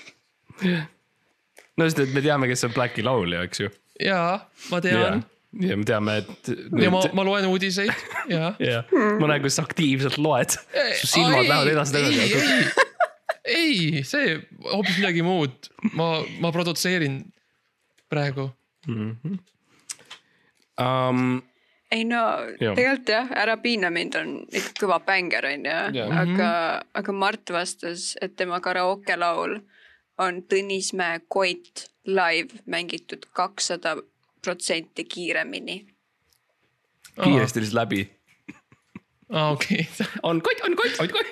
[1.77, 3.69] no sest, et me teame, kes on Blacki laulja, eks ju.
[4.01, 4.23] ja
[4.71, 5.25] ma tean
[5.61, 6.51] ja me teame, et.
[6.81, 7.91] ja ma, ma loen uudiseid
[8.31, 8.53] ja.
[8.59, 8.89] jah,
[9.21, 10.57] ma näen, kuidas sa aktiivselt loed.
[10.99, 12.83] su silmad lähevad edasi-tagasi.
[13.45, 17.21] ei, ei, see hoopis midagi muud, ma, ma produtseerin
[18.11, 18.49] praegu.
[20.81, 21.41] Um,
[21.93, 22.21] ei no
[22.57, 22.73] Jah.
[22.73, 26.15] tegelikult jah, Ära piina mind on ikka kõva bänger onju, Jah.
[26.23, 26.49] aga,
[26.97, 29.59] aga Mart vastas, et tema karaoke laul
[30.21, 33.95] on Tõnismäe Koit live mängitud kakssada
[34.43, 35.77] protsenti kiiremini.
[37.23, 38.03] kiiresti lihtsalt läbi.
[39.31, 39.87] aa, okei,
[40.29, 41.29] on kott, on kott, on kott.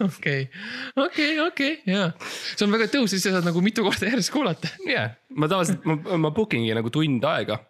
[0.00, 0.48] okei,
[0.96, 2.10] okei, okei, jaa.
[2.20, 4.70] see on väga tõus, siis sa saad nagu mitu korda järjest kuulata.
[4.88, 7.60] jah, ma tavaliselt, ma, ma booking'i nagu tund aega.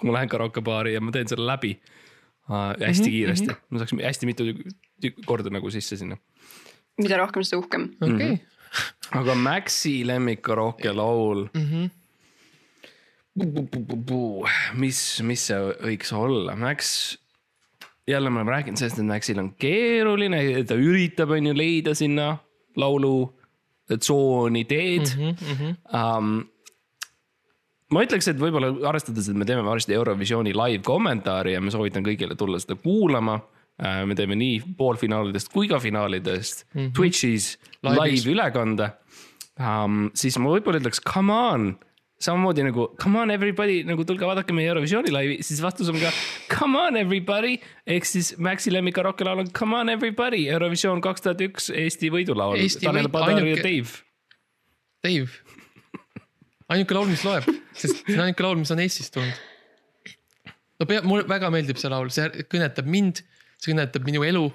[0.00, 3.10] kui ma lähen karaokebaari ja ma teen selle läbi uh, hästi mm -hmm.
[3.10, 4.48] kiiresti, ma saaks hästi mitu
[5.26, 6.16] korda nagu sisse sinna.
[7.00, 7.90] mida rohkem, seda uhkem.
[8.00, 8.40] okei,
[9.12, 11.88] aga Maxi lemmik karaoke laul Mhm.
[14.74, 17.16] mis, mis see võiks olla, Max.
[18.08, 22.32] jälle me oleme rääkinud sellest, et Maxil on keeruline, ta üritab, on ju, leida sinna
[22.76, 23.30] laulu
[23.98, 25.22] tsooni teed mm.
[25.22, 25.76] Mhm, -hmm.
[25.94, 26.48] Um,
[27.90, 32.04] ma ütleks, et võib-olla arvestades, et me teeme varsti Eurovisiooni live kommentaari ja ma soovitan
[32.04, 33.40] kõigile tulla seda kuulama.
[33.80, 36.90] Me teeme nii poolfinaalidest kui ka finaalidest mm -hmm.
[36.96, 38.24] Twitch'is Live'is.
[38.24, 38.90] live ülekande
[39.58, 40.10] um,.
[40.14, 41.70] siis ma võib-olla ütleks come on,
[42.20, 46.12] samamoodi nagu come on everybody nagu tulge vaadake meie Eurovisiooni laivi, siis vastus on ka
[46.52, 51.24] come on everybody ehk siis Maxi lemmik karaoke laul on come on everybody, Eurovisioon kaks
[51.24, 54.04] tuhat üks Eesti võidulaul, Tanel Padar ja Dave.
[55.04, 55.30] Dave.
[56.68, 59.40] ainuke laul, mis loeb, sest see on ainuke laul, mis on Eestist tulnud.
[60.80, 63.24] no pea, mulle väga meeldib see laul, see kõnetab mind,
[63.60, 64.46] see kõnetab minu elu.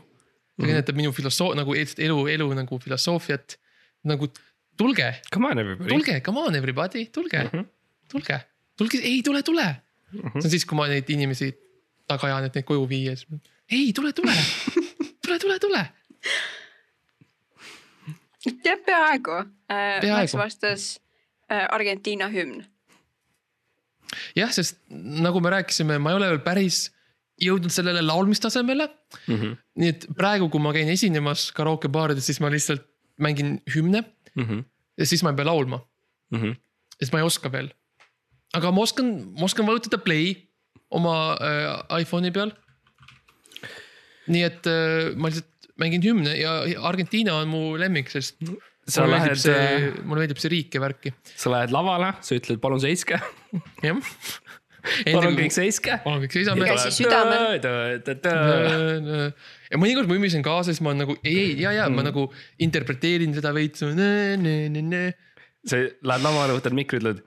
[0.60, 3.58] see kõnetab minu filosoo-, nagu elu, elu nagu filosoofiat.
[4.06, 4.30] nagu
[4.78, 5.90] tulge, Come on everybody.
[5.90, 7.66] tulge, come on everybody, tulge mm, -hmm.
[8.12, 8.40] tulge,
[8.78, 9.76] tulge, ei tule, tule
[10.12, 10.20] mm.
[10.20, 10.42] -hmm.
[10.42, 11.54] see on siis, kui ma neid inimesi
[12.08, 13.42] taga ajan, et neid koju viia, siis
[13.72, 14.34] ei tule, tule,
[15.26, 15.90] tule, tule, tule.
[18.64, 19.42] tead, peaaegu.
[19.68, 20.18] Peaaegu.
[20.18, 21.02] Max vastas
[21.52, 22.66] äh, Argentiina hümn.
[24.36, 26.95] jah, sest nagu me rääkisime, ma ei ole veel päris
[27.42, 29.36] jõudnud sellele laulmistasemele mm.
[29.36, 29.56] -hmm.
[29.82, 32.86] nii et praegu, kui ma käin esinemas karookebaarides, siis ma lihtsalt
[33.20, 34.04] mängin hümne
[34.36, 34.66] Mhm.
[35.00, 35.80] ja siis ma ei pea laulma,
[37.00, 37.72] sest ma ei oska veel.
[38.56, 40.36] aga ma oskan, ma oskan vajutada play
[40.96, 42.54] oma äh, iPhone'i peal.
[44.32, 48.40] nii et äh, ma lihtsalt mängin hümne ja Argentiina on mu lemmik, sest
[48.88, 52.62] sa mulle lähed see, mulle meeldib see riik ja värki, sa lähed lavale, sa ütled
[52.64, 53.20] palun seiske,
[53.84, 54.16] jah.
[55.12, 56.00] Palun kõik seiske.
[56.04, 56.66] palun kõik seisame.
[56.70, 57.62] Käsi südamel.
[59.72, 61.96] ja mõnikord ma ümbisen kaasa, siis ma olen nagu ei, ei ja, ja Mm.
[61.96, 62.28] ma nagu
[62.60, 63.80] interpreteerin seda veits.
[65.66, 67.22] sa lähed lavale, võtad mikri, ütled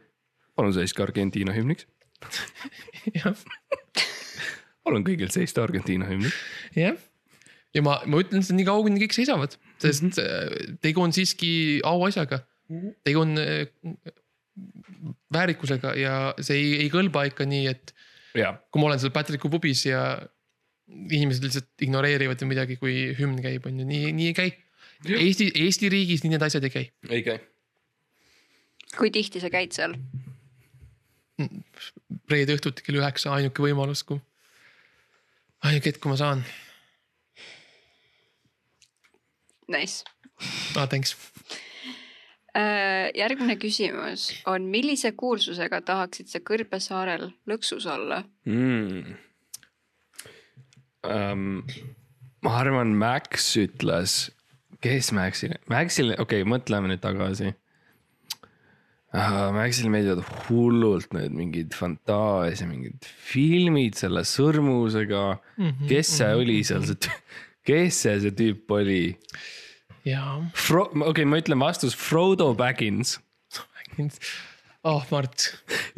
[0.59, 1.87] palun seiske Argentiina hümniks.
[3.19, 3.35] jah,
[4.87, 6.35] palun kõigil seista Argentiina hümniks.
[6.79, 6.97] jah.
[7.75, 10.15] ja ma, ma ütlen seda nii kaua, kuni kõik seisavad, sest Mhm.
[10.15, 10.79] mm -hmm.
[10.83, 12.45] tegu on siiski auasjaga.
[13.05, 13.67] tegu on äh,
[15.35, 17.93] väärikusega ja see ei, ei kõlba ikka nii, et
[18.39, 20.03] ja, kui ma olen seal Patricku pubis ja
[20.89, 24.49] inimesed lihtsalt ignoreerivad või midagi, kui hümn käib, on ju, nii, nii ei käi.
[25.05, 26.87] Eesti, Eesti riigis nii need asjad ei käi.
[27.13, 27.39] ei käi.
[28.97, 29.95] kui tihti sa käid seal?
[32.29, 34.19] reede õhtuti kell üheksa, ainuke võimalus, kui,
[35.69, 36.43] ainuke hetk, kui ma saan
[39.69, 40.03] Nice.
[40.75, 40.89] ah,.
[40.89, 41.15] Thanks.
[42.59, 48.25] Äh, järgmine küsimus on, millise kuulsusega tahaksid sa Kõrbesaarel lõksus olla?
[48.49, 49.15] mm..
[51.07, 51.61] Um,
[52.43, 54.33] ma arvan, Max ütles,
[54.83, 59.53] kes Maxile, Maxile, okei okay,, mõtleme nüüd tagasi uh,.
[59.55, 65.69] Maxile meeldivad hullult need mingid fantaasia, mingid filmid selle sõrmusega mm.
[65.69, 66.43] -hmm, kes see mm -hmm.
[66.43, 67.15] oli seal, see,
[67.71, 69.05] kes see, see tüüp oli?
[70.09, 70.37] jaa.
[70.43, 73.19] okei okay,, ma ütlen vastus Frodo Baggins.
[74.89, 75.49] oh Mart.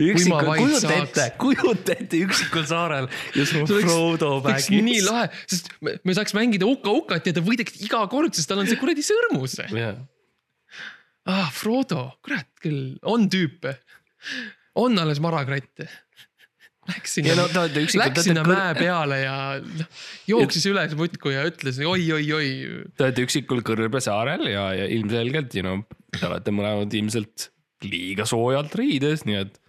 [0.00, 4.70] üksikul, kujuta ette, kujuta ette üksikul saarel ja sul on Frodo Baggins.
[4.86, 8.62] nii lahe, sest me, me saaks mängida uka-ukat ja ta võidaks iga kord, sest tal
[8.62, 9.58] on see kuradi sõrmus.
[9.68, 10.00] jah,
[11.28, 13.76] ah, Frodo, kurat küll, on tüüpe.
[14.80, 15.88] on alles marakratte.
[16.88, 18.02] Läks sinna no ta, ta üksikult.
[18.02, 22.50] Läks sinna mäe peale ja noh, jooksis üles muudkui ja ütles oi-oi-oi.
[22.96, 25.82] Te olete üksikul kõrbesaarel ja, ja ilmselgelt, you know,
[26.16, 27.50] te olete mõlemad ilmselt
[27.84, 29.60] liiga soojalt riides, nii et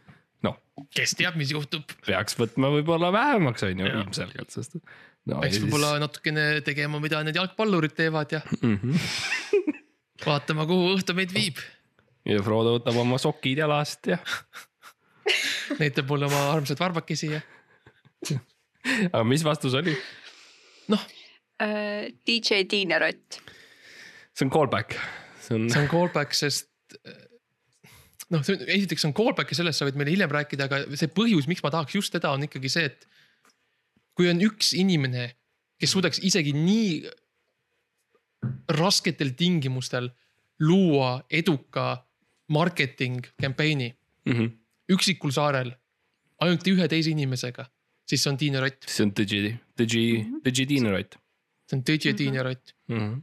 [0.47, 0.57] noh,
[0.95, 1.93] kes teab, mis juhtub.
[2.07, 5.39] peaks võtma võib-olla vähemaks, on ju, ilmselgelt, sest no,.
[5.39, 8.79] peaks võib-olla natukene tegema, mida need jalgpallurid teevad ja mm.
[8.81, 9.77] -hmm.
[10.25, 11.61] vaatama, kuhu õhtu meid viib.
[12.27, 14.19] ja Frodo võtab oma sokid jalast ja,
[15.81, 17.41] näitab mulle oma armsaid varbakesi ja
[19.13, 19.95] aga mis vastus oli?
[20.91, 21.03] noh,
[21.61, 23.41] Äh, DJ Tiine Rott.
[24.33, 24.95] see on callback,
[25.39, 26.69] see on see on callback, sest
[28.31, 31.11] noh, see on esiteks on callback ja sellest sa võid meile hiljem rääkida, aga see
[31.13, 33.05] põhjus, miks ma tahaks just teda, on ikkagi see, et
[34.17, 35.27] kui on üks inimene,
[35.77, 36.95] kes suudaks isegi nii
[38.79, 40.09] rasketel tingimustel
[40.65, 41.91] luua eduka
[42.49, 44.33] marketing campaign'i mm.
[44.33, 44.49] -hmm.
[44.91, 45.73] Üksikul saarel
[46.41, 47.67] ainult ühe teise inimesega,
[48.09, 50.05] siis see on Tiina Rott, see on Digi, Digi,
[50.45, 51.19] Digi Tiina Rott
[51.69, 52.97] see on tõsi Tiina Rott, mm.
[52.97, 53.21] -hmm.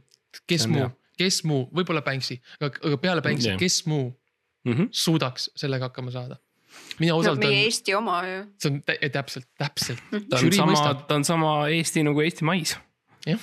[0.49, 0.89] kes muu
[1.19, 4.13] kes muu, võib-olla Banksy, aga, aga peale Banksy kes muu
[4.67, 4.87] Mm -hmm.
[4.91, 6.35] suudaks sellega hakkama saada.
[6.99, 8.45] mina no usaldan meie, Eesti oma ju.
[8.57, 9.99] see on tä- täpselt, täpselt.
[10.29, 12.77] ta on sama, ta on sama Eesti nagu Eesti mais.
[13.25, 13.39] jah,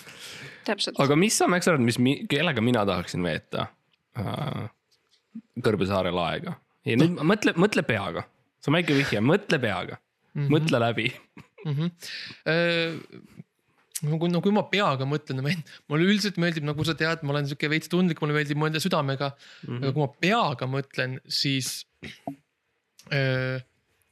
[0.64, 1.00] täpselt.
[1.00, 1.96] aga mis sa, Max, arvad, mis,
[2.28, 3.66] kellega mina tahaksin veeta
[4.18, 4.70] äh,
[5.64, 6.60] Kõrbesaarel aega?
[6.86, 8.26] Ja nüüd mõtle, mõtle peaga,
[8.62, 10.52] see on väike vihje, mõtle peaga mm, -hmm.
[10.54, 11.08] mõtle läbi.
[14.06, 15.42] no kui, no kui ma peaga mõtlen,
[15.90, 19.32] mulle üldiselt meeldib, nagu sa tead, ma olen sihuke veits tundlik, mulle meeldib mõelda südamega
[19.32, 19.68] mm.
[19.68, 19.82] -hmm.
[19.82, 21.80] aga kui ma peaga mõtlen, siis
[23.12, 23.62] äh,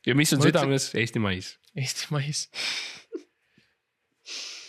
[0.07, 1.55] ja mis on Ma ütlen- südames, Eesti mais.
[1.75, 2.49] Eesti mais.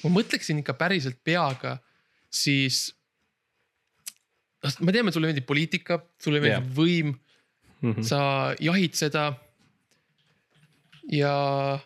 [0.03, 1.79] ma mõtleksin ikka päriselt peaga,
[2.29, 2.93] siis.
[4.79, 6.75] ma tean, et sulle meeldib poliitika, sulle meeldib yeah.
[6.77, 7.15] võim.
[7.81, 8.03] Mhm.
[8.03, 9.33] sa jahid seda.
[11.11, 11.79] ja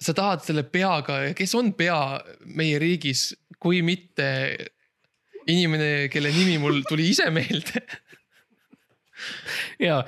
[0.00, 4.26] sa tahad selle peaga ja kes on pea meie riigis, kui mitte
[5.46, 7.82] inimene, kelle nimi mul tuli ise meelde
[9.78, 10.02] ja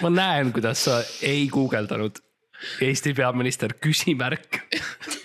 [0.00, 2.20] ma näen, kuidas sa ei guugeldanud
[2.82, 4.60] Eesti peaminister küsimärk.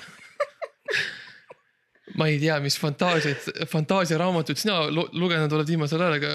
[2.17, 6.31] ma ei tea, mis fantaasiaid, fantaasiaraamatut sina lu- lugenud oled viimasel ajal, aga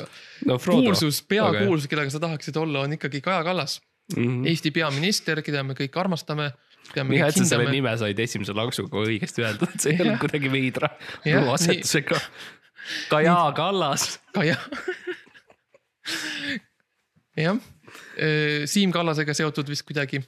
[0.46, 3.80] no kuulsus, peakuulsus, kellega sa tahaksid olla, on ikkagi Kaja Kallas.
[4.16, 4.44] Mhm.
[4.50, 6.52] Eesti peaminister, keda me kõik armastame.
[6.96, 10.50] nii hea, et sa selle nime said esimese laksuga õigesti öeldud, see ei olnud kuidagi
[10.52, 10.88] veidra
[11.54, 12.18] asetusega.
[13.08, 14.18] Kaja Kallas.
[14.34, 14.56] Kaja.
[17.38, 17.60] jah,
[18.66, 20.20] Siim Kallasega seotud vist kuidagi.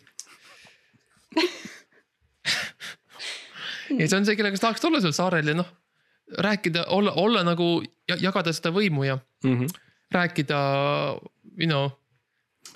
[3.91, 5.71] Ja see on see, kellega sa tahaksid olla seal saarel ja noh,
[6.47, 9.67] rääkida, olla, olla nagu, jagada seda võimu ja Mhm.
[10.15, 10.59] rääkida,
[11.59, 11.91] you know,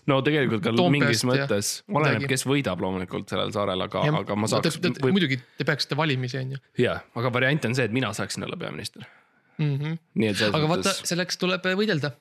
[0.07, 4.51] no tegelikult ka Toompeast mingis mõttes, oleneb, kes võidab loomulikult sellel saarel, aga, aga ma
[4.51, 5.13] saaks võib...
[5.17, 8.59] muidugi te peaksite valimisi, on ju jah, aga variant on see, et mina saaksin olla
[8.61, 9.07] peaminister.
[9.59, 9.77] mm.
[9.77, 9.99] -hmm.
[10.15, 12.13] nii et selles aga vaata mõttes,, selleks tuleb võidelda.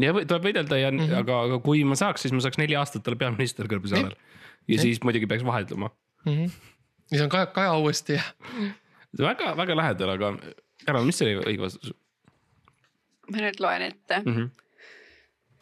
[0.00, 0.98] ja tuleb võidelda ja mm.
[0.98, 1.18] -hmm.
[1.20, 4.14] aga, aga kui ma saaks, siis ma saaks neli aastat olla peaminister Kõrbesaarel.
[4.68, 4.82] ja Jah.
[4.86, 5.90] siis muidugi peaks vahelduma.
[6.24, 6.50] Mm -hmm.
[7.12, 8.24] Siis on Kaja, Kaja uuesti ja
[9.20, 10.32] väga, väga lähedal, aga
[10.82, 11.92] Carol, mis oli õige vastus
[13.30, 14.34] ma nüüd loen ette mm?
[14.36, 14.50] -hmm.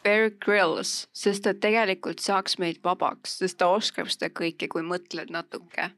[0.01, 5.29] Bear Grylls, sest ta tegelikult saaks meid vabaks, sest ta oskab seda kõike, kui mõtled
[5.33, 5.91] natuke.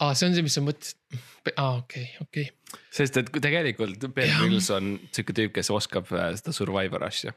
[0.00, 1.22] ah,, see on see, mis sa mõtlesid.
[1.56, 2.50] aa, okei, okei.
[2.92, 4.34] sest et tegelikult Bear.
[4.36, 7.32] Grylls on sihuke tüüp, kes oskab äh, seda survivor asja.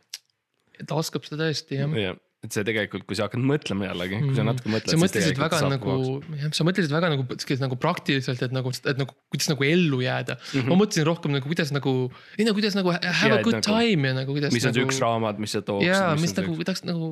[0.87, 1.97] ta oskab seda tõesti jah.
[2.01, 4.91] jah, et see tegelikult, kui sa hakkad mõtlema jällegi, kui sa natuke mõtled.
[4.91, 5.93] sa mõtlesid väga nagu,
[6.41, 7.25] jah, sa mõtlesid väga nagu,
[7.63, 10.49] nagu praktiliselt, et nagu, et nagu kuidas nagu ellu jääda mm.
[10.59, 10.67] -hmm.
[10.73, 11.93] ma mõtlesin rohkem nagu kuidas nagu,
[12.37, 13.31] ei no kuidas nagu have Mhm.
[13.31, 14.51] Jaa, a good nagu- time ja nagu kuidas.
[14.53, 15.85] mis on see nagu, üks raamat, mis sa tooks.
[15.87, 17.07] jaa, mis nagu, kuidas nagu,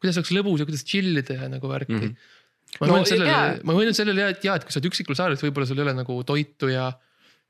[0.00, 2.00] kuidas oleks lõbus ja kuidas chill ida ja nagu värki mm.
[2.00, 2.08] Mhm.
[2.08, 2.80] -hmm.
[2.80, 5.36] ma No mõtlen sellele ma mõtlen sellele, et jaa, et kui sa oled üksikul saarel,
[5.36, 6.92] siis võib-olla sul ei ole nagu toitu ja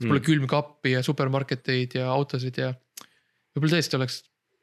[0.01, 0.09] Mm.
[0.09, 2.71] pole külmkappi ja supermarketeid ja autosid ja
[3.53, 4.23] võib-olla tõesti oleks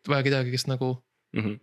[0.09, 0.95] vaja kedagi, kes nagu
[1.35, 1.43] mm.
[1.43, 1.59] -hmm.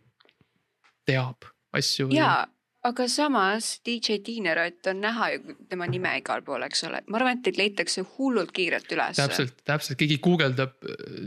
[1.06, 2.08] Teab asju.
[2.14, 2.44] jaa,
[2.84, 7.38] aga samas DJ Tiinerott on näha ju tema nime igal pool, eks ole, ma arvan,
[7.38, 9.16] et teid leitakse hullult kiirelt üles.
[9.20, 11.18] täpselt, täpselt, keegi guugeldab äh,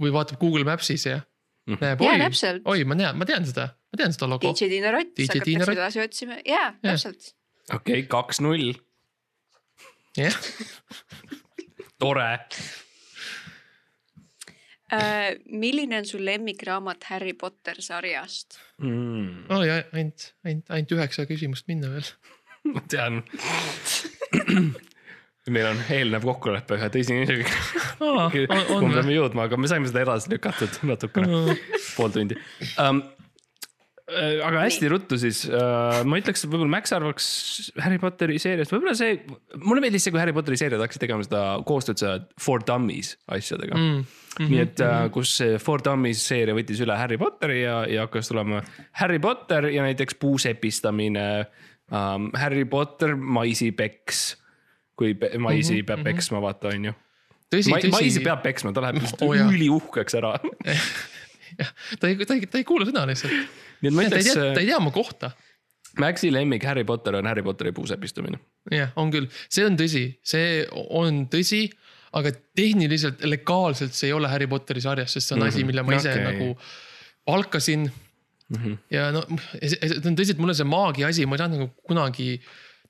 [0.00, 1.20] või vaatab Google Maps'is ja
[1.70, 1.78] Mhm.
[1.84, 2.62] näeb, jaa, oi, täpselt.
[2.64, 4.52] oi, ma tean, ma tean seda, ma tean seda logo.
[4.56, 7.32] DJ Tiinerott, siis hakatakse edasi otsima, jaa, täpselt.
[7.68, 8.72] okei okay,, kaks-null,
[10.18, 10.38] jah,
[12.00, 12.30] tore.
[14.90, 18.58] Äh, milline on su lemmikraamat Harry Potter sarjast?
[18.82, 22.08] Mm, oi, ainult, ainult, ainult üheksa küsimust minna veel.
[22.74, 23.22] ma tean.
[25.50, 27.54] meil on eelnev kokkulepe ühe teise inimesega,
[28.06, 31.56] on kuhu me peame jõudma, aga me saime seda edasi lükatud natukene,
[31.96, 32.38] pool tundi
[32.78, 33.00] um,.
[34.46, 37.26] Aga hästi ruttu siis uh,, ma ütleks, et võib-olla Max arvaks
[37.84, 39.18] Harry Potteri seeriast, võib-olla see,
[39.62, 43.78] mulle meeldis see, kui Harry Potteri seeriad hakkasid tegema seda koostööd seda For Dummies asjadega
[43.78, 44.00] mm..
[44.40, 44.46] Mhm.
[44.52, 48.30] nii et uh, kus see For Dummies seeria võttis üle Harry Potteri ja, ja hakkas
[48.30, 48.60] tulema
[49.02, 51.26] Harry Potter ja näiteks puusepistamine
[51.90, 54.36] um,, Harry Potter maisipeks.
[55.00, 56.92] kui pe- maisi Mhm, peab peksma, vaata on ju.
[57.50, 58.98] tõsi, maisi tõsi, peab peksma, ta läheb
[59.38, 59.46] jaa.
[59.50, 60.34] üliuhkeks ära.
[62.00, 63.32] ta ei, ta ei, ta ei kuula sõna lihtsalt.
[63.80, 65.32] nii et ma ütleks tea, ta ei tea oma kohta.
[65.98, 68.38] Maxi lemmik Harry Potter on Harry Potteri puusepistamine.
[68.70, 71.64] jah, on küll, see on tõsi, see on tõsi,
[72.18, 75.56] aga tehniliselt, legaalselt see ei ole Harry Potteri sarjas, sest see on mm -hmm.
[75.56, 76.24] asi, mille ma ise okay.
[76.24, 76.48] nagu
[77.24, 77.90] palkasin
[78.48, 78.56] mm.
[78.56, 78.78] -hmm.
[78.90, 79.22] ja no
[79.62, 82.40] see on tõsi, et mulle see maagia asi, ma ei saanud nagu kunagi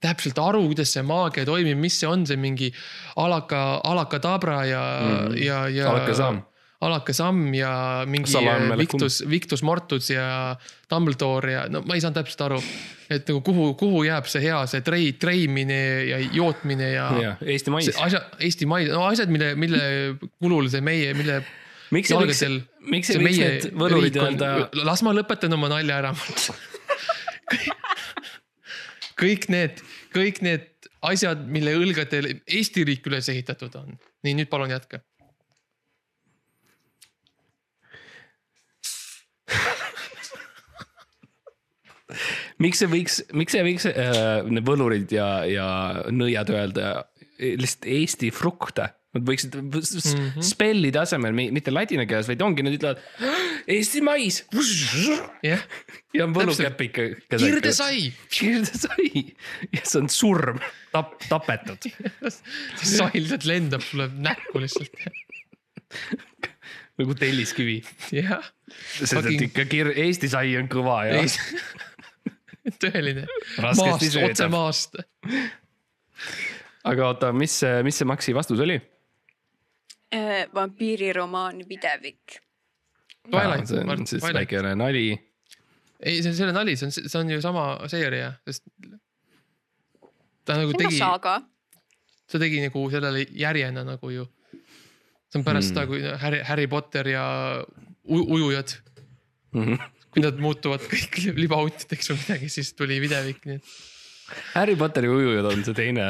[0.00, 2.70] täpselt aru, kuidas see maagia toimib, mis see on, see mingi
[3.16, 5.32] alaka, alakadabra ja mm, Mhm.
[5.32, 5.44] -hmm.
[5.44, 6.42] ja, ja.
[6.80, 7.36] Alakazam.
[7.36, 7.70] alakasamm ja
[8.08, 9.00] mingi Salam aleikum.
[9.00, 10.56] Victus, Victus Mortus ja
[10.90, 12.60] Dumbledore ja no ma ei saanud täpselt aru.
[13.10, 17.74] et nagu kuhu, kuhu jääb see hea, see trei-, treimine ja jootmine ja, ja Eesti
[17.74, 17.98] mais see.
[18.00, 19.82] asja, Eesti mais, no asjad, mille, mille
[20.40, 21.42] kulul see meie, mille
[21.90, 22.58] miks ei võiks jalgadel,
[22.94, 24.50] miks ei võiks need võlurid öelda,
[24.86, 26.14] las ma lõpetan oma nalja ära.
[29.20, 29.84] kõik need,
[30.16, 30.70] kõik need
[31.10, 33.96] asjad, mille õlgadel Eesti riik üles ehitatud on.
[34.24, 35.02] nii, nüüd palun jätka.
[42.60, 45.68] Miks ei võiks, miks ei võiks äh, need võlurid ja, ja
[46.12, 46.94] nõiad öelda
[47.40, 48.90] lihtsalt Eesti frukte?
[49.10, 50.44] Nad võiksid mm -hmm.
[50.46, 53.00] spellide asemel, mitte ladina keeles, vaid ongi, nad ütlevad
[53.66, 54.44] Eesti mais.
[55.42, 55.64] jah,
[56.14, 57.08] ja on võlukäpike.
[57.26, 58.12] kirdesai.
[58.30, 59.08] kirdesai
[59.74, 60.60] ja see on surm,
[60.94, 61.90] tap-, tapetud.
[62.78, 64.94] sai lihtsalt lendab sulle näkku lihtsalt.
[67.00, 67.80] nagu telliskivi,
[68.14, 68.46] jah,
[68.94, 71.24] sest et Fucking- ikka kir-, Eesti sai on kõva ja
[72.82, 73.24] tõeline.
[73.60, 74.96] maast, otse maast.
[76.84, 78.76] aga oota, mis see, mis see Maxi vastus oli?
[80.14, 82.40] Äh, vampiiriromaan Videvik.
[83.30, 85.04] Twilight, see on siis väikene nali.
[86.02, 88.64] ei, see on selle nali, see on, see on ju sama seeria, sest.
[90.48, 91.34] ta nagu see on ka tegi, saaga.
[92.32, 94.24] ta tegi nagu sellele järjena nagu ju.
[95.30, 95.74] see on pärast Mm.
[95.76, 97.24] seda, kui Harry, Harry Potter ja
[98.08, 98.72] ujujad,
[100.10, 103.72] kui nad muutuvad kõik libauntideks või midagi, siis tuli Videvik, nii et.
[104.54, 106.04] Harry Potteri ujujad on see teine,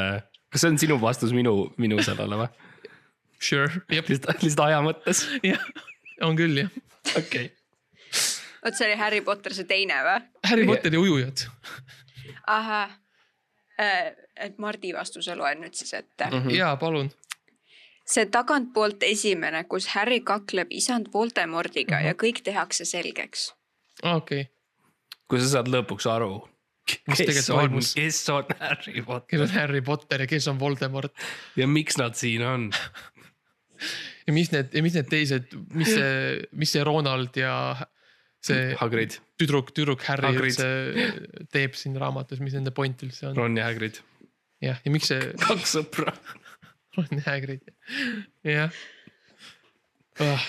[0.52, 2.50] kas see on sinu vastus minu, minu sellele või?
[3.40, 5.62] Sure, jep, lihtsalt, lihtsalt aja mõttes, jah,
[6.26, 6.74] on küll jah.
[7.14, 7.52] okei okay..
[8.64, 10.18] vot see oli Harry Potter see teine või?
[10.50, 10.66] Harry.
[10.68, 11.46] Potteri ujujad.
[12.46, 12.98] ahah.
[13.80, 16.42] et Mardi vastuse loen nüüd siis ette mm.
[16.42, 16.56] -hmm.
[16.58, 17.08] jaa, palun.
[18.04, 22.06] see tagantpoolt esimene, kus Harry kakleb isand Voldemordiga mm -hmm.
[22.06, 23.54] ja kõik tehakse selgeks.
[24.16, 24.46] okei,
[25.30, 26.34] kui sa saad lõpuks aru,
[26.90, 30.48] Mis kes tegelikult on toimus., kes on Harry kes Potter on Harry Potter ja kes
[30.50, 31.26] on Voldemort
[31.60, 32.70] ja miks nad siin on.
[34.26, 36.12] ja mis need, ja mis need teised, mis see,
[36.58, 37.54] mis see Ronald ja
[38.44, 40.56] see Hagrid, tüdruk, tüdruk Harry Hagrid.
[40.56, 43.36] üldse teeb siin raamatus, mis nende point üldse on.
[43.38, 44.00] Ron ja Hagrid,
[44.64, 46.14] jah, ja miks see kaks sõpra.
[46.96, 47.68] Ron Hagrid,
[48.46, 48.72] jah
[50.24, 50.48] oh,.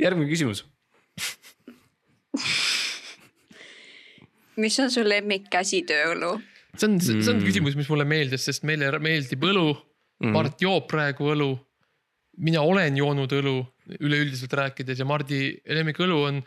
[0.00, 0.64] järgmine küsimus.
[4.56, 6.36] Mis on su lemmik käsitööõlu?
[6.76, 7.44] see on, see on Mm.
[7.46, 10.32] küsimus, mis mulle meeldis, sest meile meeldib õlu mm..
[10.34, 11.50] Mart joob praegu õlu.
[12.36, 13.56] mina olen joonud õlu
[14.00, 16.42] üleüldiselt rääkides ja Mardi lemmikõlu on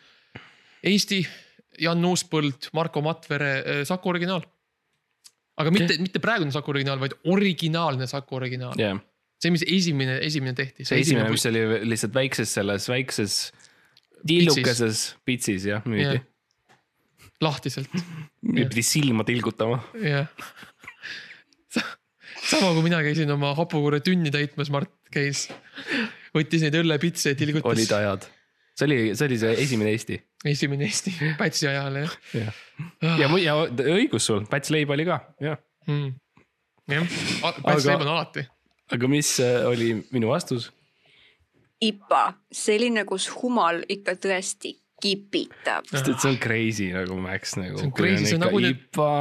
[0.85, 1.23] Eesti,
[1.81, 4.43] Jan Uuspõld, Marko Matvere äh, Saku originaal.
[5.57, 8.77] aga mitte, mitte praegune Saku originaal, vaid originaalne Saku originaal.
[8.79, 8.99] jah,
[9.41, 10.85] see, mis esimene, esimene tehti.
[10.85, 13.39] see esimene, mis oli lihtsalt väikses selles väikses
[14.27, 16.21] tillukeses pitsis jah, müüdi.
[17.43, 17.91] lahtiselt,
[18.55, 19.81] pidi silma tilgutama.
[20.03, 20.27] jah.
[22.49, 25.47] sama kui mina käisin oma hapukuure tünni täitmas, Mart käis,
[26.35, 27.93] võttis neid õllepitse ja tilgutas olid.
[27.99, 28.29] ajad.
[28.75, 30.19] see oli, see oli see esimene Eesti.
[30.53, 32.63] esimene Eesti Pätsi ajal jah jah,
[33.01, 33.59] ja, ja
[33.95, 35.61] õigus sul, Päts leib oli ka, jah.
[35.87, 36.17] mm..
[36.95, 37.21] jah,
[37.61, 38.45] Päts leib on alati.
[38.95, 40.71] aga mis äh, oli minu vastus?
[41.79, 45.87] IPA, selline, kus humal ikka tõesti kipitab.
[45.87, 47.79] sest et see on crazy nagu Max nagu.
[47.79, 49.11] See on crazy, see on nagu IPA,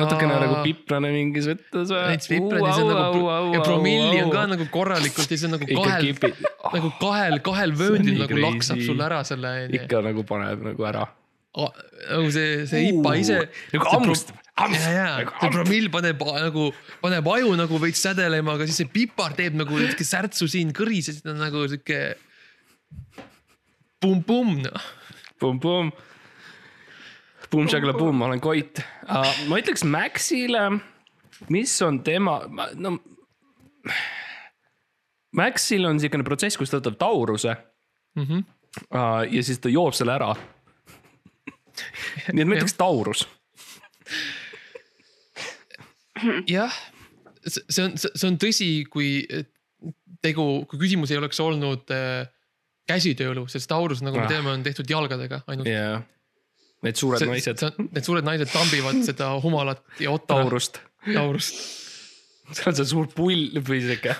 [0.00, 2.16] natukene nagu piprane mingis võttes või?
[2.32, 3.24] Viprani, see on nagu
[3.54, 6.10] ja promilli on ka nagu korralikult ja see on nagu kahel,
[6.76, 11.06] nagu kahel, kahel on vööndil nagu laksab sulle ära selle ikka nagu paneb nagu ära.
[11.54, 13.42] nagu see, see IPA ise.
[13.76, 16.68] nagu hammustab, ja, ja nagu see promill paneb nagu,
[17.02, 21.10] paneb aju nagu veits sädelema, aga siis see pipar teeb nagu siuke särtsu siin kõris
[21.10, 22.00] ja siis ta on nagu siuke.
[24.04, 24.90] pumm-pumm noh.
[25.40, 25.90] Pum-pum.
[27.50, 29.32] Pum-šagla-pum, ma olen Koit uh,.
[29.50, 30.62] ma ütleks Maxile,
[31.52, 32.38] mis on tema,
[32.78, 32.96] no.
[35.34, 37.54] Maxil on siukene protsess, kus ta võtab tauruse
[38.14, 38.44] Mm -hmm.
[38.94, 40.34] uh, ja siis ta joob selle ära.
[42.32, 43.28] nii et ma ütleks taurus.
[46.50, 46.72] jah,
[47.46, 49.24] see on, see on tõsi, kui
[50.24, 52.24] tegu, kui küsimus ei oleks olnud äh,
[52.88, 54.30] käsitööõlu, sest Taurus, nagu me Ah.
[54.32, 55.68] teame, on tehtud jalgadega ainult.
[55.68, 56.02] jaa,
[56.84, 60.40] need suured naised, Need suured naised tambivad seda humalat ja otra.
[60.42, 60.80] taurust.
[61.06, 61.60] taurust.
[62.52, 64.12] seal on see suur pull või siuke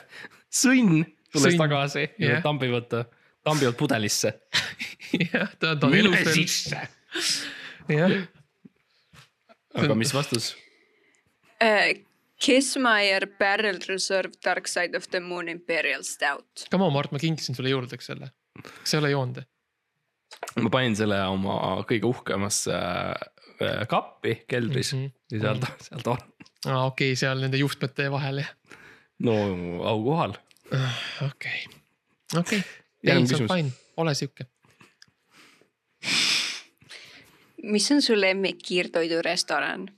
[0.55, 1.03] sõnn
[1.35, 3.03] tulles tagasi ja nad tambivad ta,
[3.45, 4.31] tambivad pudelisse.
[5.33, 6.85] jah, ta, ta on elus veel, sisse.
[7.91, 8.15] jah.
[9.75, 10.53] aga mis vastus?
[12.45, 16.67] Kissmeyer Barrel Reserve Dark Side of the Moon Imperial Stout.
[16.71, 18.31] Come on, Mart, ma kinkisin sulle juurdeks selle.
[18.63, 19.43] kas sa ei ole joonud?
[20.61, 21.55] ma panin selle oma
[21.89, 25.07] kõige uhkemasse äh, kappi keldris mm Mhm.
[25.07, 25.37] -hmm.
[25.37, 26.19] ja seal ta, seal ta on.
[26.67, 28.51] aa, okei okay,, seal nende juhtmete vahel jah.
[29.19, 29.35] no
[29.89, 30.35] aukohal.
[31.27, 31.65] okei,
[32.37, 32.63] okei.
[33.03, 33.55] Järgmine ei, see on küsimus.
[33.57, 34.47] fine, ole sihuke.
[37.63, 39.89] mis on su lemmik kiirtoidurestoran?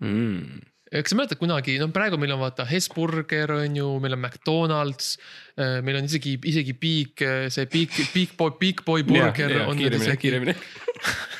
[0.00, 0.60] Mm.
[0.92, 5.14] Kas sa mäletad kunagi, no praegu meil on vaata Hesburger on ju, meil on McDonalds.
[5.56, 9.80] meil on isegi, isegi Big, see Big, Big Boy, Big Boy Burger ja, ja, on.
[9.80, 10.56] kiiremini, kiiremini.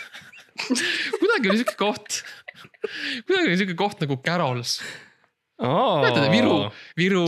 [1.20, 2.22] kunagi oli sihuke koht,
[3.28, 4.78] kunagi oli sihuke koht nagu Carols.
[5.60, 6.56] mäletad, Viru,
[6.98, 7.26] Viru,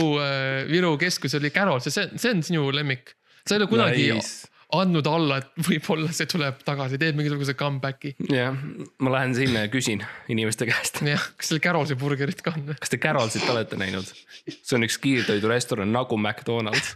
[0.71, 3.13] Viru keskus oli Carols ja see, see on sinu lemmik.
[3.45, 4.54] sa ei ole kunagi nice.
[4.81, 8.15] Andnud alla, et võib-olla see tuleb tagasi, teeb mingisuguse comeback'i.
[8.31, 8.57] jah,
[9.03, 11.01] ma lähen sinna ja küsin inimeste käest.
[11.05, 12.73] jah, kas seal Carolsi burgerit ka on?
[12.79, 14.11] kas te Carolsit olete näinud?
[14.55, 16.95] see on üks kiirtoidurestoran nagu McDonalds.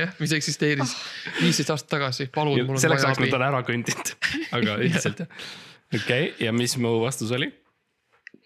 [0.00, 0.96] jah, mis eksisteeris
[1.40, 3.38] viisteist aastat tagasi, palun, mul on selleks vaja ajaks nad abi.
[3.40, 4.16] on ära kõndinud,
[4.58, 5.46] aga üldiselt jah.
[5.94, 7.52] okei okay,, ja mis mu vastus oli?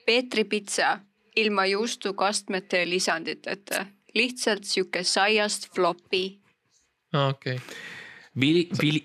[0.07, 0.97] Peetri pitsa
[1.37, 6.41] ilma juustukastmete ja lisanditeta, lihtsalt sihuke saiast flopi.
[7.29, 7.59] okei,
[8.41, 9.03] Vili, vili,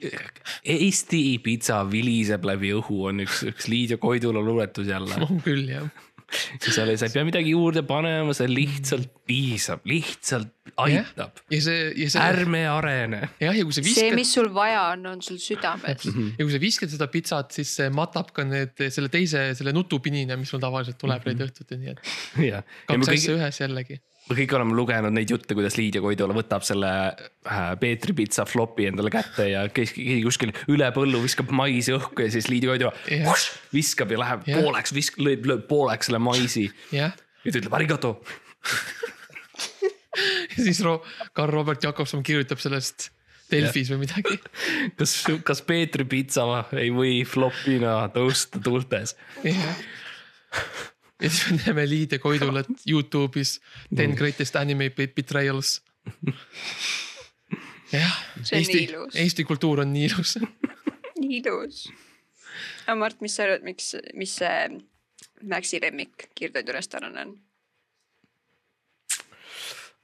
[0.64, 5.18] Eesti pitsa viliseb läbi õhu on üks, üks Liidia Koidula luuletus jälle.
[5.26, 5.90] on küll jah.
[6.64, 11.40] seal ei, sa ei pea midagi juurde panema, see lihtsalt piisab, lihtsalt aitab.
[11.52, 13.22] ja see, ja see, ärme arene.
[13.44, 16.08] jah, ja kui sa see, viskad, mis sul vaja on, on sul südames.
[16.08, 20.40] ja kui sa viskad seda pitsat, siis see matab ka need, selle teise, selle nutupinina,
[20.40, 22.14] mis sul tavaliselt tuleb reede õhtuti, nii et
[22.48, 24.00] ja kaks asja, ühes jällegi.
[24.28, 28.88] Me kõik oleme lugenud neid jutte, kuidas Liidia Koidula võtab selle äh, Peetri pitsa flopi
[28.90, 33.46] endale kätte ja keegi kuskil üle põllu viskab maisi õhku ja siis Liidia Koidula yeah.
[33.74, 34.64] viskab ja läheb yeah.
[34.64, 38.18] pooleks, visk-, lööb, lööb pooleks selle maisi jah, ja ta ütleb arigato.
[40.54, 41.04] ja siis Ro-,
[41.38, 43.12] Karl Robert Jakobson kirjutab sellest
[43.52, 44.36] Delfis või midagi.
[45.00, 45.16] kas,
[45.48, 46.46] kas Peetri pitsa
[46.76, 49.16] ei või flopina tõusta tuultes?
[51.24, 53.56] ja siis me näeme Liide Koidulat Youtube'is
[53.96, 55.82] Ten greatest anime bet- betrayals.
[57.92, 58.14] jah,
[58.44, 58.84] See on Eesti
[59.24, 60.38] Eesti kultuur on nii ilus.
[61.22, 61.88] nii ilus.
[62.86, 64.82] aga Mart, mis sa arvad, miks, mis see
[65.48, 67.36] Maxi lemmik kiirtoidurestoran on?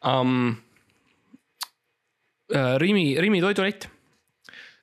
[0.06, 0.56] um,.
[2.78, 3.88] Rimi, Rimi toidulett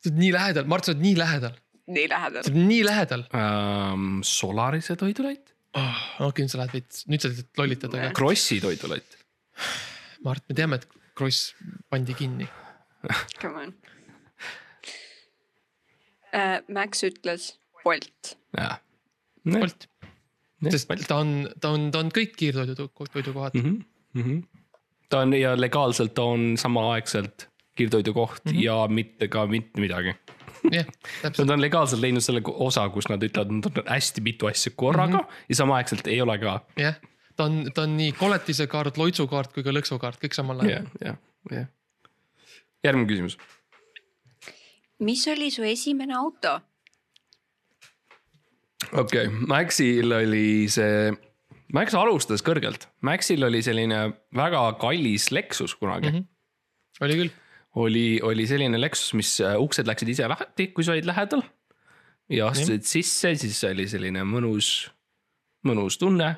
[0.00, 1.58] sa oled nii lähedal, Mart, sa oled nii lähedal,
[1.92, 2.50] nii lähedal sa.
[2.50, 4.06] oled nii lähedal um,.
[4.26, 6.00] Solarise toidulett, oh,.
[6.28, 9.18] okei, nüüd sa lähed veits, nüüd sa lihtsalt lollitad, aga Krossi toidulett.
[10.24, 10.88] Mart, me teame, et
[11.18, 11.54] Kross
[11.92, 12.48] pandi kinni.
[13.40, 13.74] Come on
[16.32, 16.58] uh,.
[16.68, 18.36] Max ütles Bolt.
[18.56, 18.80] jah.
[19.44, 19.86] Bolt,
[20.68, 23.62] sest ta on, ta on, ta on kõik kiirtoidu, toidukohad mm.
[23.62, 23.84] -hmm.
[24.12, 24.42] Mm -hmm.
[25.08, 28.62] ta on ja legaalselt ta on samaaegselt kiirtoidukoht mm -hmm.
[28.62, 30.14] ja mitte ka mitte midagi.
[30.76, 30.88] jah,
[31.22, 34.72] täpselt, Nad on legaalselt leidnud selle osa, kus nad ütlevad, nad on hästi mitu asja
[34.76, 35.46] korraga mm -hmm.
[35.48, 36.60] ja samaaegselt ei ole ka.
[36.76, 37.00] jah.
[37.36, 41.16] ta on, ta on nii koletisekaart, loitsukaart kui ka lõksukaart, kõik samal ajal jah, jah,
[41.50, 41.66] jah.
[42.84, 43.38] järgmine küsimus.
[44.98, 46.60] mis oli su esimene auto?
[48.92, 51.12] okei okay., Maxil oli see,
[51.72, 56.16] Max alustas kõrgelt, Maxil oli selline väga kallis Lexus kunagi mm.
[56.16, 56.26] Mhm.
[57.06, 57.30] oli küll,
[57.78, 61.44] oli, oli selline Lexus, mis äh, uksed läksid ise lahti, kui sa olid lähedal.
[62.30, 64.88] ja astusid sisse, siis oli selline mõnus,
[65.66, 66.36] mõnus tunne.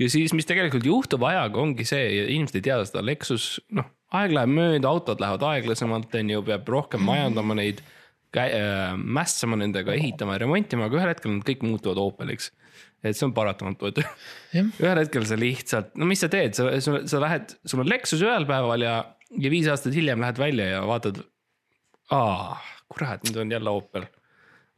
[0.00, 4.36] ja siis, mis tegelikult juhtub ajaga, ongi see, inimesed ei tea seda, Lexus, noh, aeg
[4.36, 7.82] läheb mööda, autod lähevad aeglasemalt, on ju, peab rohkem majandama neid.
[8.30, 12.52] Äh, mässama nendega, ehitama ja remontima, aga ühel hetkel nad kõik muutuvad Opeliks.
[13.02, 13.98] et see on paratamatu, et
[14.84, 18.22] ühel hetkel sa lihtsalt, no mis sa teed, sa, sa, sa lähed, sul on Lexus
[18.22, 18.94] ühel päeval ja,
[19.38, 21.22] ja viis aastat hiljem lähed välja ja vaatad.
[22.14, 22.56] aa,
[22.90, 24.06] kurat, nüüd on jälle Opel.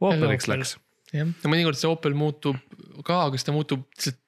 [0.03, 0.59] Opeliks Opel.
[0.59, 0.75] läks.
[1.13, 2.59] jah, ja mõnikord see Opel muutub
[3.05, 4.19] ka, aga siis ta muutub lihtsalt.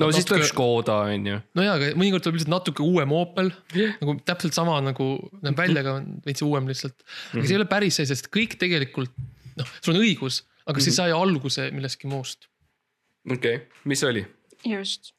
[0.00, 0.46] no siis tuleb.
[0.50, 1.40] Škoda on ju.
[1.54, 5.12] no jaa, aga mõnikord tuleb lihtsalt natuke uuem Opel nagu täpselt sama nagu
[5.44, 6.96] näeb välja, aga on veits uuem lihtsalt.
[7.34, 9.14] aga see ei ole päris see, sest kõik tegelikult
[9.60, 12.48] noh, sul on õigus, aga see sai alguse millestki muust.
[13.28, 14.26] okei okay., mis oli?
[14.66, 15.14] just.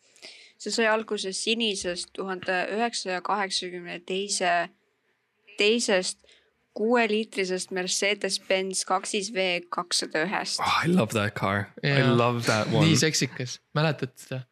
[0.62, 4.52] See sai alguse sinisest tuhande üheksasaja kaheksakümne teise,
[5.58, 6.20] teisest
[6.78, 10.62] kuueliitrisest Mercedes-Benz kaksis V kakssada ühest.
[10.64, 12.14] Oh, I love that car, I Jaa.
[12.18, 12.96] love that one nii.
[13.02, 14.44] seksikas, mäletad seda?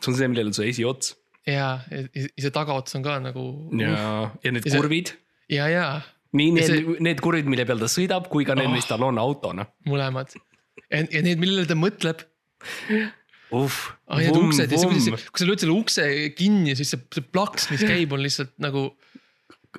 [0.00, 1.10] see on see, millel on su esiots
[1.48, 2.04] ja, ja
[2.40, 3.42] see tagaots on ka nagu.
[3.80, 5.10] ja, ja need Ja see- kurvid.
[5.52, 5.86] ja, ja
[6.32, 8.72] nii Ja need see-, need kurvid, mille peal ta sõidab, kui ka need, Oh.
[8.76, 9.66] mis tal on autona.
[9.88, 10.36] mõlemad.
[10.90, 12.22] ja, ja need, millele ta mõtleb.
[13.52, 14.18] uh, ah,.
[14.20, 16.06] Need uksed ja see, kui sa, lööd selle ukse
[16.38, 18.88] kinni, siis see, see plaks, mis käib, on lihtsalt nagu.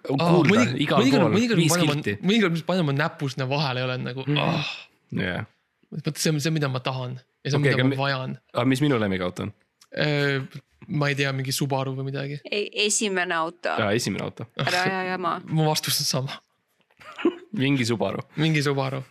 [0.03, 2.15] kuulda igal pool, viis kilti.
[2.25, 4.39] mõnikord, mis panen oma näpu sinna vahele ja olen nagu Mm.
[4.41, 4.71] ah,,
[5.13, 5.45] jah,
[5.93, 8.37] vot see on see, mida ma tahan ja see on okay,, mida mi- ma vajan.
[8.55, 9.53] aga mis minu lemmikauto on?
[10.87, 12.39] ma ei tea, mingi Subaru või midagi.
[12.49, 15.35] ei, esimene auto, jaa, esimene auto, ära aja jama.
[15.55, 16.39] mu vastus on sama,
[17.53, 18.25] mingi Subaru.
[18.41, 19.03] mingi Subaru.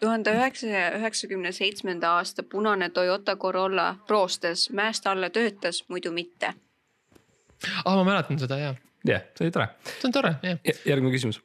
[0.00, 6.54] Tuhande üheksasaja üheksakümne seitsmenda aasta punane Toyota Corolla roostes, mäest alla töötas, muidu mitte.
[7.84, 8.74] Ah, ma mäletan seda ja,
[9.06, 9.68] jah, see oli tore.
[9.84, 10.58] see on tore, jah.
[10.86, 11.40] järgmine küsimus.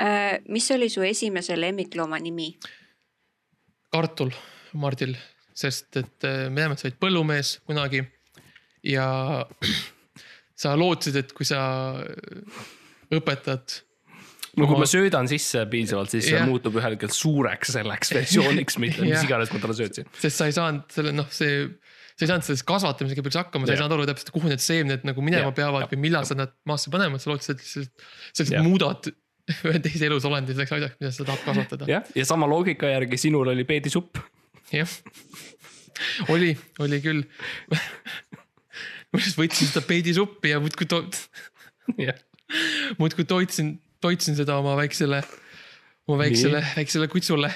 [0.00, 2.54] Äh, mis oli su esimese lemmiklooma nimi?
[3.94, 4.32] kartul
[4.74, 5.14] Mardil,
[5.54, 8.02] sest et äh, me teame, et sa olid põllumees kunagi
[8.90, 9.06] ja
[10.62, 11.60] sa lootsid, et kui sa
[13.14, 13.80] õpetad.
[14.58, 16.46] No kui ma söödan sisse piisavalt, siis see Jah.
[16.48, 19.26] muutub ühel hetkel suureks selleks versiooniks, mida, mis Jah.
[19.28, 20.08] iganes ma talle söötsin.
[20.20, 21.64] sest sa ei saanud selle noh, see,
[22.14, 25.06] sa ei saanud sellest kasvatamisega päris hakkama, sa ei saanud aru täpselt, kuhu need seemned
[25.08, 25.56] nagu minema Jah.
[25.58, 29.10] peavad või millal sa nad maasse panema, sa lootsid, et lihtsalt, sa lihtsalt muudad
[29.68, 31.88] ühe teise elusolendi selleks asjaks, mida sa tahad kasvatada.
[31.90, 34.20] jah, ja sama loogika järgi sinul oli peedisupp.
[34.72, 34.98] jah,
[36.32, 36.54] oli,
[36.84, 37.24] oli küll.
[37.70, 41.04] ma lihtsalt võtsin seda peedisuppi ja muudkui to-,
[43.00, 43.74] muudkui toitsin,
[44.04, 45.22] toitsin seda oma väiksele,
[46.08, 47.50] oma väiksele, väiksele kutsule.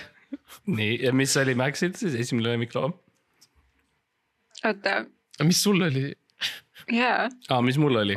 [0.67, 2.97] nii, ja mis oli Maxil siis esimene lemmikloom?
[4.65, 5.05] oota,
[5.45, 6.11] mis sul oli?
[6.93, 8.17] jaa, aa, mis mul oli?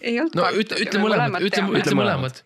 [0.00, 2.44] ei olnud no ütle, ütle mõlemad, ütle, ütle mõlemad.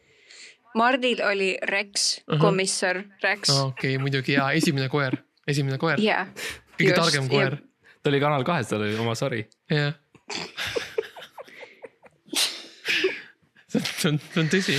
[0.79, 2.41] Mardil oli Rex, Ahah.
[2.41, 3.51] komissar Rex.
[3.53, 5.19] okei, muidugi ja esimene koer,
[5.49, 6.27] esimene koer, jaa.
[6.79, 7.59] kõige targem koer.
[8.03, 9.45] ta oli Kanal kahes, tal oli oma sari.
[9.71, 9.95] jah.
[13.73, 14.79] see on, see on tõsi.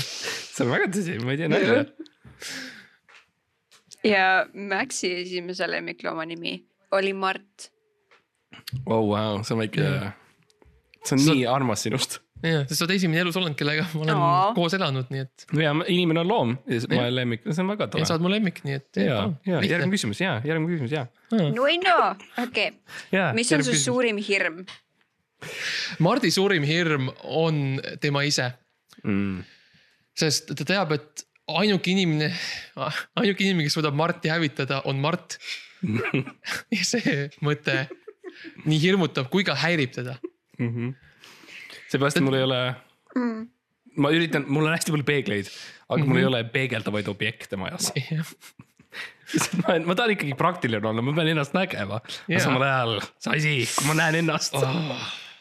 [0.56, 1.84] see on väga tõsi, ma ei tea nalja.
[4.08, 6.58] ja Maxi esimese lemmiklooma nimi
[6.94, 7.70] oli Mart.
[8.86, 9.88] oh wow, see on väike,
[11.04, 12.20] see on Sa- nii armas sinust.
[12.44, 14.48] jah, sest sa oled esimene elusolend, kellega ma olen Aa.
[14.58, 17.72] koos elanud, nii et ja inimene on loom ja siis ma olen lemmik, see on
[17.74, 18.18] väga tore sa.
[18.18, 18.90] oled mu lemmik, nii et.
[19.00, 21.06] ja, ja järgmine küsimus ja järgmine küsimus ja.
[21.32, 21.98] no ei no,
[22.44, 22.82] okei okay.,
[23.16, 23.78] ja mis on su?
[23.80, 24.66] suurim hirm?
[26.04, 28.52] Mardi suurim hirm on tema ise,
[29.04, 29.42] Mm.
[30.18, 32.30] Sest ta teab, et ainuke inimene,
[33.20, 35.38] ainuke inimene, kes suudab Marti hävitada, on Mart.
[36.76, 37.84] ja see mõte
[38.64, 40.18] nii hirmutab kui ka häirib teda.
[40.62, 40.94] Mhm.
[41.92, 42.60] seepärast mul ei ole,
[43.98, 45.50] ma üritan, mul on hästi palju peegleid,
[45.92, 47.92] aga mul ei ole peegeldavaid objekte majas.
[49.64, 52.38] ma, ma tahan ikkagi praktiline olla, ma pean ennast nägema yeah..
[52.38, 52.44] Jaa.
[52.46, 54.66] samal ajal see asi, kui ma näen ennast oh.,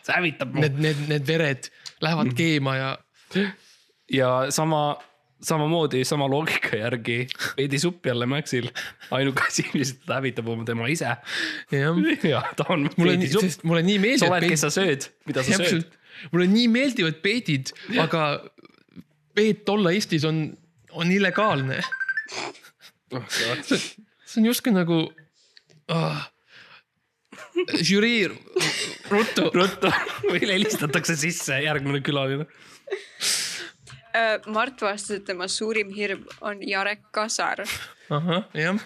[0.00, 0.62] see hävitab mu.
[0.64, 1.68] Need, need, need vered
[2.04, 2.88] lähevad keema ja
[4.12, 4.96] ja sama,
[5.42, 7.26] samamoodi sama loogika järgi
[7.56, 8.68] veidi supp jälle Maxil.
[9.10, 11.16] ainuke asi, mis teda hävitab, on tema ise.
[12.28, 13.64] ja ta on mulle veidi nii, supp.
[13.64, 15.88] mulle nii sa meeldivad oled, kes sa sööd, mida sa sööd.
[16.32, 17.72] mulle nii meeldivad peedid,
[18.02, 18.26] aga
[19.34, 20.44] peet olla Eestis on,
[20.92, 21.80] on illegaalne.
[23.64, 25.04] see on justkui nagu
[25.92, 26.28] ah..
[27.80, 28.28] žürii,
[29.10, 29.48] ruttu.
[29.54, 29.90] ruttu,
[30.30, 32.46] meil helistatakse sisse järgmine külaline.
[34.12, 37.64] Äh, Mart vastas, et tema suurim hirm on Jarek Kasar.
[38.10, 38.76] ahah, jah.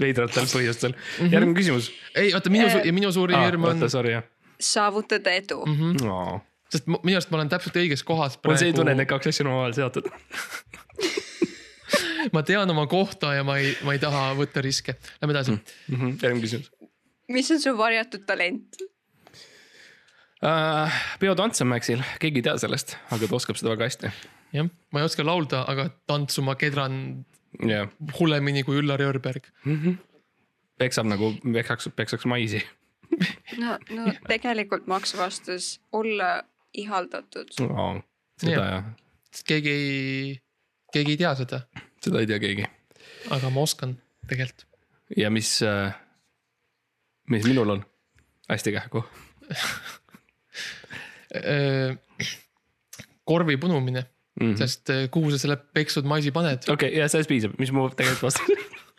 [0.00, 0.94] veidratel põhjustel.
[1.20, 1.90] järgmine küsimus.
[2.14, 4.28] ei, oota, minu, ja minu suurim hirm on oota,, sorry jah
[4.62, 5.72] saavutada edu mm.
[5.72, 5.90] Mhm.
[5.90, 6.04] -hmm.
[6.06, 6.40] no..
[6.70, 9.32] sest minu arust ma olen täpselt õiges kohas mul see ei tunne, et need kaks
[9.32, 10.08] asja on omavahel seotud.
[12.34, 14.94] ma tean oma kohta ja ma ei, ma ei taha võtta riske.
[15.22, 15.58] Lähme edasi.
[15.90, 16.70] järgmine küsimus
[17.32, 18.76] mis on su varjatud talent?
[20.42, 21.00] uh,.
[21.22, 24.12] peotants on Maxil, keegi ei tea sellest, aga ta oskab seda väga hästi.
[24.58, 27.24] jah, ma ei oska laulda, aga tantsu ma kedran
[27.68, 29.48] jah, hullemini kui Üllar Jörberg.
[30.78, 32.62] peksab nagu, peksaks, peksaks maisi
[33.58, 36.42] no, no tegelikult Max vastas olla
[36.74, 37.54] ihaldatud.
[37.68, 38.02] oh,.
[38.40, 38.68] seda Jah.
[38.72, 38.84] jah,
[39.32, 40.36] sest keegi ei,
[40.94, 41.62] keegi ei tea seda,
[42.04, 42.68] seda ei tea keegi.
[43.30, 43.96] aga ma oskan
[44.28, 44.66] tegelikult.
[45.16, 45.92] ja mis uh,,
[47.30, 47.84] mis minul on?
[48.48, 49.04] hästi kähku.
[53.24, 54.04] korvi punumine
[54.40, 54.52] mm.
[54.52, 54.56] -hmm.
[54.58, 56.68] sest kuhu sa selle peksud maisi paned?
[56.68, 58.48] okei okay,, ja sellest piisab, mis mu tegelikult vastus,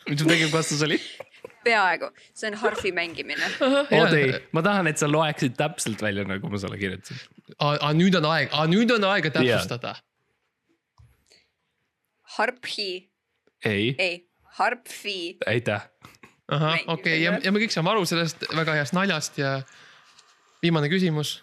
[0.09, 0.99] mis mu tegelikult vastus oli?
[1.63, 3.49] peaaegu, see on harfi mängimine.
[3.61, 7.21] oota ei, ma tahan, et sa loeksid täpselt välja, nagu ma sulle kirjutasin.
[7.59, 9.95] aga nüüd on aeg, nüüd on aega täpsustada.
[12.37, 12.91] harphi,
[13.65, 14.19] ei, ei,
[14.59, 15.17] harphi.
[15.47, 15.87] aitäh.
[16.51, 19.55] ahah, okei ja, ja me kõik saame aru sellest väga heast naljast ja
[20.63, 21.41] viimane küsimus.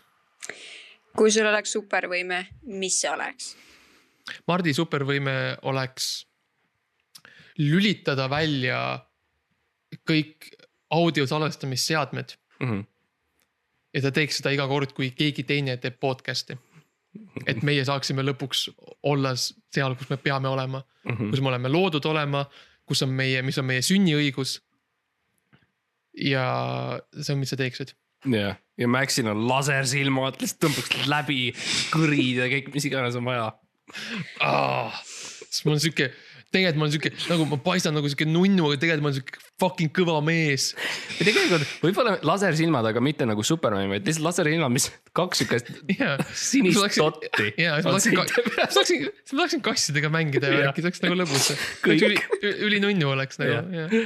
[1.16, 3.54] kui sul oleks supervõime, mis see oleks?
[4.48, 6.10] Mardi supervõime oleks
[7.58, 8.78] lülitada välja
[10.06, 10.52] kõik
[10.94, 12.80] audio salvestamisseadmed Mhm.
[13.94, 16.58] ja ta teeks seda iga kord, kui keegi teine teeb podcast'i.
[17.46, 18.68] et meie saaksime lõpuks
[19.02, 21.30] olla seal, kus me peame olema, Mhm.
[21.30, 22.44] kus me oleme loodud olema,
[22.86, 24.60] kus on meie, mis on meie sünniõigus.
[26.14, 27.92] ja see on, mis sa teeksid.
[28.28, 31.42] jah, ja Maxil on lasersilmad, lihtsalt tõmbaks läbi
[31.92, 33.52] kõrid ja kõik, mis iganes on vaja.
[35.46, 36.10] siis mul on sihuke,
[36.50, 39.44] tegelikult ma olen sihuke nagu ma paistan nagu sihuke nunnu, aga tegelikult ma olen sihuke
[39.60, 40.70] fucking kõva mees.
[41.18, 46.18] ja tegelikult võib-olla lasersilmad, aga mitte nagu Superman, vaid lihtsalt lasersilmad, mis kaks siukest jaa.
[46.34, 47.50] sinist dotti.
[47.60, 51.04] ja, siis ma tahaksin, ma tahaksin, siis ma tahaksin kassidega mängida ja äkki see oleks
[51.06, 51.50] nagu lõbus.
[51.86, 52.06] Kõik.
[52.08, 54.00] üli, ülinunnu oleks nagu jah.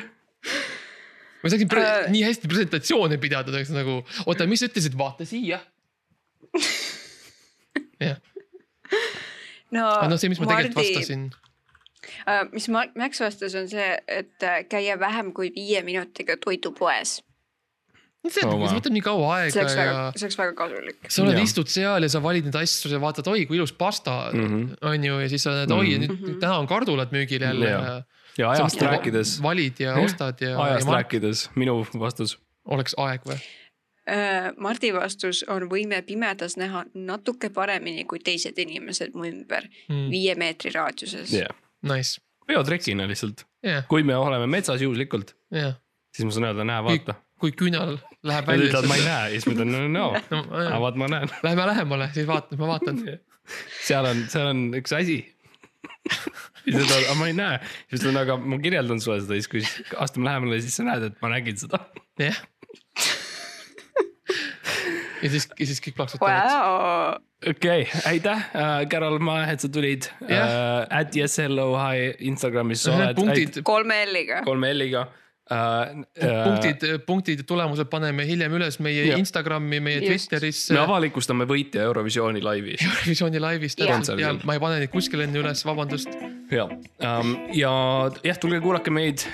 [1.44, 2.06] Ma saaksin pre Äh.
[2.10, 5.60] nii hästi presentatsioone pidada, ta oleks nagu, oota, mis sa ütlesid, vaata siia.
[8.04, 8.16] jah,
[9.74, 11.22] no, aga noh, see, mis ma tegelikult Mardi- vastasin,
[12.30, 17.20] äh, mis Ma- Max vastas, on see, et äh, käia vähem kui viie minutiga toidupoes.
[18.24, 18.70] see Oh, oh, wow.
[18.72, 21.10] võtab nii kaua see aega oleks ja see oleks väga kasulik.
[21.12, 24.30] sa oled, istud seal ja sa valid neid asju, sa vaatad, oi kui ilus pasta
[24.32, 24.40] Mhm.
[24.40, 24.76] mm -hmm.
[24.88, 26.24] on ju ja siis sa näed, oi ja nüüd Mhm.
[26.30, 27.82] nüüd täna on kardulad müügil jälle Jah.
[27.84, 28.02] ja.
[28.38, 32.38] Ja ajast rääkides, valid ja ostad ja, ajast ja rääkides, minu vastus.
[32.64, 33.38] oleks aeg või?
[34.10, 40.10] Äh, Mardi vastus on võime pimedas näha natuke paremini kui teised inimesed mu ümber Mm.
[40.10, 41.52] viie meetri raadiuses jah,
[41.84, 45.74] Nice, peotrekina lihtsalt, jah, kui me oleme metsas juhuslikult, jah,
[46.12, 47.14] siis ma saan öelda, näe, vaata.
[47.40, 49.04] kui künal läheb välja ütlevad, ma ei.
[49.04, 51.32] näe ja siis ma ütlen, no no, No, aga vaat ma näen.
[51.42, 53.00] Lähme lähemale, siis vaatan, ma vaatan.
[53.88, 55.18] seal on, seal on üks asi.
[56.64, 57.60] siis nad ütlevad, aga ma ei näe,
[57.90, 59.62] siis ütlen, aga ma kirjeldan sulle seda, siis kui
[60.04, 61.80] astume lähemale, siis sa näed, et ma nägin seda.
[62.20, 62.40] jah.
[65.22, 66.48] ja siis, ja siis kõik plaksutavad.
[66.48, 67.18] wow..
[67.54, 70.86] okei okay,, aitäh uh,, Carol, ma näen, et sa tulid uh, Jah..
[71.00, 73.60] at yes hello hi Instagramis sa oled.
[73.66, 74.42] kolme L-iga.
[74.46, 75.06] kolme L-iga
[75.50, 76.04] uh,.
[76.44, 79.20] punktid, punktid, tulemused paneme hiljem üles meie Jah.
[79.20, 80.28] Instagrami, meie Just.
[80.28, 80.82] Twitterisse me.
[80.84, 82.84] avalikustame võitja Eurovisiooni laivis.
[82.88, 86.14] Eurovisiooni laivis täpselt ja ma ei pane neid kuskile enne üles, vabandust.
[86.52, 87.74] ja um,, ja
[88.24, 89.26] jah, tulge kuulake meid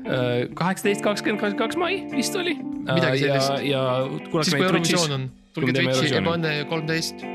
[0.00, 2.56] kaheksateist, kakskümmend, kakskümmend kaks mai vist oli.
[2.86, 3.82] Midagi ja sellist., ja
[4.30, 5.12] kuulake siis kui meid Twitch'is Eurovisioon.
[5.18, 6.16] on, tulge Kui Twitch'i.
[6.22, 7.26] Ebane kolmteist.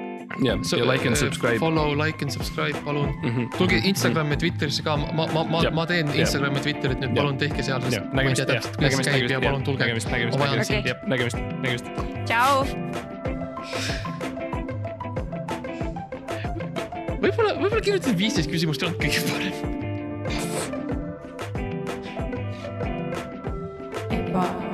[0.43, 1.57] ja, ja like and subscribe.
[1.60, 3.30] Follow, like and subscribe, palun mm.
[3.30, 3.41] Mhm.
[3.41, 3.57] -hmm.
[3.57, 6.07] tulge Instagrami ja Twitterisse ka, ma, ma, ma Jah., ma teen.
[6.14, 8.93] Instagrami ja Twitterit nüüd, palun tehke seal, sest jah, ma ei nägemist, tea täpselt, kuidas
[8.93, 9.84] see nägemist, käib ja nägemist, palun tulge.
[9.84, 11.85] nägemist, nägemist, nägemist, jah, nägemist, nägemist.
[12.26, 12.56] tšau.
[17.23, 19.53] võib-olla, võib-olla kirjutasid viisteist küsimust ei olnud kõige parem.
[24.11, 24.65] ebaõnne